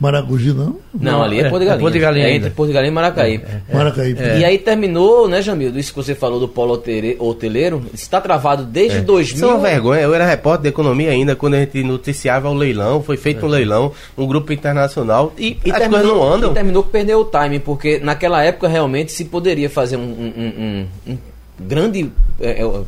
Maragogi, 0.00 0.52
não? 0.54 0.76
Não, 0.98 1.22
ali 1.22 1.40
é, 1.40 1.42
é, 1.42 1.50
Porto 1.50 1.60
de 1.60 1.66
é 1.66 1.68
Galinha. 1.68 1.80
Porto 1.82 1.92
de 1.92 1.98
Galinha 2.00 2.26
É 2.26 2.34
entre 2.34 2.50
Porto 2.50 2.68
de 2.68 2.72
Galinha 2.72 2.90
e 2.90 2.94
Maracaí. 2.94 3.40
Maracaí. 3.72 4.16
E 4.38 4.44
aí 4.44 4.56
terminou, 4.58 5.28
né, 5.28 5.42
Jamil? 5.42 5.76
Isso 5.76 5.90
que 5.92 5.96
você 5.96 6.14
falou 6.14 6.40
do 6.40 6.48
polo 6.48 6.82
hoteleiro, 7.18 7.82
está 7.92 8.18
travado 8.20 8.64
desde 8.64 9.00
2000. 9.02 9.36
Isso 9.36 9.44
é 9.44 9.48
uma 9.48 9.58
vergonha. 9.58 10.00
Eu 10.00 10.14
era 10.14 10.26
repórter 10.26 10.62
de 10.62 10.68
economia 10.70 11.10
ainda 11.10 11.36
quando 11.36 11.54
a 11.54 11.58
gente 11.58 11.82
noticiava 11.84 12.48
o 12.48 12.54
leilão. 12.54 13.02
Foi 13.02 13.18
feito 13.18 13.44
um 13.44 13.48
leilão, 13.48 13.92
um 14.16 14.26
grupo 14.26 14.52
internacional 14.52 15.34
e, 15.38 15.58
E 15.64 15.70
as 15.70 15.86
coisas 15.86 16.06
não 16.06 16.22
andam. 16.22 16.50
e 16.52 16.54
terminou 16.54 16.82
que 16.82 16.90
perdeu 16.90 17.20
o 17.20 17.24
timing, 17.24 17.60
porque 17.60 17.98
naquela 18.02 18.42
época 18.42 18.68
realmente 18.68 19.12
se 19.12 19.26
poderia 19.26 19.68
fazer 19.68 19.96
um, 19.96 20.00
um- 20.00 20.32
um- 20.36 20.86
um- 21.08 21.12
um 21.12 21.18
grande 21.60 22.10
é, 22.40 22.62
é, 22.62 22.80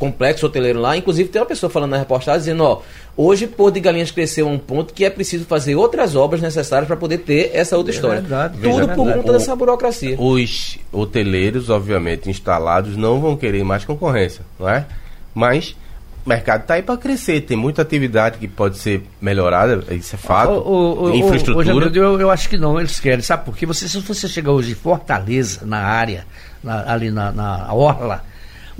complexo 0.00 0.46
hoteleiro 0.46 0.80
lá. 0.80 0.96
Inclusive 0.96 1.28
tem 1.28 1.40
uma 1.40 1.46
pessoa 1.46 1.70
falando 1.70 1.90
na 1.90 1.98
reportagem 1.98 2.40
dizendo, 2.40 2.64
ó, 2.64 2.80
hoje 3.16 3.46
Porto 3.46 3.74
de 3.74 3.80
Galinhas 3.80 4.10
cresceu 4.10 4.48
a 4.48 4.50
um 4.50 4.58
ponto 4.58 4.92
que 4.92 5.04
é 5.04 5.10
preciso 5.10 5.44
fazer 5.44 5.76
outras 5.76 6.16
obras 6.16 6.40
necessárias 6.40 6.88
para 6.88 6.96
poder 6.96 7.18
ter 7.18 7.50
essa 7.54 7.76
outra 7.76 7.92
história. 7.92 8.20
verdade, 8.22 8.58
Tudo 8.60 8.88
por 8.88 9.12
conta 9.12 9.32
dessa 9.32 9.54
burocracia. 9.54 10.16
Os 10.18 10.78
hoteleiros, 10.90 11.70
obviamente, 11.70 12.28
instalados, 12.28 12.96
não 12.96 13.20
vão 13.20 13.36
querer 13.36 13.62
mais 13.62 13.84
concorrência, 13.84 14.40
não 14.58 14.68
é? 14.68 14.86
Mas 15.34 15.76
o 16.24 16.28
mercado 16.28 16.62
está 16.62 16.74
aí 16.74 16.82
para 16.82 16.96
crescer. 16.96 17.42
Tem 17.42 17.56
muita 17.56 17.82
atividade 17.82 18.38
que 18.38 18.48
pode 18.48 18.78
ser 18.78 19.02
melhorada, 19.20 19.84
isso 19.94 20.14
é 20.14 20.18
fato. 20.18 20.52
O- 20.52 21.04
o- 21.10 21.14
Infraestrutura. 21.14 21.88
o- 21.90 21.94
eu, 21.96 22.20
eu 22.22 22.30
acho 22.30 22.48
que 22.48 22.56
não, 22.56 22.78
eles 22.80 22.98
querem. 22.98 23.20
Sabe 23.20 23.44
por 23.44 23.54
quê? 23.56 23.66
Você, 23.66 23.86
se 23.88 24.00
você 24.00 24.26
chegar 24.26 24.52
hoje 24.52 24.72
em 24.72 24.74
Fortaleza, 24.74 25.60
na 25.64 25.78
área, 25.78 26.26
na- 26.64 26.90
ali 26.90 27.10
na, 27.10 27.30
na 27.30 27.72
Orla, 27.72 28.24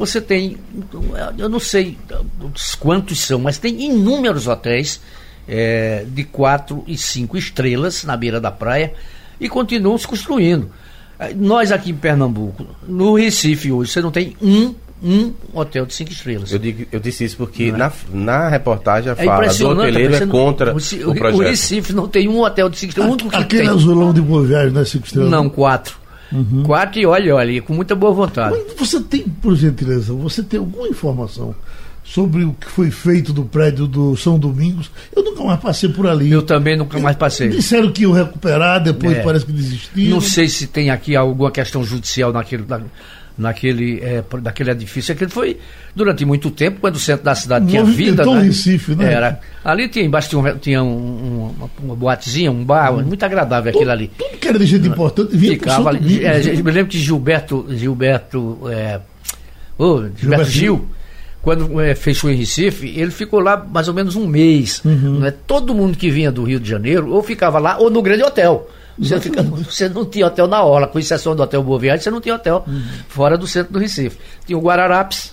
você 0.01 0.21
tem, 0.21 0.57
eu 1.39 1.49
não 1.49 1.61
sei 1.61 1.97
os 2.55 2.75
quantos 2.75 3.21
são, 3.21 3.39
mas 3.39 3.59
tem 3.59 3.85
inúmeros 3.85 4.47
hotéis 4.49 5.01
é, 5.47 6.05
de 6.09 6.25
quatro 6.25 6.83
e 6.87 6.97
cinco 6.97 7.37
estrelas 7.37 8.03
na 8.05 8.17
beira 8.17 8.41
da 8.41 8.51
praia 8.51 8.93
e 9.39 9.49
continuam 9.49 9.97
se 9.99 10.07
construindo. 10.09 10.71
Eh, 11.19 11.35
Nós 11.35 11.71
aqui 11.71 11.91
em 11.91 11.95
Pernambuco, 11.95 12.67
no 12.89 13.15
Recife 13.15 13.71
hoje, 13.71 13.91
você 13.93 14.01
não 14.01 14.11
tem 14.11 14.35
um, 14.41 14.75
um 15.03 15.33
hotel 15.53 15.85
de 15.87 15.95
cinco 15.95 16.13
estrelas. 16.13 16.51
Eu, 16.53 16.59
digo- 16.59 16.87
eu 16.91 16.99
disse 17.01 17.25
isso 17.25 17.37
porque 17.37 17.71
na, 17.73 17.93
na 18.13 18.49
reportagem 18.49 19.13
É 19.13 19.15
fala 19.15 19.47
do 19.49 19.69
hoteleiro 19.69 20.15
é 20.15 20.21
não- 20.21 20.29
contra 20.29 20.71
o, 20.71 20.73
o, 20.73 20.75
Reci- 20.79 21.05
o 21.05 21.15
projeto. 21.15 21.43
Recife 21.43 21.93
não 21.93 22.09
tem 22.09 22.27
um 22.29 22.41
hotel 22.41 22.69
de 22.71 22.79
cinco 22.79 22.91
estrelas. 22.91 23.17
Aquele 23.35 23.69
azulão 23.69 24.13
de 24.15 24.21
boa 24.23 24.43
viagem, 24.45 24.73
né? 24.73 24.83
Cinco 24.85 25.05
estrelas. 25.07 25.31
Não, 25.31 25.49
quatro. 25.51 26.00
Uhum. 26.33 26.63
Quatro 26.63 27.01
e 27.01 27.07
olha, 27.07 27.35
olha, 27.35 27.63
com 27.63 27.75
muita 27.75 27.95
boa 27.95 28.13
vontade. 28.13 28.57
Mas 28.69 28.75
você 28.79 29.01
tem, 29.01 29.23
por 29.23 29.55
gentileza, 29.57 30.13
você 30.13 30.43
tem 30.43 30.61
alguma 30.61 30.87
informação 30.89 31.55
sobre 32.05 32.45
o 32.45 32.53
que 32.53 32.67
foi 32.69 32.91
feito 32.91 33.33
do 33.33 33.45
prédio 33.45 33.87
do 33.87 34.17
São 34.17 34.39
Domingos? 34.39 34.91
Eu 35.15 35.23
nunca 35.25 35.43
mais 35.45 35.61
passei 35.61 35.89
por 35.89 36.07
ali. 36.07 36.31
Eu 36.31 36.43
também 36.43 36.77
nunca 36.77 36.99
mais 36.99 37.17
passei. 37.17 37.49
Disseram 37.49 37.91
que 37.93 38.03
iam 38.03 38.13
recuperar, 38.13 38.83
depois 38.83 39.17
É. 39.17 39.23
parece 39.23 39.45
que 39.47 39.53
desistiram. 39.53 40.11
Não 40.11 40.21
sei 40.21 40.49
se 40.49 40.67
tem 40.67 40.91
aqui 40.91 41.15
alguma 41.17 41.51
questão 41.51 41.83
judicial 41.85 42.33
naquele, 42.33 42.65
na- 42.67 42.81
naquele, 43.39 44.01
é, 44.01 44.23
naquele 44.43 44.71
edifício. 44.71 45.13
Aquele 45.13 45.31
foi 45.31 45.59
durante 45.95 46.25
muito 46.25 46.51
tempo, 46.51 46.79
quando 46.81 46.97
o 46.97 46.99
centro 46.99 47.25
da 47.25 47.35
cidade 47.35 47.67
tinha 47.67 47.83
vida. 47.85 48.25
Movimentou 48.25 48.35
Né? 48.37 48.43
Recife, 48.43 48.95
né? 48.95 49.13
Era. 49.13 49.41
Ali 49.65 49.89
tinha, 49.89 50.05
embaixo 50.05 50.29
tinha, 50.29 50.41
um, 50.41 50.59
tinha 50.59 50.83
um- 50.83 50.87
um- 50.89 51.55
uma, 51.59 51.71
uma 51.83 51.97
boatezinha, 51.97 52.51
um 52.51 52.65
bar, 52.65 52.93
muito 52.93 53.23
agradável 53.25 53.71
aquilo 53.73 53.91
ali. 53.91 54.11
Tudo 54.17 54.37
que 54.39 54.49
era 54.49 54.59
de 54.59 54.67
gente 54.67 54.89
importante 54.89 55.37
vinha 55.37 55.53
Ficava 55.55 55.89
ali. 55.91 56.25
É, 56.25 56.39
eu 56.59 56.65
me 56.65 56.71
lembro 56.71 56.87
que 56.91 56.99
Gilberto, 56.99 57.67
Gilberto, 57.71 58.59
é, 58.71 59.01
ô, 59.79 59.97
Gilberto, 60.03 60.19
Gilberto 60.21 60.51
Gil, 60.51 60.89
quando 61.43 61.81
é, 61.81 61.95
fechou 61.95 62.31
em 62.31 62.37
Recife, 62.37 62.87
ele 62.99 63.11
ficou 63.11 63.41
lá 63.41 63.57
mais 63.57 63.89
ou 63.89 63.95
menos 63.95 64.15
um 64.17 64.27
mês. 64.27 64.83
Uhum. 64.85 65.21
Não 65.21 65.27
é? 65.27 65.31
Todo 65.31 65.75
mundo 65.75 65.97
que 65.97 66.11
vinha 66.11 66.31
do 66.31 66.45
Rio 66.45 66.61
de 66.61 66.69
Janeiro 66.69 67.11
ou 67.11 67.23
ficava 67.23 67.59
lá 67.59 67.79
ou 67.79 67.91
no 67.91 68.03
grande 68.03 68.23
hotel. 68.23 68.69
Você, 68.99 69.21
fica- 69.21 69.43
você 69.43 69.89
não 69.89 70.05
tinha 70.05 70.27
hotel 70.27 70.47
na 70.47 70.63
orla, 70.63 70.87
com 70.87 70.99
exceção 70.99 71.35
do 71.35 71.43
Hotel 71.43 71.63
Boa 71.63 71.79
Viagem, 71.79 72.03
você 72.03 72.11
não 72.11 72.21
tinha 72.21 72.35
hotel 72.35 72.65
Uhum. 72.67 72.83
fora 73.09 73.37
do 73.39 73.47
centro 73.47 73.73
do 73.73 73.79
Recife. 73.79 74.19
Tinha 74.47 74.59
o 74.59 74.61
Guararapes, 74.61 75.33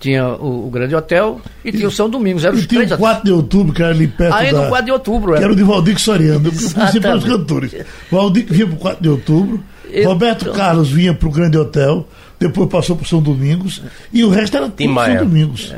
tinha 0.00 0.26
o, 0.28 0.66
o 0.66 0.70
Grande 0.70 0.94
Hotel 0.94 1.40
e, 1.64 1.70
tinha 1.72 1.86
o 1.86 1.90
São 1.90 2.08
Domingos. 2.08 2.44
Eram 2.44 2.56
E 2.56 2.60
os 2.60 2.66
tinha 2.66 2.80
três 2.80 2.92
o 2.92 2.98
4 2.98 3.24
de 3.24 3.32
outubro, 3.32 3.72
que 3.72 3.82
era 3.82 3.92
ali 3.92 4.06
perto 4.08 4.34
Aí 4.34 4.50
da... 4.52 4.62
no 4.62 4.68
4 4.68 4.84
de 4.86 4.92
outubro, 4.92 5.30
Que 5.32 5.36
era. 5.36 5.44
era 5.44 5.52
o 5.52 5.56
de 5.56 5.62
Valdir 5.62 5.98
Soriano. 5.98 6.46
Eu 6.46 6.52
conheci 6.52 6.74
pelos 6.74 6.94
Exatamente. 6.94 7.26
cantores. 7.26 7.74
Valdir 8.10 8.46
vinha 8.48 8.66
pro 8.66 8.76
4 8.76 9.02
de 9.02 9.08
outubro, 9.08 9.62
Eu- 9.90 10.08
Roberto 10.08 10.50
Carlos 10.52 10.90
vinha 10.90 11.12
pro 11.14 11.30
Grande 11.30 11.58
Hotel, 11.58 12.08
depois 12.40 12.68
passou 12.68 12.96
pro 12.96 13.06
São 13.06 13.20
Domingos, 13.22 13.82
e 14.12 14.24
o 14.24 14.30
resto 14.30 14.56
era 14.56 14.68
Tim. 14.70 14.92
São 14.94 15.16
Domingos. 15.16 15.72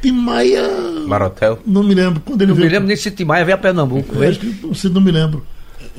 Tim 0.00 0.12
Maia. 0.12 0.62
Marotel. 1.06 1.58
Não 1.66 1.82
me 1.82 1.94
lembro. 1.94 2.22
Quando 2.24 2.40
ele 2.40 2.50
Não 2.52 2.56
me 2.56 2.60
veio. 2.62 2.72
lembro 2.72 2.88
nem 2.88 2.96
se 2.96 3.10
Timaya 3.10 3.44
veio 3.44 3.56
a 3.56 3.58
Pernambuco. 3.58 4.14
Eu 4.22 4.30
acho 4.30 4.38
que 4.40 4.88
não 4.88 5.00
me 5.00 5.10
lembro. 5.10 5.44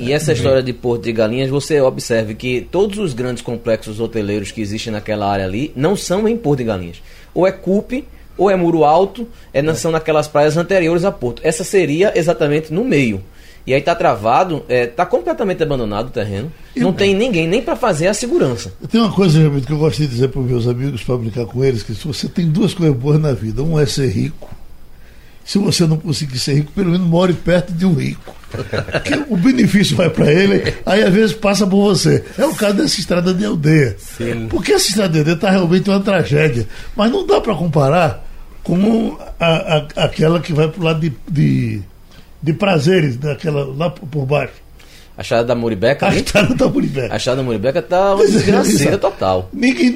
E 0.01 0.11
essa 0.11 0.33
história 0.33 0.63
de 0.63 0.73
Porto 0.73 1.03
de 1.03 1.11
Galinhas, 1.11 1.49
você 1.49 1.79
observe 1.79 2.33
que 2.33 2.67
todos 2.71 2.97
os 2.97 3.13
grandes 3.13 3.43
complexos 3.43 3.99
hoteleiros 3.99 4.51
que 4.51 4.59
existem 4.59 4.91
naquela 4.91 5.31
área 5.31 5.45
ali 5.45 5.71
não 5.75 5.95
são 5.95 6.27
em 6.27 6.35
Porto 6.35 6.57
de 6.57 6.65
Galinhas. 6.65 7.01
Ou 7.35 7.45
é 7.45 7.51
Cupe, 7.51 8.03
ou 8.35 8.49
é 8.49 8.55
Muro 8.55 8.83
Alto, 8.83 9.27
é, 9.53 9.61
não 9.61 9.75
são 9.75 9.91
naquelas 9.91 10.27
praias 10.27 10.57
anteriores 10.57 11.05
a 11.05 11.11
Porto. 11.11 11.41
Essa 11.45 11.63
seria 11.63 12.17
exatamente 12.17 12.73
no 12.73 12.83
meio. 12.83 13.21
E 13.65 13.75
aí 13.75 13.81
tá 13.81 13.93
travado, 13.93 14.63
é, 14.67 14.87
tá 14.87 15.05
completamente 15.05 15.61
abandonado 15.61 16.07
o 16.07 16.11
terreno. 16.11 16.51
Não 16.75 16.91
tem 16.91 17.13
ninguém 17.13 17.47
nem 17.47 17.61
para 17.61 17.75
fazer 17.75 18.07
a 18.07 18.13
segurança. 18.13 18.73
Tem 18.89 18.99
uma 18.99 19.13
coisa, 19.13 19.37
realmente, 19.37 19.67
que 19.67 19.73
eu 19.73 19.77
gosto 19.77 19.99
de 19.99 20.07
dizer 20.07 20.29
para 20.29 20.41
os 20.41 20.49
meus 20.49 20.67
amigos, 20.67 21.03
para 21.03 21.17
brincar 21.17 21.45
com 21.45 21.63
eles, 21.63 21.83
que 21.83 21.93
se 21.93 22.07
você 22.07 22.27
tem 22.27 22.49
duas 22.49 22.73
coisas 22.73 22.95
boas 22.97 23.21
na 23.21 23.33
vida, 23.33 23.61
um 23.61 23.79
é 23.79 23.85
ser 23.85 24.09
rico. 24.09 24.49
Se 25.51 25.57
você 25.57 25.85
não 25.85 25.97
conseguir 25.97 26.39
ser 26.39 26.53
rico, 26.53 26.71
pelo 26.71 26.91
menos 26.91 27.05
more 27.07 27.33
perto 27.33 27.73
de 27.73 27.85
um 27.85 27.93
rico. 27.93 28.33
Porque 28.51 29.25
o 29.29 29.35
benefício 29.35 29.97
vai 29.97 30.09
para 30.09 30.31
ele, 30.31 30.73
aí 30.85 31.03
às 31.03 31.13
vezes 31.13 31.33
passa 31.35 31.67
por 31.67 31.81
você. 31.83 32.23
É 32.37 32.45
o 32.45 32.55
caso 32.55 32.75
dessa 32.77 32.99
estrada 32.99 33.33
de 33.33 33.43
aldeia. 33.45 33.95
Sim. 33.99 34.47
Porque 34.49 34.71
essa 34.71 34.87
estrada 34.87 35.11
de 35.11 35.19
aldeia 35.19 35.35
está 35.35 35.49
realmente 35.49 35.89
uma 35.89 35.99
tragédia. 35.99 36.67
Mas 36.95 37.11
não 37.11 37.25
dá 37.27 37.41
para 37.41 37.53
comparar 37.55 38.25
com 38.63 39.17
a- 39.39 39.45
a- 39.95 40.03
aquela 40.05 40.39
que 40.39 40.53
vai 40.53 40.69
para 40.69 40.79
o 40.81 40.83
lado 40.85 40.99
de, 41.01 41.11
de, 41.29 41.81
de 42.41 42.53
prazeres, 42.53 43.17
daquela 43.17 43.65
lá 43.65 43.89
por 43.89 44.25
baixo. 44.25 44.53
A 45.17 45.23
Chada 45.23 45.43
da 45.43 45.55
Muribeca, 45.55 46.07
A 46.07 46.15
estrada 46.15 46.55
da 46.55 46.67
Muribeca. 46.67 47.13
a 47.13 47.35
da 47.35 47.43
Muribeca 47.43 47.81
tá 47.81 48.15
uma 48.15 48.23
é, 48.23 48.27
desgraceira 48.27 48.97
total. 48.97 49.49
Ninguém, 49.53 49.95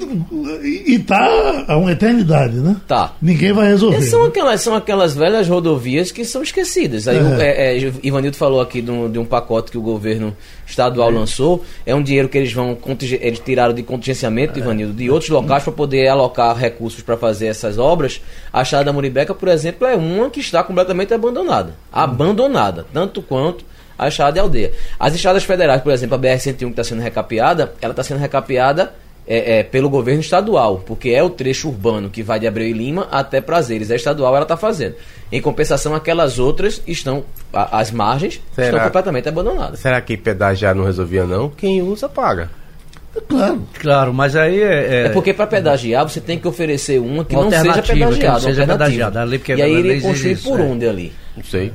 e 0.62 0.96
está 0.96 1.66
há 1.68 1.78
uma 1.78 1.92
eternidade, 1.92 2.56
né? 2.58 2.76
Tá. 2.88 3.14
Ninguém 3.22 3.54
vai 3.54 3.68
resolver. 3.68 4.02
São 4.02 4.24
né? 4.24 4.28
aquelas, 4.28 4.62
são 4.62 4.76
aquelas 4.76 5.16
velhas 5.16 5.48
rodovias 5.48 6.12
que 6.12 6.26
são 6.26 6.44
esquecidas. 6.44 7.08
Aí, 7.08 7.18
É. 7.18 7.42
é, 7.42 7.78
é, 7.78 7.94
Ivanildo 8.04 8.36
falou 8.36 8.60
aqui 8.60 8.82
de 8.82 8.92
um, 8.92 9.10
de 9.10 9.18
um 9.18 9.26
pacote 9.26 9.72
que 9.72 9.78
o 9.78 9.82
governo 9.82 10.36
estadual 10.68 11.10
lançou. 11.10 11.64
É 11.86 11.96
um 11.96 12.04
dinheiro 12.04 12.28
que 12.28 12.38
eles 12.38 12.52
vão 12.52 12.78
eles 13.20 13.40
tiraram 13.40 13.74
de 13.74 13.84
contingenciamento, 13.84 14.60
Ivanildo, 14.60 14.94
de 14.94 15.10
outros 15.10 15.30
locais 15.30 15.64
para 15.64 15.74
poder 15.74 16.08
alocar 16.08 16.56
recursos 16.56 17.02
para 17.02 17.16
fazer 17.18 17.48
essas 17.48 17.78
obras. 17.78 18.22
A 18.52 18.64
Chada 18.64 18.86
da 18.86 18.94
Muribeca, 18.94 19.34
por 19.34 19.48
exemplo, 19.48 19.88
é 19.88 19.96
uma 19.96 20.30
que 20.30 20.40
está 20.42 20.62
completamente 20.62 21.14
abandonada. 21.14 21.74
Abandonada, 21.92 22.86
tanto 22.94 23.22
quanto 23.22 23.64
a 23.98 24.08
estrada 24.08 24.34
de 24.34 24.40
aldeia. 24.40 24.72
As 25.00 25.14
estradas 25.16 25.44
federais, 25.44 25.82
por 25.82 25.92
exemplo, 25.92 26.16
a 26.16 26.20
BR-101 26.20 26.56
que 26.58 26.66
está 26.66 26.84
sendo 26.84 27.02
recapeada, 27.02 27.74
ela 27.82 27.92
está 27.92 28.04
sendo 28.04 28.20
recapeada 28.20 28.94
é, 29.28 29.60
é, 29.60 29.64
pelo 29.64 29.90
governo 29.90 30.22
estadual, 30.22 30.84
porque 30.86 31.10
é 31.10 31.24
o 31.24 31.30
trecho 31.30 31.68
urbano 31.70 32.10
que 32.10 32.22
vai 32.22 32.40
de 32.40 32.46
Abreu 32.48 32.68
e 32.68 32.74
Lima 32.74 33.08
até 33.12 33.42
Prazeres. 33.42 33.90
A 33.90 33.96
estadual 33.96 34.36
ela 34.36 34.44
está 34.44 34.56
fazendo. 34.56 34.96
Em 35.32 35.42
compensação, 35.42 35.96
aquelas 35.96 36.38
outras 36.38 36.82
estão, 36.86 37.24
a- 37.52 37.80
as 37.80 37.90
margens, 37.90 38.40
Será? 38.54 38.68
estão 38.68 38.84
completamente 38.84 39.28
abandonadas. 39.28 39.80
Será 39.80 40.00
que 40.00 40.16
pedagiar 40.16 40.76
não 40.76 40.84
resolvia 40.84 41.26
não? 41.26 41.50
Quem 41.50 41.82
usa 41.82 42.08
paga. 42.08 42.52
Claro. 43.28 43.62
Claro, 43.80 44.14
mas 44.14 44.36
aí 44.36 44.62
é. 44.62 45.06
É 45.06 45.10
porque 45.10 45.34
para 45.34 45.48
pedagiar 45.48 46.04
você 46.08 46.20
tem 46.20 46.38
que 46.38 46.48
oferecer 46.48 47.00
uma 47.00 47.24
que 47.24 47.34
Uma 47.34 47.46
não 47.46 47.52
seja 47.52 47.82
pedagiada. 47.82 48.40
seja 48.42 48.68
pedagiada. 48.68 49.26
Porque 49.26 49.54
e 49.56 49.62
aí 49.62 49.74
iria 49.74 49.94
exige 49.94 50.08
construir 50.08 50.32
isso, 50.34 50.50
por 50.50 50.60
é. 50.60 50.64
onde 50.64 50.86
ali? 50.88 51.14
Não 51.36 51.44
sei. 51.44 51.72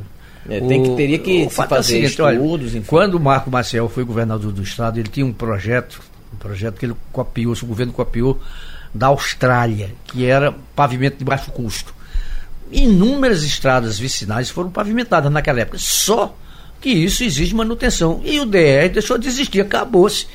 É, 0.48 0.60
tem 0.60 0.82
que, 0.82 0.96
teria 0.96 1.18
que 1.18 1.46
o 1.46 1.50
se 1.50 1.60
é 1.60 1.66
fazer 1.66 2.02
seguinte, 2.02 2.22
olha, 2.22 2.36
estudos, 2.36 2.74
enfim. 2.74 2.86
Quando 2.86 3.14
o 3.14 3.20
Marco 3.20 3.50
Maciel 3.50 3.88
foi 3.88 4.04
governador 4.04 4.52
do 4.52 4.62
estado, 4.62 4.98
ele 4.98 5.08
tinha 5.08 5.26
um 5.26 5.32
projeto 5.32 6.00
Um 6.32 6.36
projeto 6.36 6.78
que 6.78 6.86
ele 6.86 6.96
copiou, 7.12 7.52
o 7.52 7.66
governo 7.66 7.92
copiou 7.92 8.40
da 8.94 9.08
Austrália, 9.08 9.90
que 10.04 10.24
era 10.24 10.54
pavimento 10.74 11.18
de 11.18 11.24
baixo 11.24 11.50
custo. 11.50 11.94
Inúmeras 12.72 13.42
estradas 13.42 13.98
vicinais 13.98 14.48
foram 14.48 14.70
pavimentadas 14.70 15.30
naquela 15.30 15.60
época. 15.60 15.78
Só 15.78 16.34
que 16.80 16.88
isso 16.88 17.22
exige 17.22 17.54
manutenção. 17.54 18.20
E 18.24 18.40
o 18.40 18.46
DR 18.46 18.88
deixou 18.92 19.18
de 19.18 19.28
existir, 19.28 19.60
acabou-se. 19.60 20.26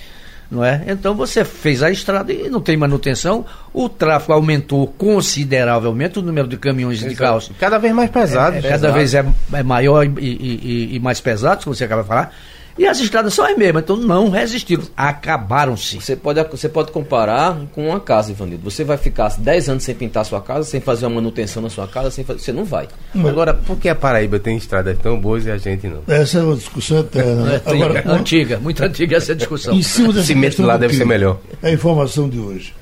Não 0.50 0.64
é? 0.64 0.84
Então 0.88 1.16
você 1.16 1.44
fez 1.44 1.82
a 1.82 1.90
estrada 1.90 2.32
e 2.32 2.50
não 2.50 2.62
tem 2.62 2.78
manutenção, 2.78 3.46
o 3.74 3.90
tráfego 3.90 4.34
aumentou 4.34 4.88
consideravelmente, 4.88 6.20
o 6.20 6.22
número 6.22 6.48
de 6.48 6.58
caminhões 6.58 7.02
e 7.02 7.10
de 7.10 7.16
carros. 7.16 7.52
Cada 7.60 7.78
vez 7.78 7.94
mais 7.94 8.10
pesado. 8.12 8.58
É, 8.58 8.62
cada 8.62 8.92
vez 8.92 9.14
é, 9.14 9.26
é 9.54 9.64
maior 9.64 10.06
e, 10.06 10.10
e, 10.20 10.92
e, 10.92 10.96
e 10.96 11.00
mais 11.00 11.20
pesado, 11.20 11.64
como 11.64 11.76
você 11.76 11.86
acaba 11.86 12.04
de 12.04 12.08
falar. 12.08 12.32
E 12.78 12.86
as 12.86 13.00
estradas 13.00 13.34
são 13.34 13.46
as 13.46 13.58
mesmas, 13.58 13.84
então 13.84 13.96
não 13.96 14.30
resistiram, 14.30 14.84
acabaram-se. 14.98 16.02
Você 16.02 16.14
pode, 16.14 16.44
você 16.44 16.68
pode 16.68 16.92
comparar 16.92 17.58
com 17.72 17.88
uma 17.88 18.02
casa, 18.02 18.32
Ivanildo. 18.32 18.70
Você 18.70 18.84
vai 18.84 18.98
ficar 18.98 19.30
10 19.38 19.70
anos 19.70 19.84
sem 19.84 19.96
pintar 19.96 20.22
a 20.22 20.26
sua 20.26 20.42
casa, 20.42 20.70
sem 20.70 20.82
fazer 20.82 21.06
uma 21.06 21.16
manutenção 21.16 21.64
na 21.64 21.70
sua 21.70 21.88
casa, 21.88 22.12
sem 22.12 22.26
fazer, 22.26 22.40
você 22.40 22.52
não 22.52 22.66
vai. 22.66 22.90
Agora, 23.26 23.54
por 23.54 23.78
que 23.78 23.88
a 23.88 23.96
Paraíba 23.96 24.40
tem 24.40 24.58
estradas 24.58 24.98
tão 25.00 25.18
boas 25.18 25.46
e 25.46 25.52
a 25.52 25.58
gente 25.58 25.88
não? 25.88 26.04
Essa 26.06 26.40
é 26.40 26.44
uma 26.44 26.56
discussão 26.56 27.00
eterna. 27.00 27.44
Né? 27.46 27.62
É, 27.66 27.72
Agora, 27.72 28.02
uma... 28.04 28.14
antiga, 28.16 28.60
muito 28.60 28.84
antiga 28.84 29.16
essa 29.16 29.34
discussão. 29.34 29.74
Em 29.74 29.82
cima 29.82 30.12
dessa 30.12 30.28
Cimento 30.28 30.62
lá 30.62 30.76
deve 30.76 30.96
ser 30.96 31.06
melhor. 31.06 31.40
É 31.64 31.70
a 31.70 31.72
informação 31.72 32.28
de 32.28 32.40
hoje. 32.40 32.74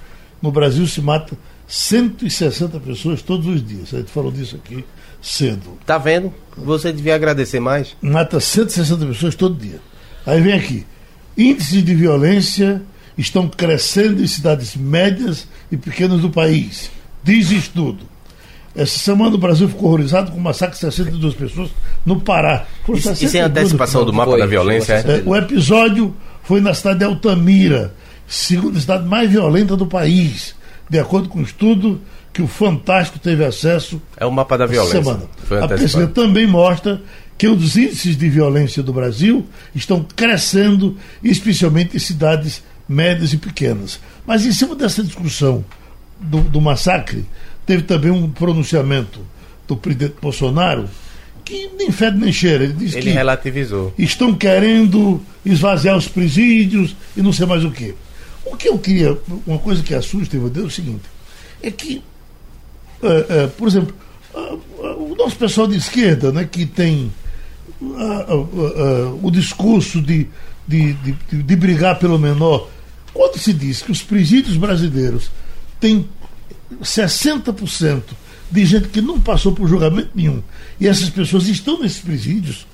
No 0.42 0.52
Brasil 0.52 0.88
se 0.88 1.02
mata 1.02 1.38
160 1.68 2.80
pessoas 2.80 3.22
todos 3.22 3.46
os 3.46 3.66
dias. 3.66 3.94
A 3.94 3.98
gente 3.98 4.12
falou 4.12 4.32
disso 4.32 4.56
aqui 4.56 4.84
cedo. 5.24 5.80
Tá 5.86 5.98
vendo? 5.98 6.34
Você 6.58 6.92
devia 6.92 7.16
agradecer 7.16 7.60
mais. 7.60 7.96
Mata 8.02 8.40
160 8.40 9.06
pessoas 9.08 9.34
todo 9.34 9.56
dia. 9.56 9.80
Aí 10.26 10.42
vem 10.42 10.54
aqui. 10.54 10.86
Índices 11.38 11.84
de 11.84 11.96
violência 11.96 12.82
estão 13.18 13.48
crescendo 13.48 14.22
em 14.22 14.28
cidades 14.28 14.76
médias 14.76 15.48
e 15.72 15.78
pequenas 15.78 16.22
do 16.22 16.30
país. 16.30 16.92
Diz 17.24 17.50
estudo. 17.50 18.06
Essa 18.76 18.98
semana 19.00 19.36
o 19.36 19.38
Brasil 19.38 19.70
ficou 19.70 19.90
horrorizado 19.90 20.32
com 20.32 20.38
o 20.38 20.42
massacre 20.42 20.76
de 20.76 20.82
62 20.82 21.36
pessoas 21.36 21.70
no 22.06 22.20
Pará. 22.20 22.66
Isso, 22.90 23.12
isso 23.26 23.38
é 23.38 23.42
a 23.42 23.46
antecipação 23.46 24.04
do 24.04 24.12
mapa 24.12 24.32
foi, 24.32 24.40
da 24.40 24.48
violência, 24.48 24.94
é? 24.94 25.24
O 25.26 25.36
episódio 25.36 26.16
foi 26.44 26.60
na 26.60 26.74
cidade 26.74 27.00
de 27.00 27.06
Altamira, 27.06 27.94
segunda 28.28 28.80
cidade 28.80 29.08
mais 29.08 29.30
violenta 29.30 29.78
do 29.78 29.86
país, 29.86 30.56
de 30.90 30.98
acordo 30.98 31.30
com 31.30 31.38
o 31.38 31.42
um 31.42 31.44
estudo 31.44 32.02
que 32.34 32.42
o 32.42 32.48
Fantástico 32.48 33.20
teve 33.20 33.46
acesso. 33.46 34.02
É 34.18 34.26
o 34.26 34.32
mapa 34.32 34.58
da 34.58 34.66
violência. 34.66 35.04
Semana. 35.04 35.24
a 35.64 35.68
pesquisa 35.68 36.08
também 36.08 36.48
mostra 36.48 37.02
que 37.38 37.48
os 37.48 37.78
índices 37.78 38.18
de 38.18 38.30
violência 38.30 38.82
do 38.82 38.92
Brasil 38.92 39.46
estão 39.76 40.06
crescendo, 40.16 40.98
especialmente 41.24 41.96
em 41.96 42.00
cidades 42.00 42.64
médias 42.90 43.34
e 43.34 43.38
pequenas. 43.38 44.00
Mas 44.26 44.46
em 44.46 44.52
cima 44.52 44.76
dessa 44.76 45.04
discussão 45.04 45.64
do, 46.20 46.42
do 46.42 46.60
massacre, 46.60 47.26
teve 47.66 47.84
também 47.84 48.12
um 48.12 48.30
pronunciamento 48.30 49.22
do 49.68 49.78
presidente 49.78 50.16
Bolsonaro 50.22 50.90
que 51.44 51.70
nem 51.78 51.92
fede 51.92 52.18
nem 52.18 52.32
cheira. 52.32 52.64
Ele 52.64 52.74
disse 52.74 52.98
Ele 52.98 53.12
que 53.12 53.12
relativizou. 53.12 53.94
estão 53.98 54.34
querendo 54.34 55.22
esvaziar 55.46 55.98
os 55.98 56.08
presídios 56.08 56.96
e 57.16 57.22
não 57.22 57.34
sei 57.34 57.46
mais 57.46 57.64
o 57.64 57.72
que. 57.72 57.94
O 58.46 58.56
que 58.56 58.68
eu 58.68 58.78
queria, 58.78 59.18
uma 59.46 59.60
coisa 59.60 59.84
que 59.84 59.94
assusta, 59.94 60.38
Deus, 60.38 60.58
é 60.58 60.68
o 60.68 60.72
seguinte, 60.72 61.04
é 61.62 61.72
que, 61.72 62.02
é, 63.04 63.44
é, 63.44 63.48
por 63.48 63.68
exemplo, 63.68 63.94
o 64.98 65.16
nosso 65.16 65.36
pessoal 65.36 65.68
de 65.68 65.78
esquerda, 65.78 66.32
né, 66.32 66.48
que 66.50 66.66
tem 66.66 67.12
o 69.22 69.30
discurso 69.30 70.02
de, 70.02 70.28
de, 70.68 70.94
de, 70.94 71.44
de 71.44 71.56
brigar 71.56 72.00
pelo 72.00 72.18
menor, 72.18 72.70
quando 73.14 73.38
se 73.38 73.54
diz 73.54 73.82
que 73.82 73.92
os 73.92 74.02
presídios 74.02 74.58
brasileiros 74.58 75.30
têm 75.80 76.08
60% 76.82 78.02
de 78.50 78.66
gente 78.66 78.88
que 78.88 79.02
não 79.02 79.20
passou 79.20 79.52
por 79.52 79.68
julgamento 79.68 80.10
nenhum, 80.16 80.42
e 80.80 80.88
essas 80.88 81.10
pessoas 81.10 81.48
estão 81.48 81.80
nesses 81.80 82.00
presídios, 82.00 82.66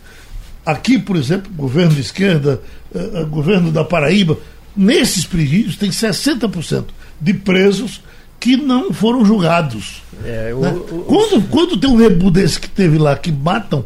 aqui, 0.65 0.99
por 0.99 1.15
exemplo, 1.15 1.51
governo 1.53 1.95
de 1.95 2.01
esquerda, 2.01 2.61
uh, 2.93 3.25
governo 3.27 3.71
da 3.71 3.83
Paraíba, 3.83 4.37
nesses 4.75 5.25
presídios 5.25 5.75
tem 5.75 5.89
60% 5.89 6.85
de 7.19 7.33
presos 7.33 8.01
que 8.39 8.55
não 8.55 8.93
foram 8.93 9.25
julgados. 9.25 10.01
É, 10.23 10.53
o, 10.53 10.59
né? 10.59 10.71
o, 10.71 11.03
quando, 11.03 11.49
quando 11.49 11.77
tem 11.77 11.89
um 11.89 11.95
rebu 11.95 12.31
desse 12.31 12.59
que 12.59 12.69
teve 12.69 12.97
lá 12.97 13.15
que 13.15 13.31
matam, 13.31 13.85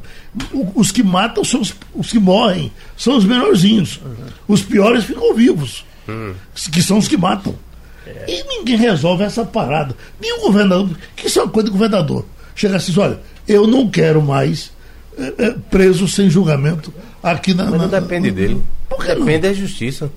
os 0.76 0.92
que 0.92 1.04
matam 1.04 1.44
são 1.44 1.62
os, 1.62 1.74
os 1.94 2.12
que 2.12 2.20
morrem, 2.20 2.72
são 2.98 3.18
os 3.18 3.26
menorzinhos. 3.26 4.00
Uhum. 4.04 4.16
Os 4.48 4.62
piores 4.62 5.04
ficam 5.06 5.34
vivos, 5.34 5.86
uhum. 6.08 6.34
que 6.72 6.82
são 6.82 6.98
os 6.98 7.08
que 7.08 7.18
matam. 7.18 7.56
É. 8.06 8.26
E 8.28 8.44
ninguém 8.44 8.78
resolve 8.78 9.24
essa 9.24 9.46
parada. 9.46 9.96
Nem 10.20 10.34
o 10.38 10.42
governador, 10.42 10.90
que 11.16 11.28
isso 11.28 11.40
é 11.40 11.44
uma 11.44 11.52
coisa 11.52 11.70
do 11.70 11.74
governador. 11.74 12.26
Chega 12.56 12.78
assim, 12.78 12.94
olha, 13.00 13.20
eu 13.48 13.66
não 13.66 13.90
quero 13.90 14.22
mais 14.22 14.72
é, 15.18 15.56
preso 15.70 16.08
sem 16.08 16.30
julgamento 16.30 16.94
aqui 17.22 17.54
na. 17.54 17.66
Mas 17.66 17.82
não 17.82 17.88
depende 17.88 18.30
na, 18.30 18.36
dele. 18.36 18.62
Depende 19.08 19.40
da 19.40 19.54
justiça. 19.54 20.12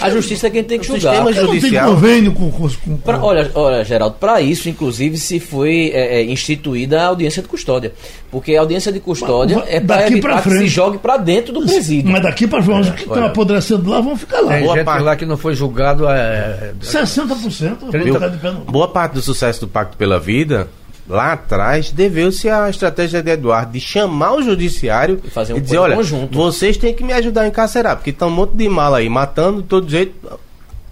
A 0.00 0.10
justiça 0.10 0.46
é 0.46 0.50
quem 0.50 0.64
tem 0.64 0.78
que 0.78 0.84
o 0.84 0.88
julgar. 0.88 1.14
Sistema 1.14 1.32
judicial. 1.32 1.90
Não 1.90 2.00
tem 2.00 2.10
convênio 2.10 2.32
com, 2.32 2.50
com, 2.50 2.68
com... 2.68 2.96
Pra, 2.98 3.22
olha, 3.22 3.50
olha, 3.54 3.84
Geraldo, 3.84 4.16
para 4.18 4.40
isso, 4.40 4.68
inclusive, 4.68 5.16
se 5.16 5.40
foi 5.40 5.90
é, 5.94 6.20
é, 6.20 6.24
instituída 6.24 7.02
a 7.02 7.06
audiência 7.06 7.42
de 7.42 7.48
custódia. 7.48 7.92
Porque 8.30 8.56
a 8.56 8.60
audiência 8.60 8.90
de 8.92 9.00
custódia 9.00 9.58
mas, 9.58 9.68
é 9.68 9.80
para 9.80 10.06
evitar 10.06 10.42
que 10.42 10.50
se 10.50 10.66
jogue 10.66 10.98
para 10.98 11.16
dentro 11.16 11.52
do 11.52 11.64
presídio. 11.64 12.10
Mas 12.10 12.22
daqui 12.22 12.46
para 12.46 12.62
frente, 12.62 12.80
os 12.80 12.90
que 12.90 13.02
estão 13.02 13.24
apodrecendo 13.24 13.90
lá 13.90 14.00
vão 14.00 14.16
ficar 14.16 14.40
lá. 14.40 14.52
Tem 14.52 14.62
Boa 14.64 14.76
gente 14.76 14.84
parte... 14.84 15.02
lá 15.02 15.16
que 15.16 15.26
não 15.26 15.36
foi 15.36 15.54
julgado. 15.54 16.08
É... 16.08 16.72
60%. 16.80 18.64
Boa 18.66 18.88
parte 18.88 19.14
do 19.14 19.22
sucesso 19.22 19.60
do 19.60 19.68
Pacto 19.68 19.96
pela 19.96 20.18
Vida 20.18 20.68
lá 21.08 21.32
atrás 21.32 21.90
deveu-se 21.90 22.48
à 22.48 22.68
estratégia 22.70 23.22
de 23.22 23.30
Eduardo 23.30 23.72
de 23.72 23.80
chamar 23.80 24.34
o 24.34 24.42
judiciário 24.42 25.20
e, 25.24 25.30
fazer 25.30 25.54
um 25.54 25.56
e 25.56 25.60
dizer, 25.60 25.78
olha, 25.78 25.96
conjunto. 25.96 26.36
vocês 26.36 26.76
têm 26.76 26.94
que 26.94 27.04
me 27.04 27.12
ajudar 27.12 27.42
a 27.42 27.48
encarcerar, 27.48 27.96
porque 27.96 28.10
está 28.10 28.26
um 28.26 28.30
monte 28.30 28.56
de 28.56 28.68
mala 28.68 28.98
aí, 28.98 29.08
matando 29.08 29.62
de 29.62 29.68
todo 29.68 29.88
jeito, 29.88 30.14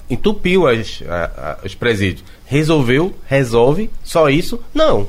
entupiu 0.09 0.67
as, 0.67 1.03
a, 1.09 1.59
a, 1.63 1.67
os 1.67 1.75
presídios. 1.75 2.25
Resolveu, 2.45 3.15
resolve, 3.27 3.91
só 4.03 4.29
isso? 4.29 4.61
Não. 4.75 5.07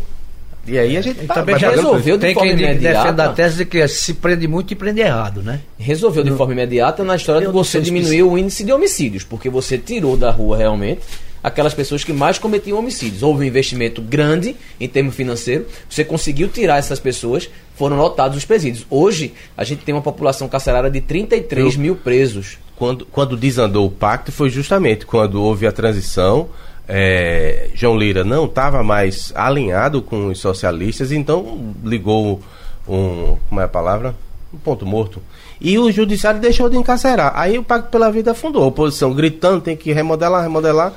E 0.68 0.78
aí 0.78 0.95
a 0.95 1.02
gente 1.02 1.26
tá, 1.26 1.34
também 1.34 1.58
já 1.58 1.72
resolveu 1.72 2.18
de 2.18 2.22
Tem 2.22 2.34
forma 2.36 2.49
quem 2.49 2.60
imediata. 2.60 3.12
defende 3.12 3.22
a 3.22 3.34
tese 3.34 3.58
de 3.58 3.66
que 3.66 3.88
se 3.88 4.14
prende 4.14 4.47
muito 4.47 4.72
e 4.72 4.76
prende 4.76 5.02
errado, 5.02 5.41
né? 5.41 5.62
Resolveu 5.78 6.24
de 6.24 6.30
no, 6.30 6.38
forma 6.38 6.54
imediata 6.54 7.04
na 7.04 7.16
história 7.16 7.47
de 7.47 7.52
você 7.52 7.82
diminuir 7.82 8.22
o 8.22 8.38
índice 8.38 8.64
de 8.64 8.72
homicídios, 8.72 9.24
porque 9.24 9.49
você 9.49 9.78
tirou 9.80 10.16
da 10.16 10.30
rua 10.30 10.58
realmente 10.58 11.02
aquelas 11.43 11.73
pessoas 11.73 12.03
que 12.03 12.13
mais 12.13 12.37
cometiam 12.37 12.77
homicídios. 12.77 13.23
Houve 13.23 13.43
um 13.43 13.47
investimento 13.47 14.01
grande 14.01 14.55
em 14.79 14.87
termos 14.87 15.15
financeiros, 15.15 15.67
você 15.89 16.03
conseguiu 16.03 16.47
tirar 16.47 16.77
essas 16.77 16.99
pessoas, 16.99 17.49
foram 17.75 17.97
lotados 17.97 18.37
os 18.37 18.45
presídios. 18.45 18.85
Hoje, 18.89 19.33
a 19.55 19.63
gente 19.63 19.83
tem 19.83 19.93
uma 19.93 20.01
população 20.01 20.47
carcerária 20.47 20.89
de 20.89 21.01
33 21.01 21.75
Eu, 21.75 21.79
mil 21.79 21.95
presos. 21.95 22.57
Quando, 22.75 23.05
quando 23.05 23.37
desandou 23.37 23.85
o 23.85 23.91
pacto, 23.91 24.31
foi 24.31 24.49
justamente 24.49 25.05
quando 25.05 25.41
houve 25.41 25.67
a 25.67 25.71
transição. 25.71 26.49
É, 26.87 27.69
João 27.73 27.97
Lira 27.97 28.23
não 28.23 28.45
estava 28.45 28.83
mais 28.83 29.31
alinhado 29.35 30.01
com 30.01 30.27
os 30.27 30.39
socialistas, 30.39 31.11
então 31.11 31.73
ligou 31.83 32.41
um. 32.87 33.37
Como 33.47 33.61
é 33.61 33.63
a 33.63 33.67
palavra? 33.67 34.15
Um 34.53 34.57
ponto 34.57 34.85
morto. 34.85 35.21
E 35.59 35.77
o 35.77 35.91
judiciário 35.91 36.41
deixou 36.41 36.67
de 36.69 36.75
encarcerar. 36.75 37.33
Aí 37.35 37.57
o 37.57 37.63
Pacto 37.63 37.89
pela 37.89 38.11
Vida 38.11 38.31
afundou. 38.31 38.63
A 38.63 38.67
oposição 38.67 39.13
gritando, 39.13 39.61
tem 39.61 39.77
que 39.77 39.93
remodelar, 39.93 40.41
remodelar. 40.41 40.93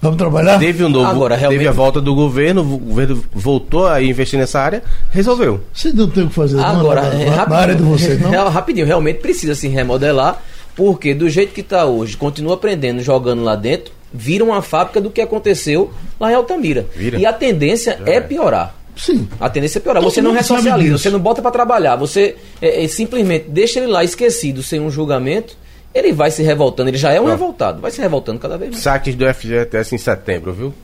Vamos 0.00 0.16
trabalhar? 0.16 0.58
Teve 0.58 0.84
um 0.84 0.88
novo, 0.88 1.06
Agora, 1.06 1.36
realmente... 1.36 1.58
teve 1.58 1.68
a 1.68 1.72
volta 1.72 2.00
do 2.00 2.14
governo, 2.14 2.62
o 2.62 2.78
governo 2.78 3.24
voltou 3.32 3.86
a 3.86 4.00
investir 4.00 4.38
nessa 4.38 4.60
área, 4.60 4.82
resolveu. 5.10 5.60
Você 5.72 5.92
não 5.92 6.08
tem 6.08 6.24
o 6.24 6.28
que 6.28 6.34
fazer 6.34 6.60
Agora, 6.60 7.02
não, 7.02 7.18
na, 7.18 7.36
na, 7.36 7.46
na 7.48 7.56
área 7.56 7.74
de 7.74 7.82
vocês, 7.82 8.20
não? 8.20 8.48
Rapidinho, 8.48 8.86
realmente 8.86 9.18
precisa 9.18 9.54
se 9.54 9.66
remodelar, 9.66 10.40
porque 10.76 11.14
do 11.14 11.28
jeito 11.28 11.52
que 11.52 11.62
está 11.62 11.84
hoje, 11.84 12.16
continua 12.16 12.54
aprendendo, 12.54 13.02
jogando 13.02 13.42
lá 13.42 13.56
dentro, 13.56 13.92
vira 14.12 14.44
uma 14.44 14.62
fábrica 14.62 15.00
do 15.00 15.10
que 15.10 15.20
aconteceu 15.20 15.92
lá 16.18 16.30
em 16.30 16.34
Altamira. 16.34 16.86
Vira. 16.94 17.18
E 17.18 17.26
a 17.26 17.32
tendência 17.32 17.98
é, 18.06 18.14
é 18.14 18.20
piorar. 18.20 18.74
Sim. 18.96 19.28
A 19.40 19.50
tendência 19.50 19.78
é 19.78 19.80
piorar. 19.80 20.02
Todo 20.02 20.12
você 20.12 20.22
não 20.22 20.32
ressocializa, 20.32 20.98
você 20.98 21.10
não 21.10 21.20
bota 21.20 21.42
para 21.42 21.50
trabalhar, 21.50 21.96
você 21.96 22.36
é, 22.62 22.84
é, 22.84 22.88
simplesmente 22.88 23.46
deixa 23.48 23.80
ele 23.80 23.88
lá 23.88 24.04
esquecido, 24.04 24.62
sem 24.62 24.80
um 24.80 24.90
julgamento 24.90 25.56
ele 25.98 26.12
vai 26.12 26.30
se 26.30 26.42
revoltando, 26.42 26.90
ele 26.90 26.98
já 26.98 27.12
é 27.12 27.20
um 27.20 27.26
revoltado, 27.26 27.80
vai 27.80 27.90
se 27.90 28.00
revoltando 28.00 28.38
cada 28.38 28.56
vez 28.56 28.70
mais. 28.70 28.82
Saques 28.82 29.14
do 29.14 29.26
FGTS 29.32 29.94
em 29.94 29.98
setembro, 29.98 30.52
viu? 30.52 30.74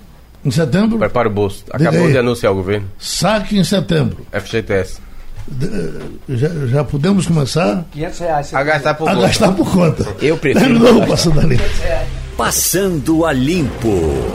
Em 0.45 0.51
setembro? 0.51 0.99
Prepara 0.99 1.29
o 1.29 1.33
bolso. 1.33 1.65
Acabou 1.71 2.11
de 2.11 2.19
anunciar 2.19 2.53
o 2.53 2.57
governo. 2.57 2.87
Saque 2.99 3.57
em 3.59 3.65
setembro. 3.65 4.27
FGTS. 4.31 5.01
De, 5.47 5.69
já, 6.29 6.49
já 6.67 6.85
podemos 6.85 7.27
começar 7.27 7.85
500 7.93 8.19
reais 8.19 8.55
a 8.55 8.63
gastar 8.63 8.95
por 8.95 9.09
a 9.09 9.15
conta. 9.15 9.27
gastar 9.27 9.53
por 9.53 9.73
conta. 9.73 10.07
Eu 10.21 10.37
prefiro. 10.37 10.79
Não, 10.79 11.07
passando 11.07 11.41
a 11.41 11.45
limpo. 11.45 11.65
Passando 12.37 13.25
a 13.27 13.33
limpo. 13.33 14.33